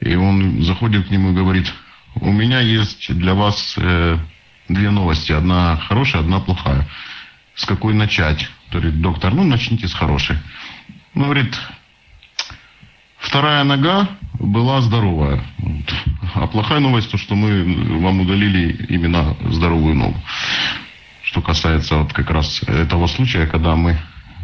И 0.00 0.16
он 0.16 0.62
заходит 0.64 1.06
к 1.06 1.10
нему 1.10 1.30
и 1.30 1.34
говорит, 1.34 1.72
у 2.16 2.32
меня 2.32 2.58
есть 2.58 3.14
для 3.16 3.34
вас 3.34 3.76
э, 3.76 4.18
две 4.68 4.90
новости, 4.90 5.30
одна 5.30 5.76
хорошая, 5.76 6.22
одна 6.22 6.40
плохая. 6.40 6.88
С 7.58 7.66
какой 7.66 7.92
начать? 7.92 8.48
Говорит, 8.70 9.02
доктор, 9.02 9.34
ну 9.34 9.44
начните 9.44 9.86
с 9.86 9.92
хорошей. 9.92 10.38
Он 11.14 11.24
говорит, 11.24 11.54
вторая 13.18 13.64
нога 13.64 14.08
была 14.32 14.80
здоровая. 14.80 15.44
А 16.34 16.46
плохая 16.46 16.80
новость, 16.80 17.10
то, 17.10 17.18
что 17.18 17.34
мы 17.34 18.00
вам 18.00 18.20
удалили 18.20 18.86
именно 18.88 19.36
здоровую 19.50 19.94
ногу 19.94 20.18
что 21.28 21.42
касается 21.42 21.96
вот 21.96 22.14
как 22.14 22.30
раз 22.30 22.62
этого 22.62 23.06
случая, 23.06 23.46
когда 23.46 23.76
мы 23.76 23.98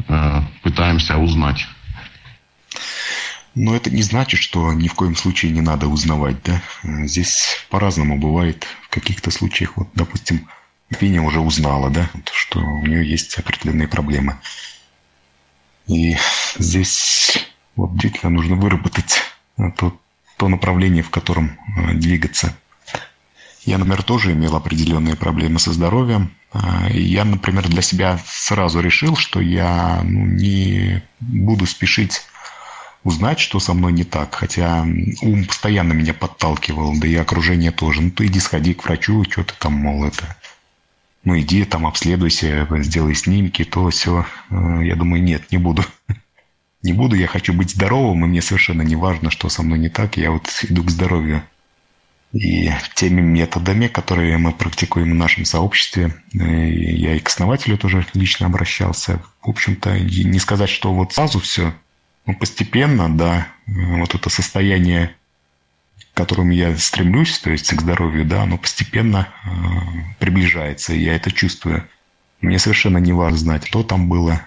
э, 0.07 0.41
пытаемся 0.62 1.17
узнать. 1.17 1.67
Но 3.55 3.75
это 3.75 3.91
не 3.91 4.03
значит, 4.03 4.39
что 4.39 4.71
ни 4.75 4.89
в 4.89 4.95
коем 4.95 5.17
случае 5.17 5.53
не 5.53 5.62
надо 5.62 5.87
узнавать, 5.89 6.43
да? 6.43 6.61
Здесь 7.07 7.67
по-разному 7.71 8.19
бывает. 8.19 8.67
В 8.83 8.91
каких-то 8.91 9.31
случаях, 9.31 9.79
вот, 9.79 9.89
допустим, 9.95 10.47
Пеня 10.95 11.22
уже 11.22 11.40
узнала, 11.40 11.90
да, 11.90 12.09
что 12.32 12.61
у 12.61 12.86
нее 12.86 13.09
есть 13.09 13.36
определенные 13.38 13.88
проблемы. 13.88 14.36
И 15.86 16.16
здесь 16.59 17.47
вот 17.76 17.92
действительно 17.92 18.30
нужно 18.30 18.57
выработать 18.57 19.22
то, 19.76 19.99
то 20.36 20.49
направление, 20.49 21.03
в 21.03 21.11
котором 21.11 21.59
э, 21.76 21.95
двигаться. 21.95 22.57
Я, 23.64 23.78
например, 23.78 24.03
тоже 24.03 24.32
имел 24.32 24.57
определенные 24.57 25.16
проблемы 25.16 25.59
со 25.59 25.72
здоровьем. 25.72 26.34
А, 26.53 26.88
я, 26.90 27.24
например, 27.24 27.66
для 27.68 27.82
себя 27.82 28.20
сразу 28.26 28.80
решил, 28.80 29.16
что 29.16 29.40
я 29.40 30.03
ну, 30.05 30.26
не 30.26 31.03
буду 31.20 31.66
спешить 31.66 32.22
узнать, 33.05 33.38
что 33.40 33.61
со 33.61 33.72
мной 33.72 33.92
не 33.92 34.05
так. 34.05 34.34
Хотя 34.34 34.86
ум 35.22 35.45
постоянно 35.47 35.92
меня 35.92 36.12
подталкивал, 36.12 36.95
да 36.99 37.07
и 37.07 37.14
окружение 37.14 37.70
тоже. 37.70 38.03
Ну, 38.03 38.11
ты 38.11 38.26
иди 38.26 38.38
сходи 38.38 38.74
к 38.74 38.84
врачу, 38.84 39.24
что 39.30 39.45
ты 39.45 39.55
там, 39.59 39.74
мол, 39.74 40.05
это... 40.05 40.36
Ну, 41.25 41.39
иди 41.39 41.64
там, 41.64 41.87
обследуйся, 41.87 42.68
сделай 42.83 43.14
снимки, 43.14 43.64
то 43.64 43.89
все. 43.91 44.27
А, 44.51 44.81
я 44.83 44.95
думаю, 44.95 45.22
нет, 45.22 45.51
не 45.51 45.59
буду. 45.59 45.85
Не 46.83 46.93
буду, 46.93 47.16
я 47.16 47.27
хочу 47.27 47.55
быть 47.55 47.70
здоровым, 47.70 48.27
и 48.27 48.29
мне 48.29 48.43
совершенно 48.43 48.83
не 48.83 48.95
важно, 48.95 49.31
что 49.31 49.49
со 49.49 49.62
мной 49.62 49.79
не 49.79 49.89
так. 49.89 50.18
Я 50.18 50.31
вот 50.31 50.51
иду 50.68 50.85
к 50.85 50.91
здоровью 50.91 51.43
и 52.35 52.70
теми 52.95 53.22
методами, 53.22 53.87
которые 53.87 54.37
мы 54.37 54.53
практикуем 54.53 55.12
в 55.12 55.14
нашем 55.14 55.47
сообществе. 55.47 56.14
Я 56.35 57.14
и 57.14 57.20
к 57.20 57.29
основателю 57.29 57.79
тоже 57.79 58.07
лично 58.12 58.49
обращался. 58.49 59.22
В 59.41 59.49
общем-то, 59.49 59.99
не 59.99 60.39
сказать, 60.39 60.68
что 60.68 60.93
вот 60.93 61.14
сразу 61.14 61.41
все, 61.41 61.72
но 62.27 62.35
постепенно, 62.35 63.09
да, 63.09 63.49
вот 63.66 64.14
это 64.14 64.29
состояние, 64.29 65.16
к 66.15 66.17
которому 66.17 66.53
я 66.53 66.77
стремлюсь, 66.79 67.41
то 67.41 67.51
есть 67.51 67.75
к 67.75 67.81
здоровью, 67.81 68.25
да, 68.25 68.45
оно 68.45 68.57
постепенно 68.57 69.29
э, 69.45 69.49
приближается, 70.21 70.95
и 70.95 71.01
я 71.01 71.17
это 71.17 71.33
чувствую. 71.33 71.89
Мне 72.41 72.61
совершенно 72.61 72.99
не 72.99 73.12
важно 73.12 73.39
знать, 73.39 73.67
что 73.67 73.83
там 73.83 74.09
было. 74.09 74.41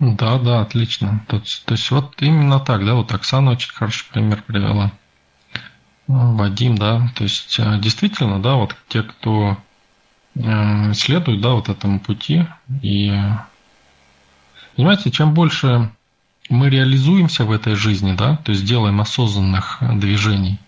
Да, 0.00 0.38
да, 0.38 0.62
отлично. 0.62 1.24
То, 1.28 1.40
то 1.64 1.74
есть 1.74 1.90
вот 1.92 2.20
именно 2.20 2.58
так, 2.58 2.84
да, 2.84 2.94
вот 2.94 3.12
Оксана 3.12 3.52
очень 3.52 3.72
хороший 3.72 4.06
пример 4.10 4.42
привела. 4.42 4.90
Вадим, 6.08 6.76
да, 6.76 7.08
то 7.14 7.22
есть 7.22 7.56
э, 7.58 7.78
действительно, 7.78 8.42
да, 8.42 8.56
вот 8.56 8.76
те, 8.88 9.04
кто 9.04 9.56
э, 10.34 10.92
следует, 10.92 11.40
да, 11.40 11.50
вот 11.50 11.68
этому 11.68 12.00
пути, 12.00 12.46
и 12.82 13.16
понимаете, 14.74 15.12
чем 15.12 15.34
больше 15.34 15.90
мы 16.50 16.68
реализуемся 16.68 17.44
в 17.44 17.52
этой 17.52 17.74
жизни, 17.74 18.14
да, 18.14 18.36
то 18.38 18.52
есть 18.52 18.64
делаем 18.64 19.00
осознанных 19.00 19.78
движений, 19.80 20.58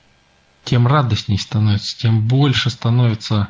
тем 0.67 0.87
радостней 0.87 1.39
становится, 1.39 1.97
тем 1.97 2.27
больше 2.27 2.71
становится 2.71 3.49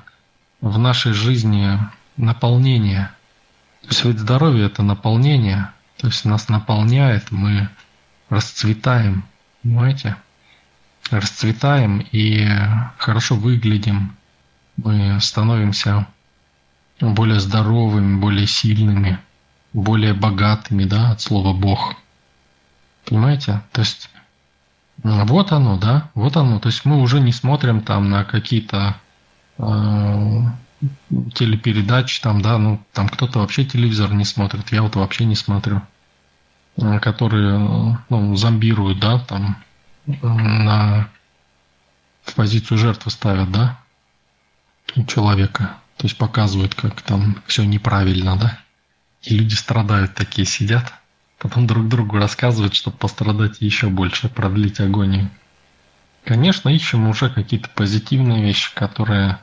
в 0.61 0.79
нашей 0.79 1.12
жизни 1.12 1.79
наполнение. 2.17 3.11
То 3.83 3.89
есть 3.89 4.05
ведь 4.05 4.19
здоровье– 4.19 4.67
это 4.67 4.83
наполнение, 4.83 5.71
то 5.97 6.07
есть 6.07 6.25
нас 6.25 6.49
наполняет, 6.49 7.33
мы 7.33 7.69
расцветаем, 8.29 9.25
понимаете? 9.62 10.17
расцветаем 11.11 12.05
и 12.12 12.49
хорошо 12.99 13.37
выглядим, 13.37 14.17
мы 14.77 15.19
становимся 15.21 16.07
более 17.01 17.41
здоровыми, 17.41 18.19
более 18.19 18.47
сильными, 18.47 19.19
более 19.73 20.14
богатыми, 20.14 20.85
да, 20.85 21.12
от 21.12 21.21
слова 21.21 21.53
Бог. 21.53 21.95
Понимаете? 23.05 23.62
То 23.73 23.83
есть 23.83 24.11
вот 25.07 25.53
оно, 25.53 25.77
да, 25.77 26.11
вот 26.15 26.37
оно. 26.37 26.59
То 26.59 26.69
есть 26.69 26.85
мы 26.85 27.01
уже 27.01 27.21
не 27.21 27.33
смотрим 27.33 27.83
там 27.83 28.11
на 28.11 28.25
какие-то 28.25 28.97
э, 29.59 30.41
телепередачи, 31.35 32.21
там, 32.21 32.43
да, 32.43 32.59
ну, 32.59 32.85
там 32.93 33.09
кто-то 33.09 33.39
вообще 33.39 33.65
телевизор 33.65 34.13
не 34.13 34.25
смотрит, 34.25 34.73
я 34.73 34.83
вот 34.83 34.97
вообще 34.97 35.25
не 35.25 35.37
смотрю, 35.37 35.83
э, 36.77 36.99
которые, 36.99 37.99
ну, 38.09 38.37
зомбируют, 38.37 38.99
да, 38.99 39.19
там, 39.21 39.57
на 40.07 41.09
в 42.25 42.35
позицию 42.35 42.79
жертвы 42.79 43.11
ставят, 43.11 43.51
да, 43.53 43.79
человека. 45.07 45.77
То 45.97 46.07
есть 46.07 46.19
показывают, 46.19 46.75
как 46.75 47.01
там 47.03 47.43
все 47.47 47.65
неправильно, 47.65 48.37
да. 48.37 48.59
И 49.23 49.37
люди 49.37 49.55
страдают 49.55 50.15
такие, 50.15 50.47
сидят, 50.47 50.93
потом 51.47 51.66
друг 51.66 51.88
другу 51.88 52.16
рассказывают, 52.16 52.74
чтобы 52.74 52.97
пострадать 52.97 53.61
еще 53.61 53.88
больше, 53.88 54.28
продлить 54.28 54.80
агонию. 54.80 55.30
Конечно, 56.24 56.68
ищем 56.68 57.07
уже 57.09 57.30
какие-то 57.30 57.68
позитивные 57.70 58.42
вещи, 58.42 58.74
которые 58.74 59.38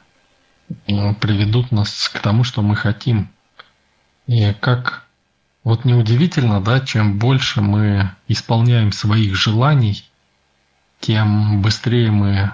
э, 0.87 1.13
приведут 1.13 1.71
нас 1.71 2.09
к 2.09 2.19
тому, 2.19 2.43
что 2.43 2.61
мы 2.61 2.75
хотим. 2.75 3.29
И 4.27 4.53
как 4.59 5.05
вот 5.63 5.85
неудивительно, 5.85 6.59
да, 6.59 6.81
чем 6.81 7.19
больше 7.19 7.61
мы 7.61 8.11
исполняем 8.27 8.91
своих 8.91 9.35
желаний, 9.35 10.03
тем 10.99 11.61
быстрее 11.61 12.11
мы 12.11 12.51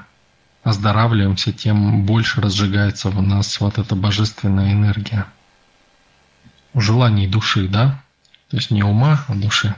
оздоравливаемся, 0.61 1.51
тем 1.51 2.03
больше 2.03 2.39
разжигается 2.39 3.09
в 3.09 3.19
нас 3.21 3.59
вот 3.59 3.79
эта 3.79 3.95
божественная 3.95 4.73
энергия. 4.73 5.25
Желаний 6.75 7.27
души, 7.27 7.67
да? 7.67 8.03
То 8.49 8.57
есть 8.57 8.71
не 8.71 8.83
ума, 8.83 9.25
а 9.27 9.35
души. 9.35 9.75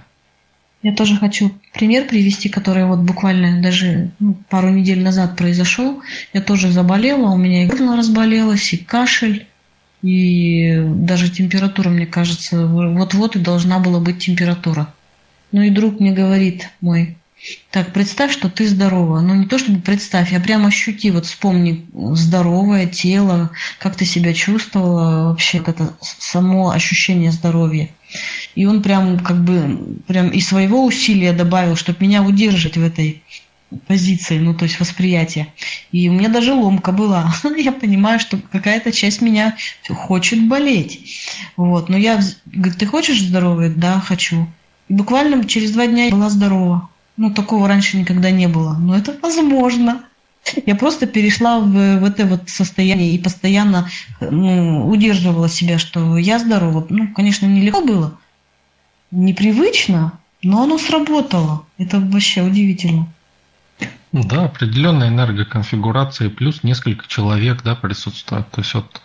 Я 0.84 0.94
тоже 0.96 1.16
хочу 1.18 1.52
пример 1.74 2.08
привести, 2.08 2.50
который 2.50 2.86
вот 2.86 3.00
буквально 3.00 3.62
даже 3.62 4.12
ну, 4.20 4.34
пару 4.50 4.70
недель 4.70 5.04
назад 5.04 5.38
произошел. 5.38 6.02
Я 6.34 6.42
тоже 6.42 6.72
заболела, 6.72 7.30
у 7.30 7.38
меня 7.38 7.64
и 7.64 7.68
горло 7.68 7.96
разболелось, 7.96 8.74
и 8.74 8.78
кашель, 8.78 9.46
и 10.02 10.82
даже 10.84 11.30
температура, 11.30 11.90
мне 11.90 12.08
кажется, 12.08 12.66
вот-вот 12.66 13.36
и 13.36 13.40
должна 13.40 13.80
была 13.80 14.00
быть 14.00 14.20
температура. 14.20 14.92
Ну 15.52 15.62
и 15.62 15.70
друг 15.70 16.00
мне 16.00 16.12
говорит 16.12 16.70
мой, 16.80 17.18
так, 17.72 17.94
представь, 17.94 18.32
что 18.32 18.50
ты 18.50 18.68
здорова. 18.68 19.20
Ну, 19.22 19.34
не 19.34 19.48
то 19.48 19.58
чтобы 19.58 19.82
представь, 19.82 20.34
а 20.34 20.40
прямо 20.40 20.68
ощути, 20.68 21.10
вот 21.10 21.26
вспомни 21.26 21.86
здоровое 21.94 22.86
тело, 22.86 23.52
как 23.80 23.96
ты 23.96 24.06
себя 24.06 24.34
чувствовала, 24.34 25.30
вообще 25.30 25.60
вот 25.60 25.70
это 25.70 25.94
само 26.02 26.70
ощущение 26.70 27.32
здоровья. 27.32 27.90
И 28.56 28.66
он 28.66 28.82
прям 28.84 29.20
как 29.20 29.44
бы 29.44 29.98
прям 30.06 30.30
и 30.30 30.42
своего 30.42 30.86
усилия 30.86 31.32
добавил, 31.32 31.76
чтобы 31.76 32.00
меня 32.02 32.22
удержать 32.24 32.78
в 32.78 32.84
этой 32.84 33.24
позиции, 33.88 34.38
ну, 34.38 34.54
то 34.54 34.66
есть 34.66 34.80
восприятия. 34.80 35.48
И 35.92 36.10
у 36.10 36.14
меня 36.14 36.30
даже 36.30 36.54
ломка 36.54 36.92
была. 36.92 37.34
я 37.58 37.72
понимаю, 37.72 38.20
что 38.20 38.38
какая-то 38.52 38.92
часть 38.92 39.22
меня 39.22 39.56
хочет 39.90 40.48
болеть. 40.48 41.22
Вот. 41.56 41.90
Но 41.90 41.98
я, 41.98 42.22
говорит, 42.46 42.78
ты 42.78 42.86
хочешь 42.86 43.22
здоровый? 43.22 43.70
Да, 43.70 44.00
хочу. 44.00 44.48
И 44.90 44.94
буквально 44.94 45.44
через 45.46 45.72
два 45.72 45.88
дня 45.88 46.06
я 46.06 46.12
была 46.12 46.30
здорова. 46.30 46.90
Ну, 47.22 47.30
такого 47.30 47.68
раньше 47.68 47.98
никогда 47.98 48.32
не 48.32 48.48
было. 48.48 48.76
Но 48.80 48.98
это 48.98 49.16
возможно. 49.22 50.02
Я 50.66 50.74
просто 50.74 51.06
перешла 51.06 51.60
в, 51.60 51.70
в 51.70 52.04
это 52.04 52.26
вот 52.26 52.50
состояние 52.50 53.14
и 53.14 53.20
постоянно 53.20 53.88
ну, 54.20 54.90
удерживала 54.90 55.48
себя, 55.48 55.78
что 55.78 56.18
я 56.18 56.40
здорова. 56.40 56.84
Ну, 56.90 57.14
конечно, 57.14 57.46
нелегко 57.46 57.82
было, 57.82 58.18
непривычно, 59.12 60.14
но 60.42 60.64
оно 60.64 60.80
сработало. 60.80 61.64
Это 61.78 62.00
вообще 62.00 62.42
удивительно. 62.42 63.08
Да, 64.12 64.46
определенная 64.46 65.10
энергоконфигурация 65.10 66.32
плюс 66.32 66.64
несколько 66.64 67.08
человек 67.08 67.62
да, 67.62 67.76
присутствует. 67.76 68.50
То 68.50 68.62
есть 68.62 68.74
вот 68.74 69.00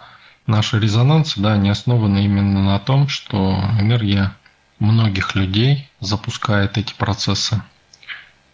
наши 0.47 0.81
резонансы, 0.81 1.39
да, 1.39 1.53
они 1.53 1.69
основаны 1.69 2.25
именно 2.25 2.63
на 2.63 2.79
том, 2.79 3.09
что 3.09 3.61
энергия 3.79 4.35
многих 4.79 5.35
людей 5.35 5.91
запускает 6.01 6.79
эти 6.79 6.95
процессы. 6.95 7.61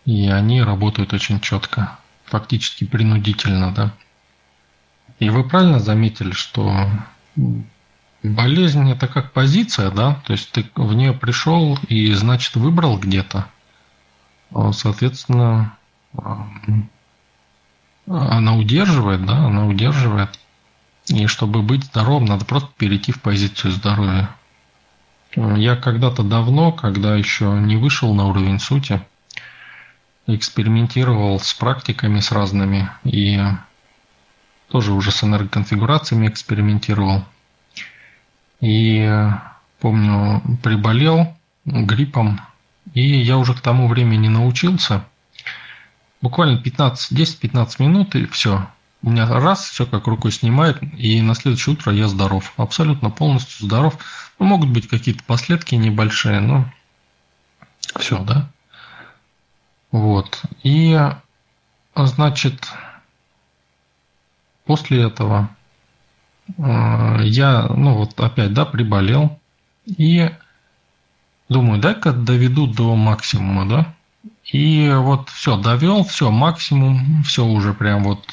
И 0.05 0.29
они 0.29 0.63
работают 0.63 1.13
очень 1.13 1.41
четко, 1.41 1.99
фактически 2.25 2.85
принудительно, 2.85 3.73
да. 3.73 3.93
И 5.19 5.31
вы 5.31 5.49
правильно 5.49 5.79
заметили, 5.79 6.33
что 6.33 6.91
болезнь 8.25 8.91
это 8.91 9.07
как 9.07 9.33
позиция, 9.33 9.91
да, 9.91 10.21
то 10.27 10.33
есть 10.33 10.51
ты 10.51 10.67
в 10.75 10.95
нее 10.95 11.13
пришел 11.13 11.79
и, 11.89 12.13
значит, 12.15 12.57
выбрал 12.57 12.99
где-то. 12.99 13.47
Соответственно, 14.73 15.77
она 18.07 18.57
удерживает, 18.57 19.25
да, 19.25 19.47
она 19.47 19.67
удерживает. 19.67 20.39
И 21.07 21.27
чтобы 21.27 21.63
быть 21.63 21.85
здоровым, 21.85 22.25
надо 22.25 22.45
просто 22.45 22.71
перейти 22.77 23.13
в 23.13 23.21
позицию 23.21 23.73
здоровья. 23.73 24.31
Я 25.37 25.77
когда-то 25.77 26.23
давно, 26.23 26.73
когда 26.73 27.17
еще 27.17 27.47
не 27.47 27.77
вышел 27.77 28.13
на 28.15 28.27
уровень 28.27 28.59
сути, 28.59 29.01
экспериментировал 30.27 31.41
с 31.41 31.53
практиками 31.55 32.21
с 32.21 32.33
разными 32.33 32.91
и 33.05 33.41
тоже 34.69 34.93
уже 34.93 35.11
с 35.11 35.23
энергоконфигурациями 35.25 36.29
экспериментировал. 36.29 37.25
И 38.61 39.29
помню, 39.81 40.41
приболел 40.63 41.37
гриппом, 41.65 42.41
и 42.95 43.03
я 43.03 43.39
уже 43.39 43.55
к 43.55 43.61
тому 43.61 43.89
времени 43.89 44.29
научился. 44.29 45.05
Буквально 46.21 46.59
15, 46.59 47.19
10-15 47.19 47.83
минут, 47.83 48.15
и 48.15 48.27
все. 48.27 48.69
У 49.03 49.11
меня 49.11 49.27
раз, 49.27 49.69
все 49.69 49.85
как 49.85 50.07
рукой 50.07 50.31
снимает, 50.31 50.79
и 50.97 51.21
на 51.21 51.35
следующее 51.35 51.75
утро 51.75 51.93
я 51.93 52.07
здоров. 52.07 52.53
Абсолютно 52.57 53.11
полностью 53.11 53.67
здоров. 53.67 53.99
Ну, 54.39 54.47
могут 54.47 54.71
быть 54.71 54.89
какие-то 54.89 55.25
последствия 55.25 55.79
небольшие, 55.79 56.39
но 56.39 56.73
все, 57.99 58.23
да. 58.23 58.49
Вот. 59.93 60.43
И, 60.63 60.99
значит, 61.95 62.67
после 64.65 65.05
этого 65.05 65.51
э, 66.59 67.19
я, 67.25 67.69
ну 67.69 67.95
вот 67.95 68.19
опять, 68.19 68.55
да, 68.55 68.65
приболел. 68.65 69.39
И 69.85 70.31
думаю, 71.49 71.81
дай-ка 71.81 72.13
доведу 72.13 72.67
до 72.67 72.97
максимума, 72.97 73.69
да. 73.69 73.95
И 74.51 74.91
вот 74.95 75.29
все, 75.29 75.57
довел, 75.57 76.05
все, 76.05 76.31
максимум, 76.31 77.23
все 77.23 77.45
уже 77.45 77.75
прям 77.75 78.05
вот 78.05 78.27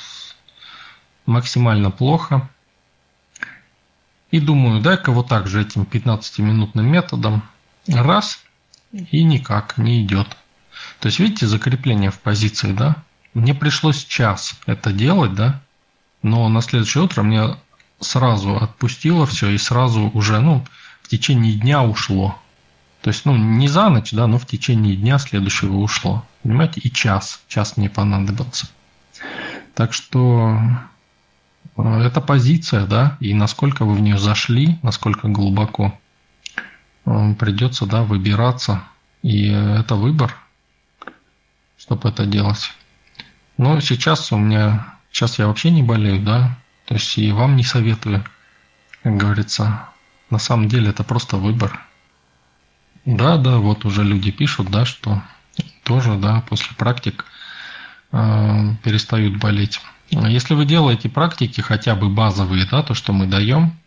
максимально 1.26 1.92
плохо. 1.92 2.50
И 4.32 4.40
думаю, 4.40 4.82
дай-ка 4.82 5.12
вот 5.12 5.28
так 5.28 5.48
же 5.48 5.62
этим 5.62 5.84
15-минутным 5.84 6.86
методом 6.86 7.44
раз, 7.88 8.40
и 8.92 9.24
никак 9.24 9.78
не 9.78 10.04
идет. 10.04 10.38
То 11.00 11.08
есть, 11.08 11.20
видите, 11.20 11.48
закрепление 11.48 12.12
в 12.12 12.20
позиции, 12.20 12.72
да? 12.74 12.98
Мне 13.34 13.54
пришлось 13.54 14.06
час 14.06 14.56
это 14.66 14.92
делать, 14.92 15.36
да? 15.36 15.62
Но 16.22 16.50
на 16.50 16.62
следующее 16.62 17.04
утро 17.04 17.24
мне 17.24 17.56
сразу 18.00 18.56
отпустило 18.56 19.26
все 19.26 19.50
и 19.50 19.58
сразу 19.58 20.10
уже, 20.14 20.40
ну, 20.40 20.66
в 21.02 21.08
течение 21.08 21.54
дня 21.54 21.84
ушло. 21.84 22.38
То 23.02 23.10
есть, 23.10 23.26
ну, 23.26 23.36
не 23.38 23.68
за 23.68 23.90
ночь, 23.90 24.12
да, 24.12 24.28
но 24.28 24.38
в 24.38 24.46
течение 24.46 24.96
дня 24.96 25.20
следующего 25.20 25.78
ушло. 25.78 26.26
Понимаете, 26.44 26.82
и 26.82 26.92
час, 26.92 27.42
час 27.48 27.78
мне 27.78 27.90
понадобился. 27.90 28.68
Так 29.74 29.94
что 29.94 30.60
э, 31.78 32.02
это 32.02 32.20
позиция, 32.20 32.86
да, 32.86 33.18
и 33.22 33.34
насколько 33.34 33.86
вы 33.86 33.96
в 33.96 34.02
нее 34.02 34.18
зашли, 34.18 34.78
насколько 34.84 35.30
глубоко, 35.30 35.98
э, 37.06 37.34
придется, 37.36 37.86
да, 37.86 38.04
выбираться. 38.04 38.84
И 39.22 39.48
это 39.48 39.96
выбор, 39.96 40.36
чтобы 41.80 42.10
это 42.10 42.26
делать. 42.26 42.72
Но 43.58 43.80
сейчас 43.80 44.32
у 44.32 44.38
меня, 44.38 44.96
сейчас 45.12 45.40
я 45.40 45.48
вообще 45.48 45.72
не 45.72 45.82
болею, 45.82 46.22
да, 46.22 46.58
то 46.86 46.96
есть 46.96 47.18
и 47.18 47.32
вам 47.32 47.56
не 47.56 47.64
советую, 47.64 48.24
как 49.02 49.18
говорится. 49.18 49.90
На 50.30 50.38
самом 50.40 50.68
деле 50.68 50.90
это 50.90 51.04
просто 51.04 51.38
выбор. 51.38 51.80
Да, 53.06 53.38
да, 53.38 53.58
вот 53.58 53.86
уже 53.86 54.04
люди 54.04 54.30
пишут, 54.32 54.70
да, 54.70 54.86
что 54.86 55.24
тоже, 55.84 56.16
да, 56.18 56.42
после 56.42 56.76
практик 56.76 57.26
э, 58.12 58.76
перестают 58.84 59.38
болеть. 59.38 59.80
Если 60.12 60.54
вы 60.54 60.66
делаете 60.66 61.10
практики 61.10 61.62
хотя 61.62 61.96
бы 61.96 62.10
базовые, 62.10 62.68
да, 62.70 62.84
то, 62.84 62.94
что 62.94 63.14
мы 63.14 63.26
даем, 63.26 63.78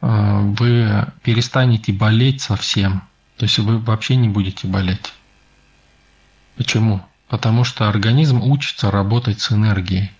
э, 0.00 0.40
вы 0.58 1.06
перестанете 1.22 1.92
болеть 1.92 2.40
совсем. 2.40 3.02
То 3.36 3.44
есть 3.44 3.58
вы 3.58 3.78
вообще 3.78 4.16
не 4.16 4.28
будете 4.28 4.66
болеть. 4.66 5.12
Почему? 6.56 7.02
Потому 7.28 7.64
что 7.64 7.88
организм 7.88 8.42
учится 8.42 8.90
работать 8.90 9.40
с 9.40 9.52
энергией. 9.52 10.10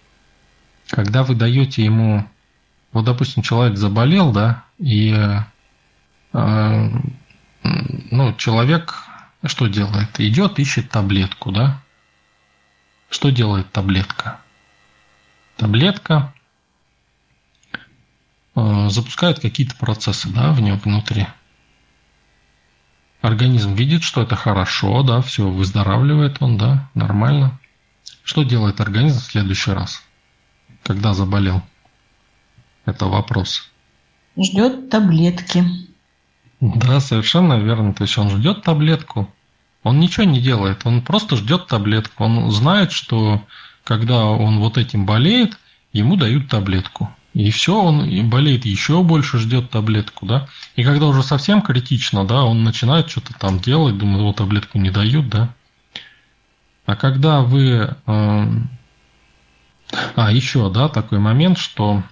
Когда 0.88 1.22
вы 1.22 1.34
даете 1.34 1.84
ему, 1.84 2.28
вот, 2.92 3.04
допустим, 3.04 3.42
человек 3.42 3.76
заболел, 3.76 4.32
да, 4.32 4.64
и 4.78 5.14
э, 6.32 6.90
ну, 7.62 8.34
человек 8.36 9.06
что 9.44 9.66
делает? 9.66 10.18
Идет, 10.18 10.58
ищет 10.58 10.90
таблетку, 10.90 11.52
да? 11.52 11.80
Что 13.10 13.30
делает 13.30 13.70
таблетка? 13.70 14.40
Таблетка 15.56 16.34
э, 18.54 18.88
запускает 18.90 19.40
какие-то 19.40 19.76
процессы, 19.76 20.28
да, 20.28 20.52
в 20.52 20.60
нем 20.60 20.78
внутри. 20.78 21.26
Организм 23.26 23.74
видит, 23.74 24.04
что 24.04 24.22
это 24.22 24.36
хорошо, 24.36 25.02
да, 25.02 25.20
все, 25.20 25.48
выздоравливает 25.48 26.36
он, 26.38 26.56
да, 26.56 26.88
нормально. 26.94 27.58
Что 28.22 28.44
делает 28.44 28.80
организм 28.80 29.18
в 29.18 29.24
следующий 29.24 29.72
раз, 29.72 30.00
когда 30.84 31.12
заболел? 31.12 31.60
Это 32.84 33.06
вопрос. 33.06 33.68
Ждет 34.40 34.90
таблетки. 34.90 35.64
Да, 36.60 37.00
совершенно 37.00 37.54
верно. 37.54 37.94
То 37.94 38.04
есть 38.04 38.16
он 38.16 38.30
ждет 38.30 38.62
таблетку. 38.62 39.28
Он 39.82 39.98
ничего 39.98 40.22
не 40.22 40.40
делает, 40.40 40.82
он 40.84 41.02
просто 41.02 41.34
ждет 41.34 41.66
таблетку. 41.66 42.22
Он 42.22 42.48
знает, 42.52 42.92
что 42.92 43.42
когда 43.82 44.24
он 44.24 44.60
вот 44.60 44.78
этим 44.78 45.04
болеет, 45.04 45.58
ему 45.92 46.14
дают 46.14 46.48
таблетку. 46.48 47.10
И 47.36 47.50
все, 47.50 47.78
он 47.78 48.30
болеет 48.30 48.64
еще 48.64 49.02
больше, 49.02 49.36
ждет 49.36 49.68
таблетку, 49.68 50.24
да. 50.24 50.48
И 50.74 50.82
когда 50.82 51.04
уже 51.04 51.22
совсем 51.22 51.60
критично, 51.60 52.24
да, 52.24 52.42
он 52.44 52.64
начинает 52.64 53.10
что-то 53.10 53.34
там 53.34 53.60
делать, 53.60 53.98
думает, 53.98 54.22
вот 54.22 54.36
таблетку 54.36 54.78
не 54.78 54.90
дают, 54.90 55.28
да. 55.28 55.52
А 56.86 56.96
когда 56.96 57.42
вы... 57.42 57.94
Э, 58.06 58.46
а, 60.14 60.32
еще, 60.32 60.70
да, 60.70 60.88
такой 60.88 61.18
момент, 61.18 61.58
что 61.58 62.02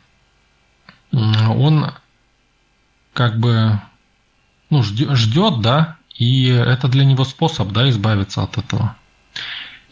он 1.10 1.90
как 3.14 3.40
бы 3.40 3.80
ну, 4.68 4.82
ждет, 4.82 5.62
да, 5.62 5.96
и 6.16 6.48
это 6.48 6.86
для 6.88 7.06
него 7.06 7.24
способ, 7.24 7.72
да, 7.72 7.88
избавиться 7.88 8.42
от 8.42 8.58
этого. 8.58 8.94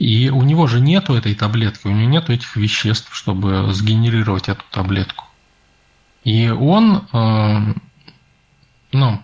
И 0.02 0.30
у 0.30 0.42
него 0.42 0.66
же 0.66 0.80
нету 0.80 1.14
этой 1.14 1.32
таблетки, 1.36 1.86
у 1.86 1.92
него 1.92 2.10
нету 2.10 2.32
этих 2.32 2.56
веществ, 2.56 3.14
чтобы 3.14 3.72
сгенерировать 3.72 4.48
эту 4.48 4.64
таблетку. 4.72 5.26
И 6.24 6.48
он, 6.48 7.06
э, 7.12 7.74
ну, 8.90 9.22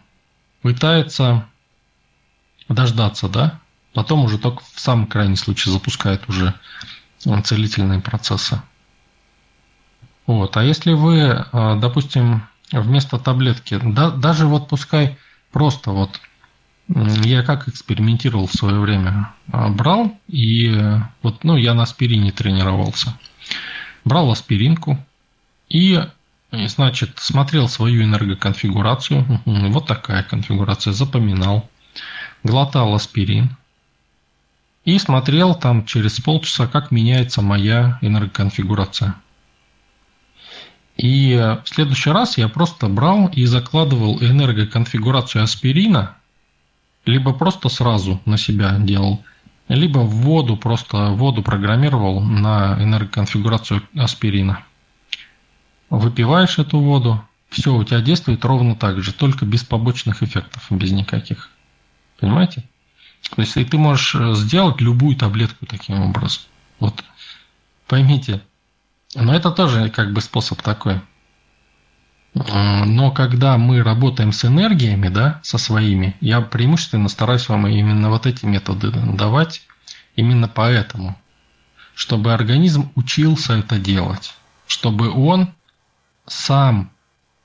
пытается 0.63 1.49
дождаться, 2.69 3.29
да, 3.29 3.59
потом 3.93 4.25
уже 4.25 4.39
только 4.39 4.63
в 4.73 4.79
самом 4.79 5.09
крайнем 5.09 5.35
случае 5.35 5.73
запускает 5.73 6.29
уже 6.29 6.55
целительные 7.43 8.01
процессы. 8.01 8.63
Вот. 10.29 10.57
А 10.57 10.63
если 10.63 10.93
вы, 10.93 11.19
э, 11.19 11.45
допустим, 11.81 12.47
вместо 12.71 13.19
таблетки, 13.19 13.81
да, 13.83 14.13
даже 14.13 14.47
вот 14.47 14.69
пускай 14.69 15.19
просто 15.51 15.91
вот 15.91 16.21
я 16.89 17.43
как 17.43 17.69
экспериментировал 17.69 18.47
в 18.47 18.53
свое 18.53 18.81
время? 18.81 19.35
А, 19.53 19.69
брал 19.69 20.19
и 20.27 20.75
вот, 21.23 21.45
ну, 21.45 21.57
я 21.57 21.75
на 21.75 21.83
аспирине 21.83 22.33
тренировался. 22.33 23.19
Брал 24.05 24.31
аспиринку 24.31 24.99
и, 25.69 26.01
значит, 26.51 27.19
смотрел 27.19 27.69
свою 27.69 28.03
энергоконфигурацию. 28.03 29.43
Вот 29.45 29.87
такая 29.87 30.23
конфигурация. 30.23 30.95
Запоминал. 30.95 31.69
Глотал 32.43 32.95
аспирин. 32.95 33.57
И 34.85 34.99
смотрел 34.99 35.55
там 35.55 35.85
через 35.85 36.19
полчаса, 36.21 36.67
как 36.67 36.91
меняется 36.91 37.43
моя 37.43 37.99
энергоконфигурация. 38.01 39.15
И 40.97 41.35
в 41.65 41.69
следующий 41.69 42.11
раз 42.11 42.39
я 42.39 42.49
просто 42.49 42.89
брал 42.89 43.29
и 43.29 43.45
закладывал 43.45 44.19
энергоконфигурацию 44.23 45.45
аспирина 45.45 46.18
либо 47.09 47.33
просто 47.33 47.71
сразу 47.71 48.21
на 48.27 48.37
себя 48.37 48.77
делал, 48.79 49.25
либо 49.69 50.01
в 50.01 50.11
воду, 50.11 50.57
просто 50.57 51.11
воду 51.11 51.43
программировал 51.43 52.21
на 52.21 52.77
энергоконфигурацию 52.83 53.83
аспирина. 53.97 54.65
Выпиваешь 55.89 56.59
эту 56.59 56.79
воду, 56.81 57.25
все, 57.49 57.75
у 57.75 57.83
тебя 57.83 58.03
действует 58.03 58.45
ровно 58.45 58.77
так 58.77 59.03
же, 59.03 59.15
только 59.15 59.47
без 59.47 59.65
побочных 59.65 60.23
эффектов, 60.23 60.67
без 60.71 60.93
никаких. 60.93 61.49
Понимаете? 62.21 62.65
То 63.35 63.41
есть 63.41 63.57
и 63.57 63.65
ты 63.65 63.79
можешь 63.79 64.15
сделать 64.37 64.83
любую 64.83 65.17
таблетку 65.17 65.65
таким 65.65 66.01
образом. 66.03 66.43
Вот 66.79 67.03
поймите. 67.87 68.43
Но 69.15 69.35
это 69.35 69.51
тоже 69.51 69.89
как 69.89 70.13
бы 70.13 70.21
способ 70.21 70.61
такой. 70.61 71.01
Но 72.47 73.11
когда 73.11 73.59
мы 73.59 73.83
работаем 73.83 74.33
с 74.33 74.45
энергиями, 74.45 75.09
да, 75.09 75.41
со 75.43 75.59
своими, 75.59 76.17
я 76.21 76.41
преимущественно 76.41 77.09
стараюсь 77.09 77.49
вам 77.49 77.67
именно 77.67 78.11
вот 78.11 78.27
эти 78.27 78.45
методы 78.45 78.91
давать, 78.91 79.63
именно 80.15 80.47
поэтому, 80.47 81.19
чтобы 81.95 82.33
организм 82.33 82.93
учился 82.95 83.55
это 83.55 83.79
делать, 83.79 84.35
чтобы 84.67 85.11
он 85.11 85.53
сам 86.27 86.91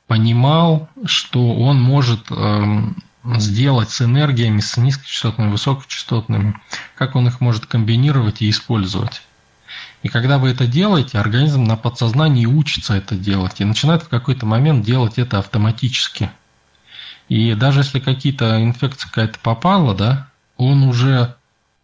понимал, 0.07 0.89
что 1.05 1.55
он 1.55 1.81
может 1.81 2.27
э, 2.29 2.83
сделать 3.37 3.89
с 3.89 4.01
энергиями, 4.01 4.59
с 4.59 4.77
низкочастотными, 4.77 5.49
высокочастотными, 5.49 6.59
как 6.95 7.15
он 7.15 7.27
их 7.27 7.41
может 7.41 7.65
комбинировать 7.65 8.41
и 8.41 8.49
использовать. 8.49 9.23
И 10.03 10.09
когда 10.09 10.37
вы 10.37 10.49
это 10.49 10.67
делаете, 10.67 11.17
организм 11.17 11.63
на 11.63 11.77
подсознании 11.77 12.45
учится 12.45 12.93
это 12.93 13.15
делать 13.15 13.61
и 13.61 13.65
начинает 13.65 14.03
в 14.03 14.09
какой-то 14.09 14.45
момент 14.45 14.85
делать 14.85 15.17
это 15.17 15.39
автоматически. 15.39 16.29
И 17.29 17.53
даже 17.55 17.79
если 17.79 17.99
какие-то 17.99 18.61
инфекции 18.61 19.07
какая-то 19.07 19.39
попала, 19.39 19.95
да, 19.95 20.27
он 20.57 20.83
уже 20.83 21.35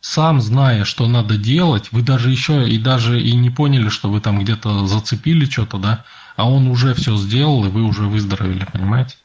сам 0.02 0.42
зная, 0.42 0.84
что 0.84 1.08
надо 1.08 1.38
делать, 1.38 1.92
вы 1.92 2.02
даже 2.02 2.30
еще 2.30 2.70
и 2.70 2.78
даже 2.78 3.22
и 3.22 3.34
не 3.36 3.50
поняли, 3.50 3.88
что 3.88 4.10
вы 4.10 4.20
там 4.20 4.40
где-то 4.40 4.86
зацепили 4.86 5.46
что-то, 5.46 5.78
да, 5.78 6.06
а 6.36 6.50
он 6.50 6.68
уже 6.68 6.94
все 6.94 7.16
сделал, 7.18 7.66
и 7.66 7.70
вы 7.70 7.84
уже 7.84 8.04
выздоровели, 8.04 8.66
понимаете? 8.72 9.16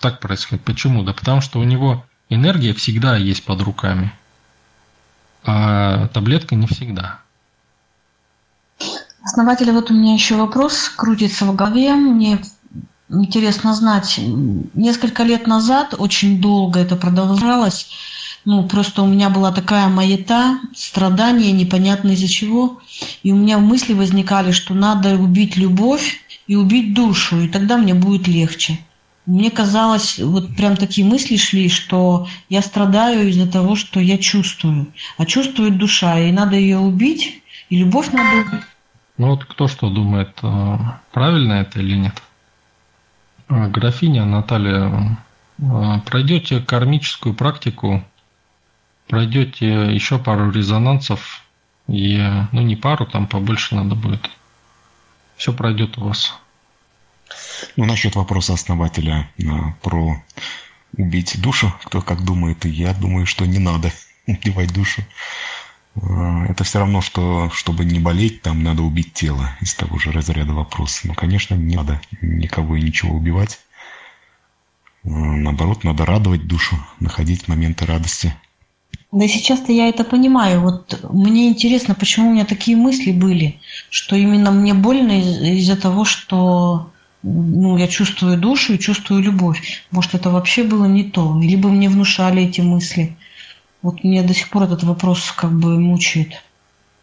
Так 0.00 0.20
происходит. 0.20 0.64
Почему? 0.64 1.02
Да 1.02 1.12
потому 1.12 1.42
что 1.42 1.60
у 1.60 1.64
него 1.64 2.04
энергия 2.30 2.72
всегда 2.72 3.16
есть 3.16 3.44
под 3.44 3.60
руками, 3.60 4.12
а 5.44 6.08
таблетка 6.08 6.54
не 6.54 6.66
всегда. 6.66 7.21
Основатель, 9.24 9.70
вот 9.70 9.90
у 9.90 9.94
меня 9.94 10.14
еще 10.14 10.36
вопрос 10.36 10.88
крутится 10.88 11.44
в 11.44 11.54
голове. 11.54 11.94
Мне 11.94 12.38
интересно 13.08 13.74
знать, 13.74 14.18
несколько 14.74 15.22
лет 15.22 15.46
назад, 15.46 15.94
очень 15.96 16.40
долго 16.40 16.80
это 16.80 16.96
продолжалось, 16.96 17.88
ну, 18.44 18.66
просто 18.66 19.02
у 19.02 19.06
меня 19.06 19.30
была 19.30 19.52
такая 19.52 19.88
маята, 19.88 20.58
страдания, 20.74 21.52
непонятно 21.52 22.10
из-за 22.10 22.26
чего. 22.26 22.80
И 23.22 23.30
у 23.32 23.36
меня 23.36 23.58
мысли 23.58 23.92
возникали, 23.92 24.50
что 24.50 24.74
надо 24.74 25.16
убить 25.16 25.56
любовь 25.56 26.20
и 26.48 26.56
убить 26.56 26.92
душу, 26.92 27.40
и 27.40 27.48
тогда 27.48 27.76
мне 27.76 27.94
будет 27.94 28.26
легче. 28.26 28.78
Мне 29.26 29.50
казалось, 29.52 30.18
вот 30.18 30.56
прям 30.56 30.76
такие 30.76 31.06
мысли 31.06 31.36
шли, 31.36 31.68
что 31.68 32.26
я 32.48 32.60
страдаю 32.60 33.28
из-за 33.28 33.46
того, 33.46 33.76
что 33.76 34.00
я 34.00 34.18
чувствую. 34.18 34.92
А 35.16 35.24
чувствует 35.24 35.78
душа, 35.78 36.18
и 36.18 36.32
надо 36.32 36.56
ее 36.56 36.78
убить, 36.78 37.42
и 37.70 37.76
любовь 37.76 38.10
надо 38.10 38.40
убить. 38.40 38.64
Ну 39.22 39.28
вот 39.28 39.44
кто 39.44 39.68
что 39.68 39.88
думает, 39.88 40.36
э, 40.42 40.78
правильно 41.12 41.52
это 41.52 41.78
или 41.78 41.94
нет? 41.94 42.20
Э, 43.48 43.68
графиня 43.68 44.24
Наталья, 44.24 45.16
э, 45.58 46.00
пройдете 46.04 46.58
кармическую 46.58 47.32
практику, 47.32 48.02
пройдете 49.06 49.94
еще 49.94 50.18
пару 50.18 50.50
резонансов, 50.50 51.44
и, 51.86 52.18
ну 52.50 52.62
не 52.62 52.74
пару, 52.74 53.06
там 53.06 53.28
побольше 53.28 53.76
надо 53.76 53.94
будет. 53.94 54.28
Все 55.36 55.52
пройдет 55.52 55.98
у 55.98 56.08
вас. 56.08 56.36
Ну, 57.76 57.84
насчет 57.84 58.16
вопроса 58.16 58.54
основателя 58.54 59.30
про 59.82 60.20
убить 60.98 61.40
душу, 61.40 61.72
кто 61.84 62.02
как 62.02 62.24
думает, 62.24 62.66
и 62.66 62.70
я 62.70 62.92
думаю, 62.92 63.26
что 63.26 63.46
не 63.46 63.60
надо 63.60 63.92
убивать 64.26 64.74
душу. 64.74 65.04
Э, 65.96 66.46
это 66.48 66.64
все 66.64 66.78
равно, 66.80 67.00
что 67.00 67.50
чтобы 67.50 67.84
не 67.84 67.98
болеть, 67.98 68.42
там 68.42 68.62
надо 68.62 68.82
убить 68.82 69.12
тело 69.14 69.50
из 69.60 69.74
того 69.74 69.98
же 69.98 70.12
разряда 70.12 70.52
вопроса. 70.52 71.06
Но, 71.08 71.14
конечно, 71.14 71.54
не 71.54 71.76
надо 71.76 72.00
никого 72.20 72.76
и 72.76 72.82
ничего 72.82 73.14
убивать. 73.14 73.60
Э, 75.04 75.08
наоборот, 75.08 75.84
надо 75.84 76.04
радовать 76.06 76.46
душу, 76.46 76.76
находить 77.00 77.48
моменты 77.48 77.86
радости. 77.86 78.34
Да 79.12 79.28
сейчас-то 79.28 79.72
я 79.72 79.88
это 79.88 80.04
понимаю. 80.04 80.62
Вот 80.62 81.04
мне 81.12 81.48
интересно, 81.48 81.94
почему 81.94 82.30
у 82.30 82.32
меня 82.32 82.46
такие 82.46 82.76
мысли 82.76 83.12
были, 83.12 83.60
что 83.90 84.16
именно 84.16 84.50
мне 84.50 84.72
больно 84.74 85.20
из- 85.20 85.42
из-за 85.60 85.76
того, 85.76 86.04
что 86.04 86.90
ну, 87.22 87.76
я 87.76 87.88
чувствую 87.88 88.38
душу 88.38 88.74
и 88.74 88.78
чувствую 88.78 89.22
любовь. 89.22 89.84
Может, 89.90 90.14
это 90.14 90.30
вообще 90.30 90.64
было 90.64 90.86
не 90.86 91.04
то. 91.04 91.38
Либо 91.40 91.68
мне 91.68 91.88
внушали 91.88 92.42
эти 92.42 92.62
мысли. 92.62 93.16
Вот 93.82 94.04
меня 94.04 94.22
до 94.22 94.32
сих 94.32 94.48
пор 94.48 94.64
этот 94.64 94.84
вопрос 94.84 95.32
как 95.32 95.52
бы 95.52 95.78
мучает. 95.78 96.42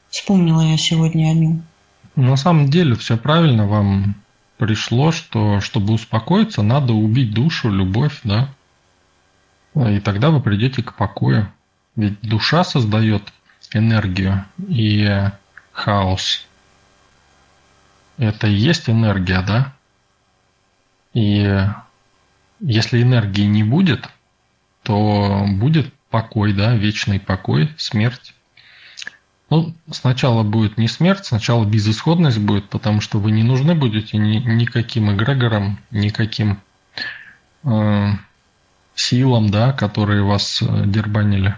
Вспомнила 0.09 0.61
я 0.61 0.77
сегодня 0.77 1.29
о 1.29 1.33
нем. 1.33 1.63
На 2.15 2.37
самом 2.37 2.69
деле 2.69 2.95
все 2.95 3.17
правильно 3.17 3.67
вам 3.67 4.15
пришло, 4.57 5.11
что 5.11 5.59
чтобы 5.61 5.93
успокоиться, 5.93 6.63
надо 6.63 6.93
убить 6.93 7.33
душу, 7.33 7.69
любовь, 7.69 8.19
да? 8.23 8.49
И 9.75 9.99
тогда 9.99 10.29
вы 10.29 10.41
придете 10.41 10.81
к 10.81 10.95
покою. 10.95 11.51
Ведь 11.95 12.19
душа 12.21 12.63
создает 12.63 13.33
энергию 13.73 14.45
и 14.67 15.29
хаос. 15.71 16.45
Это 18.17 18.47
и 18.47 18.53
есть 18.53 18.89
энергия, 18.89 19.41
да? 19.41 19.73
И 21.13 21.65
если 22.59 23.01
энергии 23.01 23.45
не 23.45 23.63
будет, 23.63 24.09
то 24.83 25.45
будет 25.47 25.93
покой, 26.09 26.53
да, 26.53 26.75
вечный 26.75 27.19
покой, 27.19 27.73
смерть. 27.77 28.33
Ну, 29.49 29.73
сначала 29.89 30.43
будет 30.43 30.77
не 30.77 30.87
смерть, 30.87 31.25
сначала 31.25 31.65
безысходность 31.65 32.37
будет, 32.37 32.69
потому 32.69 33.01
что 33.01 33.19
вы 33.19 33.31
не 33.31 33.43
нужны 33.43 33.73
будете 33.73 34.17
ни, 34.17 34.37
никаким 34.37 35.11
эгрегорам, 35.11 35.79
никаким 35.89 36.59
э, 37.63 38.09
силам, 38.93 39.49
да, 39.49 39.73
которые 39.73 40.23
вас 40.23 40.61
э, 40.61 40.83
дербанили, 40.85 41.57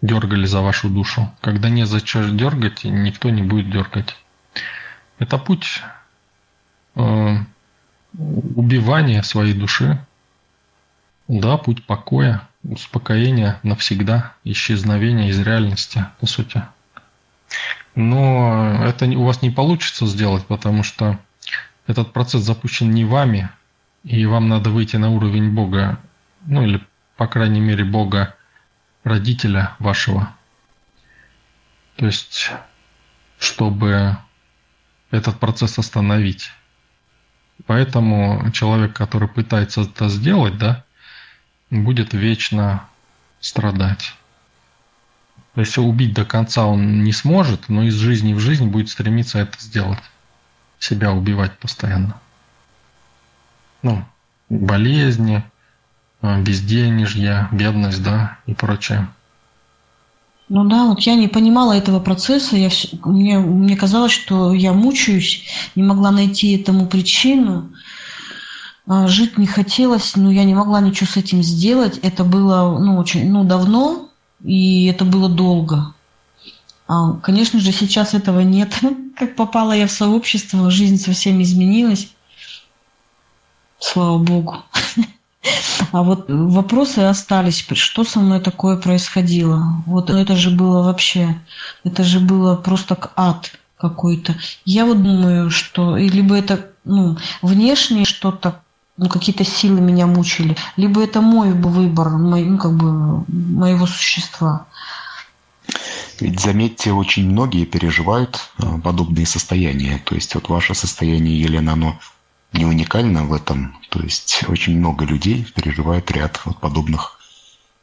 дергали 0.00 0.46
за 0.46 0.60
вашу 0.60 0.88
душу. 0.88 1.32
Когда 1.40 1.68
не 1.68 1.86
за 1.86 1.98
что 1.98 2.30
дергать, 2.30 2.84
никто 2.84 3.30
не 3.30 3.42
будет 3.42 3.68
дергать. 3.68 4.16
Это 5.18 5.38
путь 5.38 5.82
э, 6.94 7.36
убивания 8.16 9.22
своей 9.22 9.54
души, 9.54 9.98
да, 11.26 11.56
путь 11.56 11.84
покоя, 11.84 12.48
успокоения 12.62 13.60
навсегда, 13.62 14.34
исчезновения 14.44 15.28
из 15.28 15.38
реальности, 15.40 16.06
по 16.20 16.26
сути. 16.26 16.62
Но 17.94 18.84
это 18.84 19.06
у 19.06 19.24
вас 19.24 19.42
не 19.42 19.50
получится 19.50 20.06
сделать, 20.06 20.46
потому 20.46 20.82
что 20.82 21.18
этот 21.86 22.12
процесс 22.12 22.42
запущен 22.42 22.90
не 22.90 23.04
вами, 23.04 23.48
и 24.04 24.24
вам 24.26 24.48
надо 24.48 24.70
выйти 24.70 24.96
на 24.96 25.10
уровень 25.10 25.50
Бога, 25.50 25.98
ну 26.46 26.62
или, 26.62 26.84
по 27.16 27.26
крайней 27.26 27.60
мере, 27.60 27.84
Бога, 27.84 28.34
родителя 29.04 29.74
вашего. 29.78 30.34
То 31.96 32.06
есть, 32.06 32.52
чтобы 33.38 34.16
этот 35.10 35.40
процесс 35.40 35.78
остановить. 35.78 36.50
Поэтому 37.66 38.50
человек, 38.52 38.94
который 38.94 39.28
пытается 39.28 39.82
это 39.82 40.08
сделать, 40.08 40.58
да, 40.58 40.84
будет 41.70 42.14
вечно 42.14 42.84
страдать. 43.40 44.14
Если 45.56 45.80
убить 45.80 46.14
до 46.14 46.24
конца 46.24 46.66
он 46.66 47.02
не 47.02 47.12
сможет, 47.12 47.68
но 47.68 47.82
из 47.82 47.94
жизни 47.94 48.32
в 48.32 48.38
жизнь 48.38 48.68
будет 48.68 48.88
стремиться 48.90 49.38
это 49.38 49.58
сделать. 49.60 49.98
Себя 50.78 51.12
убивать 51.12 51.58
постоянно. 51.58 52.20
Ну, 53.82 54.04
болезни, 54.48 55.42
э, 56.22 56.42
безденежье, 56.42 57.48
бедность, 57.50 58.02
да, 58.02 58.38
и 58.46 58.54
прочее. 58.54 59.08
Ну 60.48 60.64
да, 60.64 60.86
вот 60.86 61.00
я 61.00 61.14
не 61.14 61.28
понимала 61.28 61.72
этого 61.76 62.00
процесса. 62.00 62.56
Я 62.56 62.70
мне, 63.04 63.38
мне 63.38 63.76
казалось, 63.76 64.12
что 64.12 64.54
я 64.54 64.72
мучаюсь, 64.72 65.44
не 65.74 65.82
могла 65.82 66.10
найти 66.10 66.56
этому 66.56 66.86
причину. 66.86 67.70
А, 68.90 69.06
жить 69.06 69.36
не 69.36 69.46
хотелось, 69.46 70.16
но 70.16 70.30
я 70.30 70.44
не 70.44 70.54
могла 70.54 70.80
ничего 70.80 71.06
с 71.06 71.18
этим 71.18 71.42
сделать. 71.42 71.98
Это 71.98 72.24
было 72.24 72.78
ну, 72.78 72.96
очень 72.96 73.30
ну, 73.30 73.44
давно, 73.44 74.08
и 74.42 74.86
это 74.86 75.04
было 75.04 75.28
долго. 75.28 75.92
А, 76.86 77.12
конечно 77.22 77.60
же, 77.60 77.70
сейчас 77.70 78.14
этого 78.14 78.40
нет. 78.40 78.72
Как 79.16 79.36
попала 79.36 79.72
я 79.72 79.86
в 79.86 79.92
сообщество, 79.92 80.70
жизнь 80.70 80.96
совсем 80.96 81.42
изменилась. 81.42 82.08
Слава 83.78 84.18
Богу. 84.18 84.56
А 85.92 86.02
вот 86.02 86.26
вопросы 86.28 86.98
остались, 86.98 87.64
что 87.72 88.04
со 88.04 88.20
мной 88.20 88.40
такое 88.40 88.76
происходило. 88.76 89.82
Вот 89.86 90.10
это 90.10 90.36
же 90.36 90.50
было 90.50 90.82
вообще, 90.82 91.40
это 91.84 92.04
же 92.04 92.20
было 92.20 92.56
просто 92.56 92.98
ад 93.16 93.52
какой-то. 93.78 94.34
Я 94.66 94.84
вот 94.84 95.02
думаю, 95.02 95.50
что 95.50 95.96
либо 95.96 96.36
это 96.36 96.66
ну, 96.84 97.16
внешнее 97.40 98.04
что-то, 98.04 98.60
ну, 98.98 99.08
какие-то 99.08 99.44
силы 99.44 99.80
меня 99.80 100.06
мучили, 100.06 100.56
либо 100.76 101.02
это 101.02 101.20
мой 101.20 101.52
выбор, 101.52 102.10
мой, 102.10 102.44
ну, 102.44 102.58
как 102.58 102.76
бы 102.76 103.24
моего 103.28 103.86
существа. 103.86 104.66
Ведь 106.20 106.40
заметьте, 106.40 106.92
очень 106.92 107.30
многие 107.30 107.64
переживают 107.64 108.50
э, 108.58 108.78
подобные 108.82 109.24
состояния. 109.24 110.02
То 110.04 110.16
есть 110.16 110.34
вот 110.34 110.48
ваше 110.48 110.74
состояние, 110.74 111.40
Елена, 111.40 111.74
оно 111.74 112.00
не 112.52 112.64
уникально 112.64 113.24
в 113.24 113.32
этом. 113.32 113.78
То 113.88 114.00
есть 114.00 114.42
очень 114.48 114.76
много 114.78 115.04
людей 115.04 115.46
переживает 115.54 116.10
ряд 116.10 116.40
вот 116.44 116.58
подобных 116.58 117.20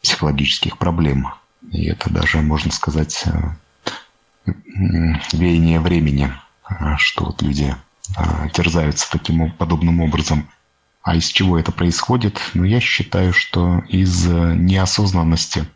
психологических 0.03 0.77
проблем. 0.77 1.29
И 1.71 1.85
это 1.85 2.09
даже, 2.09 2.41
можно 2.41 2.71
сказать, 2.71 3.23
э, 3.25 4.51
веяние 5.31 5.79
времени, 5.79 6.33
э, 6.69 6.97
что 6.97 7.25
вот 7.25 7.41
люди 7.41 7.73
терзаются 8.53 9.09
таким 9.09 9.49
подобным 9.51 10.01
образом. 10.01 10.47
А 11.05 11.15
из 11.15 11.27
чего 11.27 11.59
это 11.59 11.71
происходит? 11.71 12.41
Ну, 12.55 12.63
я 12.63 12.79
считаю, 12.79 13.31
что 13.31 13.83
из 13.87 14.25
неосознанности, 14.25 15.69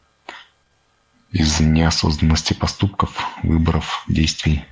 из 1.32 1.60
неосознанности 1.60 2.54
поступков, 2.54 3.30
выборов, 3.44 4.04
действий. 4.08 4.66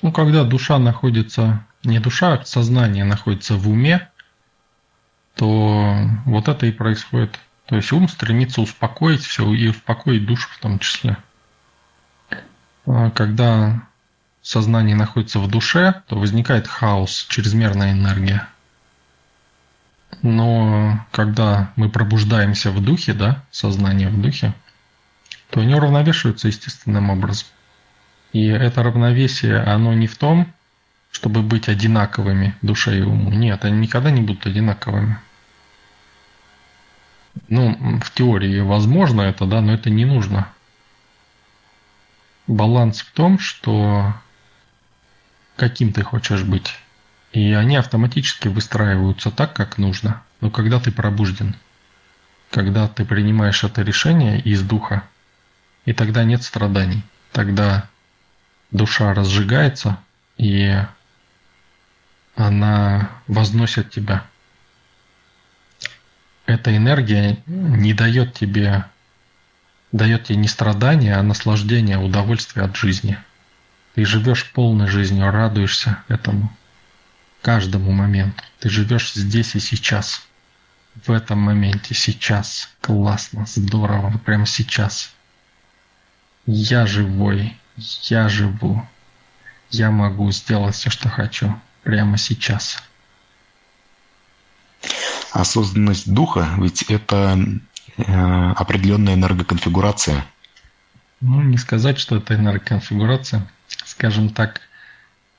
Ну, 0.00 0.12
когда 0.12 0.44
душа 0.44 0.78
находится 0.78 1.62
не 1.84 1.98
душа, 1.98 2.32
а 2.32 2.44
сознание 2.46 3.04
находится 3.04 3.56
в 3.56 3.68
уме, 3.68 4.08
то 5.34 5.94
вот 6.24 6.48
это 6.48 6.64
и 6.64 6.72
происходит. 6.72 7.38
То 7.66 7.76
есть 7.76 7.92
ум 7.92 8.08
стремится 8.08 8.62
успокоить 8.62 9.22
все 9.22 9.52
и 9.52 9.68
успокоить 9.68 10.24
душу 10.24 10.48
в 10.50 10.58
том 10.58 10.78
числе. 10.78 11.18
А 12.86 13.10
когда 13.10 13.82
сознание 14.40 14.96
находится 14.96 15.38
в 15.38 15.50
душе, 15.50 16.02
то 16.06 16.18
возникает 16.18 16.66
хаос, 16.66 17.26
чрезмерная 17.28 17.92
энергия. 17.92 18.48
Но 20.22 21.04
когда 21.12 21.72
мы 21.76 21.90
пробуждаемся 21.90 22.70
в 22.70 22.82
духе, 22.82 23.12
да, 23.12 23.44
сознание 23.50 24.08
в 24.08 24.20
духе, 24.20 24.54
то 25.50 25.60
они 25.60 25.74
уравновешиваются 25.74 26.48
естественным 26.48 27.10
образом. 27.10 27.46
И 28.32 28.46
это 28.46 28.82
равновесие, 28.82 29.58
оно 29.58 29.94
не 29.94 30.06
в 30.06 30.16
том, 30.18 30.52
чтобы 31.10 31.42
быть 31.42 31.68
одинаковыми 31.68 32.54
душе 32.62 32.98
и 32.98 33.02
уму. 33.02 33.30
Нет, 33.30 33.64
они 33.64 33.78
никогда 33.78 34.10
не 34.10 34.20
будут 34.20 34.46
одинаковыми. 34.46 35.18
Ну, 37.48 38.00
в 38.00 38.10
теории 38.12 38.60
возможно 38.60 39.22
это, 39.22 39.46
да, 39.46 39.60
но 39.60 39.72
это 39.72 39.90
не 39.90 40.04
нужно. 40.04 40.48
Баланс 42.46 43.00
в 43.00 43.12
том, 43.12 43.38
что 43.38 44.14
каким 45.56 45.92
ты 45.92 46.02
хочешь 46.02 46.42
быть. 46.42 46.74
И 47.32 47.52
они 47.52 47.76
автоматически 47.76 48.48
выстраиваются 48.48 49.30
так, 49.30 49.54
как 49.54 49.78
нужно. 49.78 50.22
Но 50.40 50.50
когда 50.50 50.80
ты 50.80 50.90
пробужден, 50.90 51.56
когда 52.50 52.88
ты 52.88 53.04
принимаешь 53.04 53.64
это 53.64 53.82
решение 53.82 54.40
из 54.40 54.62
духа, 54.62 55.04
и 55.84 55.92
тогда 55.92 56.24
нет 56.24 56.42
страданий. 56.42 57.02
Тогда 57.32 57.88
душа 58.70 59.12
разжигается, 59.14 59.98
и 60.36 60.76
она 62.34 63.10
возносит 63.26 63.90
тебя. 63.90 64.24
Эта 66.46 66.74
энергия 66.74 67.38
не 67.46 67.92
дает 67.92 68.32
тебе, 68.34 68.86
дает 69.92 70.24
тебе 70.24 70.36
не 70.36 70.48
страдания, 70.48 71.16
а 71.16 71.22
наслаждение, 71.22 71.98
удовольствие 71.98 72.64
от 72.64 72.74
жизни. 72.76 73.18
Ты 73.94 74.04
живешь 74.04 74.50
полной 74.52 74.86
жизнью, 74.86 75.30
радуешься 75.30 76.02
этому, 76.08 76.54
каждому 77.42 77.92
моменту. 77.92 78.42
Ты 78.58 78.68
живешь 78.68 79.12
здесь 79.12 79.54
и 79.54 79.60
сейчас, 79.60 80.26
в 81.06 81.10
этом 81.10 81.38
моменте, 81.38 81.94
сейчас. 81.94 82.68
Классно, 82.80 83.46
здорово, 83.46 84.16
прямо 84.18 84.46
сейчас. 84.46 85.12
Я 86.46 86.86
живой, 86.86 87.56
я 88.04 88.28
живу, 88.28 88.86
я 89.70 89.90
могу 89.90 90.30
сделать 90.32 90.74
все, 90.74 90.90
что 90.90 91.08
хочу 91.08 91.54
прямо 91.82 92.16
сейчас. 92.16 92.82
Осознанность 95.32 96.12
духа, 96.12 96.48
ведь 96.58 96.82
это 96.82 97.38
э, 97.96 98.52
определенная 98.52 99.14
энергоконфигурация. 99.14 100.24
Ну, 101.20 101.42
не 101.42 101.58
сказать, 101.58 101.98
что 101.98 102.16
это 102.16 102.34
энергоконфигурация. 102.34 103.46
Скажем 103.84 104.30
так, 104.30 104.62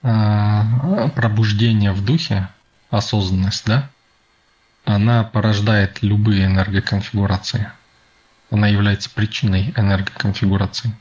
пробуждение 0.02 1.92
в 1.92 2.04
духе, 2.04 2.48
осознанность, 2.90 3.66
да, 3.66 3.90
она 4.86 5.24
порождает 5.24 6.02
любые 6.02 6.46
энергоконфигурации. 6.46 7.72
Она 8.50 8.68
является 8.68 9.10
причиной 9.10 9.74
энергоконфигурации. 9.76 10.96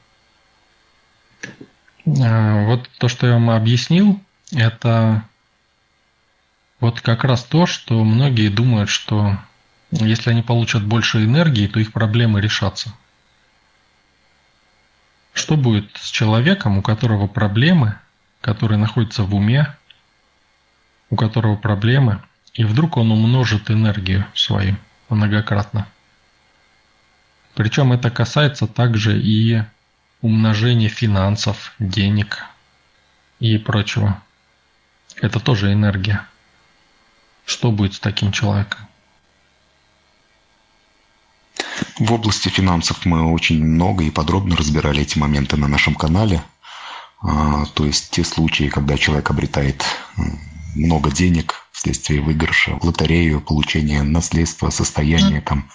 Э, 2.04 2.66
вот 2.66 2.88
то, 2.98 3.08
что 3.08 3.26
я 3.26 3.34
вам 3.34 3.50
объяснил, 3.50 4.20
это 4.52 5.22
вот 6.80 7.00
как 7.00 7.24
раз 7.24 7.44
то, 7.44 7.66
что 7.66 8.04
многие 8.04 8.48
думают, 8.48 8.90
что 8.90 9.38
если 9.90 10.30
они 10.30 10.42
получат 10.42 10.84
больше 10.84 11.24
энергии, 11.24 11.66
то 11.66 11.80
их 11.80 11.92
проблемы 11.92 12.40
решатся. 12.40 12.92
Что 15.32 15.56
будет 15.56 15.96
с 15.96 16.10
человеком, 16.10 16.78
у 16.78 16.82
которого 16.82 17.26
проблемы, 17.26 17.96
который 18.40 18.78
находится 18.78 19.24
в 19.24 19.34
уме, 19.34 19.74
у 21.10 21.16
которого 21.16 21.56
проблемы, 21.56 22.22
и 22.54 22.64
вдруг 22.64 22.96
он 22.96 23.10
умножит 23.10 23.70
энергию 23.70 24.26
свою 24.34 24.76
многократно? 25.08 25.86
Причем 27.54 27.92
это 27.92 28.10
касается 28.10 28.66
также 28.66 29.20
и 29.20 29.62
умножения 30.20 30.88
финансов, 30.88 31.72
денег 31.78 32.44
и 33.40 33.58
прочего. 33.58 34.22
Это 35.20 35.40
тоже 35.40 35.72
энергия. 35.72 36.26
Что 37.44 37.72
будет 37.72 37.94
с 37.94 38.00
таким 38.00 38.30
человеком? 38.30 38.80
В 41.98 42.12
области 42.12 42.48
финансов 42.48 43.04
мы 43.04 43.32
очень 43.32 43.64
много 43.64 44.04
и 44.04 44.10
подробно 44.10 44.56
разбирали 44.56 45.02
эти 45.02 45.18
моменты 45.18 45.56
на 45.56 45.66
нашем 45.66 45.94
канале. 45.94 46.42
А, 47.20 47.64
то 47.66 47.84
есть 47.84 48.10
те 48.10 48.24
случаи, 48.24 48.68
когда 48.68 48.96
человек 48.96 49.30
обретает 49.30 49.84
много 50.74 51.10
денег 51.10 51.66
вследствие 51.72 52.20
выигрыша 52.20 52.76
в 52.76 52.84
лотерею, 52.84 53.40
получения 53.40 54.02
наследства, 54.02 54.70
состояния 54.70 55.40
там 55.40 55.68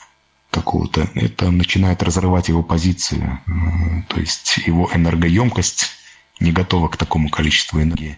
какого-то, 0.51 1.09
это 1.15 1.49
начинает 1.51 2.03
разрывать 2.03 2.47
его 2.49 2.63
позицию. 2.63 3.39
То 4.07 4.19
есть 4.19 4.57
его 4.65 4.89
энергоемкость 4.93 5.87
не 6.39 6.51
готова 6.51 6.87
к 6.89 6.97
такому 6.97 7.29
количеству 7.29 7.81
энергии. 7.81 8.17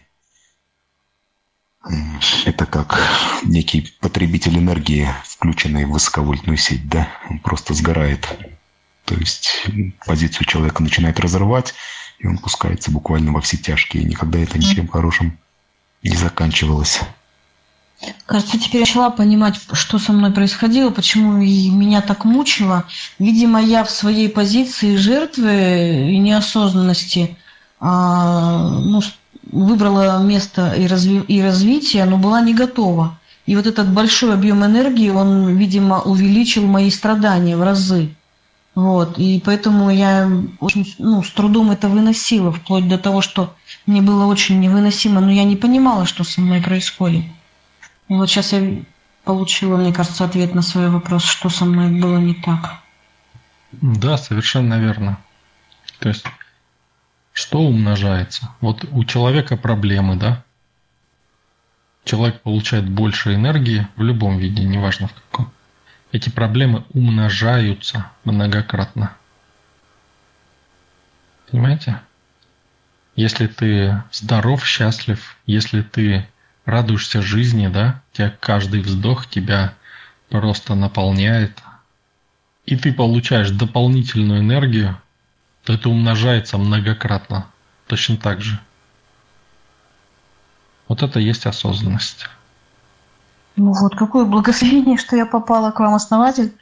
Это 2.45 2.65
как 2.65 2.99
некий 3.43 3.93
потребитель 4.01 4.57
энергии, 4.57 5.07
включенный 5.23 5.86
в 5.86 5.91
высоковольтную 5.91 6.57
сеть, 6.57 6.88
да, 6.89 7.07
он 7.30 7.39
просто 7.39 7.73
сгорает. 7.73 8.28
То 9.05 9.15
есть 9.15 9.67
позицию 10.05 10.47
человека 10.47 10.82
начинает 10.82 11.19
разрывать, 11.19 11.76
и 12.20 12.28
он 12.28 12.38
пускается 12.38 12.91
буквально 12.91 13.32
во 13.32 13.41
все 13.41 13.57
тяжкие. 13.57 14.03
Никогда 14.03 14.39
это 14.39 14.57
ничем 14.57 14.88
хорошим 14.88 15.38
не 16.03 16.16
заканчивалось. 16.16 17.01
Кажется, 18.26 18.59
теперь 18.59 18.82
я 18.82 18.88
начала 18.88 19.09
понимать, 19.09 19.59
что 19.72 19.99
со 19.99 20.11
мной 20.11 20.32
происходило, 20.32 20.89
почему 20.89 21.32
меня 21.32 22.01
так 22.01 22.26
мучило. 22.26 22.86
Видимо, 23.20 23.61
я 23.61 23.84
в 23.84 23.89
своей 23.89 24.30
позиции 24.30 24.95
жертвы 24.97 26.11
и 26.11 26.18
неосознанности 26.18 27.38
а, 27.80 28.70
ну, 28.80 29.01
выбрала 29.51 30.22
место 30.22 30.74
и, 30.74 30.88
разви 30.88 31.20
и 31.22 31.41
развитие, 31.41 32.05
но 32.05 32.18
была 32.18 32.41
не 32.41 32.53
готова. 32.53 33.18
И 33.45 33.55
вот 33.55 33.68
этот 33.68 33.91
большой 33.91 34.34
объем 34.34 34.66
энергии, 34.66 35.09
он, 35.09 35.55
видимо, 35.55 36.01
увеличил 36.01 36.66
мои 36.66 36.89
страдания 36.89 37.55
в 37.55 37.63
разы. 37.63 38.14
Вот. 38.76 39.17
И 39.17 39.41
поэтому 39.43 39.89
я 39.89 40.30
очень 40.59 40.93
ну, 40.99 41.23
с 41.23 41.32
трудом 41.32 41.71
это 41.71 41.88
выносила, 41.88 42.51
вплоть 42.51 42.88
до 42.88 42.97
того, 42.97 43.21
что 43.21 43.55
мне 43.86 44.01
было 44.01 44.26
очень 44.26 44.59
невыносимо, 44.59 45.21
но 45.21 45.32
я 45.32 45.45
не 45.45 45.55
понимала, 45.55 46.05
что 46.05 46.26
со 46.26 46.41
мной 46.41 46.61
происходит. 46.61 47.23
И 48.09 48.13
вот 48.13 48.30
сейчас 48.30 48.51
я 48.51 48.84
получила, 49.23 49.78
мне 49.78 49.93
кажется, 49.93 50.26
ответ 50.26 50.53
на 50.53 50.61
свой 50.61 50.89
вопрос, 50.89 51.23
что 51.23 51.49
со 51.49 51.63
мной 51.63 51.99
было 51.99 52.17
не 52.17 52.34
так. 52.34 52.82
Да, 53.71 54.17
совершенно 54.17 54.80
верно. 54.80 55.17
То 55.99 56.09
есть 56.09 56.26
что 57.32 57.59
умножается? 57.59 58.49
Вот 58.59 58.86
у 58.91 59.05
человека 59.05 59.55
проблемы, 59.57 60.17
да? 60.17 60.43
Человек 62.03 62.41
получает 62.41 62.89
больше 62.89 63.34
энергии 63.34 63.88
в 63.95 64.03
любом 64.03 64.38
виде, 64.38 64.63
неважно 64.63 65.07
в 65.07 65.13
каком. 65.13 65.51
Эти 66.16 66.30
проблемы 66.30 66.86
умножаются 66.93 68.09
многократно. 68.24 69.18
Понимаете? 71.51 71.99
Если 73.18 73.47
ты 73.47 74.01
здоров, 74.13 74.66
счастлив, 74.66 75.36
если 75.45 75.82
ты 75.82 76.26
радуешься 76.63 77.22
жизни, 77.22 77.68
да, 77.68 78.01
тебя 78.13 78.30
каждый 78.30 78.80
вздох 78.80 79.28
тебя 79.28 79.74
просто 80.30 80.74
наполняет, 80.74 81.61
и 82.66 82.78
ты 82.78 82.93
получаешь 82.93 83.49
дополнительную 83.49 84.39
энергию, 84.39 84.97
то 85.66 85.74
это 85.74 85.89
умножается 85.89 86.57
многократно. 86.57 87.47
Точно 87.88 88.16
так 88.16 88.39
же. 88.39 88.57
Вот 90.88 91.03
это 91.03 91.20
есть 91.20 91.45
осознанность. 91.45 92.30
Ну 93.55 93.71
вот, 93.71 93.95
какое 93.95 94.25
благословение, 94.25 94.97
что 94.97 95.15
я 95.15 95.25
попала 95.25 95.71
к 95.71 95.79
вам, 95.79 95.93
основатель, 95.95 96.53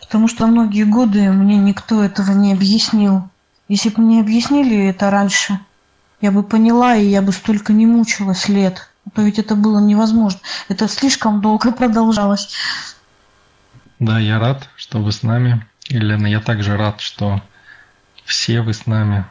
потому 0.00 0.28
что 0.28 0.46
многие 0.46 0.84
годы 0.84 1.32
мне 1.32 1.56
никто 1.56 2.04
этого 2.04 2.32
не 2.32 2.52
объяснил. 2.52 3.28
Если 3.68 3.88
бы 3.88 4.00
мне 4.02 4.20
объяснили 4.20 4.86
это 4.86 5.10
раньше, 5.10 5.58
я 6.20 6.30
бы 6.30 6.44
поняла, 6.44 6.94
и 6.94 7.06
я 7.06 7.20
бы 7.20 7.32
столько 7.32 7.72
не 7.72 7.84
мучилась 7.84 8.48
лет. 8.48 8.88
А 9.06 9.10
то 9.10 9.22
ведь 9.22 9.38
это 9.38 9.56
было 9.56 9.80
невозможно. 9.80 10.40
Это 10.68 10.88
слишком 10.88 11.40
долго 11.40 11.72
продолжалось. 11.72 12.54
Да, 13.98 14.18
я 14.18 14.38
рад, 14.38 14.68
что 14.76 15.02
вы 15.02 15.10
с 15.10 15.22
нами. 15.22 15.66
Елена, 15.88 16.26
я 16.26 16.40
также 16.40 16.76
рад, 16.76 17.00
что 17.00 17.42
все 18.24 18.60
вы 18.60 18.74
с 18.74 18.86
нами, 18.86 19.24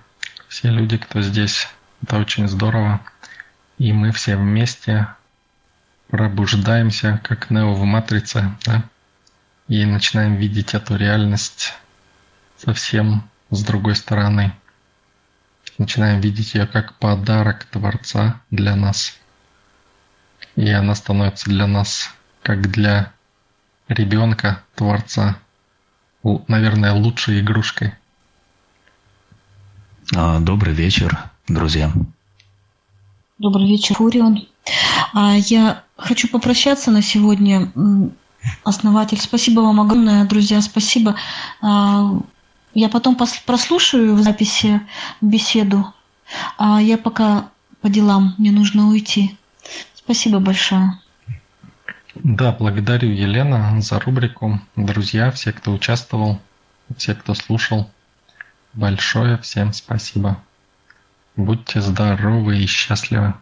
все 0.48 0.70
люди, 0.70 0.98
кто 0.98 1.22
здесь. 1.22 1.68
Это 2.02 2.18
очень 2.18 2.48
здорово. 2.48 3.02
И 3.78 3.92
мы 3.94 4.12
все 4.12 4.38
вместе 4.38 5.08
пробуждаемся, 6.08 7.20
как 7.24 7.50
Нео 7.50 7.74
в 7.74 7.84
матрице, 7.84 8.56
да? 8.66 8.84
и 9.68 9.84
начинаем 9.86 10.36
видеть 10.36 10.74
эту 10.74 10.96
реальность 10.96 11.74
совсем 12.58 13.30
с 13.50 13.64
другой 13.64 13.96
стороны. 13.96 14.54
Начинаем 15.78 16.22
видеть 16.22 16.54
ее 16.54 16.68
как 16.68 16.94
подарок 16.96 17.66
Творца 17.66 18.42
для 18.52 18.76
нас. 18.76 19.18
И 20.56 20.70
она 20.70 20.96
становится 20.96 21.50
для 21.50 21.68
нас, 21.68 22.14
как 22.44 22.72
для 22.72 23.12
ребенка 23.88 24.62
Творца, 24.76 25.38
наверное, 26.48 26.94
лучшей 26.94 27.42
игрушкой– 27.42 27.94
а, 30.14 30.40
добрый 30.40 30.74
вечер, 30.74 31.18
друзья. 31.48 31.92
Добрый 33.40 33.68
вечер, 33.68 33.96
Фурион. 33.96 34.48
А, 35.14 35.36
я 35.36 35.84
хочу 35.98 36.28
попрощаться 36.28 36.92
на 36.92 37.02
сегодня. 37.02 37.72
Основатель, 38.64 39.20
спасибо 39.20 39.62
вам 39.62 39.82
огромное, 39.82 40.26
друзья, 40.26 40.62
спасибо. 40.62 41.16
А, 41.62 42.12
я 42.76 42.90
потом 42.90 43.16
прослушаю 43.16 44.14
в 44.16 44.22
записи 44.22 44.82
беседу. 45.20 45.94
А 46.58 46.80
я 46.82 46.98
пока 46.98 47.50
по 47.82 47.90
делам, 47.90 48.36
мне 48.38 48.52
нужно 48.52 48.88
уйти. 48.88 49.36
Спасибо 49.96 50.40
большое. 50.40 51.00
Да, 52.16 52.52
благодарю 52.52 53.10
Елена 53.10 53.82
за 53.82 54.00
рубрику. 54.00 54.62
Друзья, 54.76 55.32
все, 55.32 55.52
кто 55.52 55.74
участвовал, 55.74 56.40
все, 56.96 57.16
кто 57.16 57.34
слушал. 57.34 57.90
Большое 58.74 59.38
всем 59.40 59.74
спасибо. 59.74 60.40
Будьте 61.36 61.82
здоровы 61.82 62.60
и 62.60 62.68
счастливы. 62.68 63.34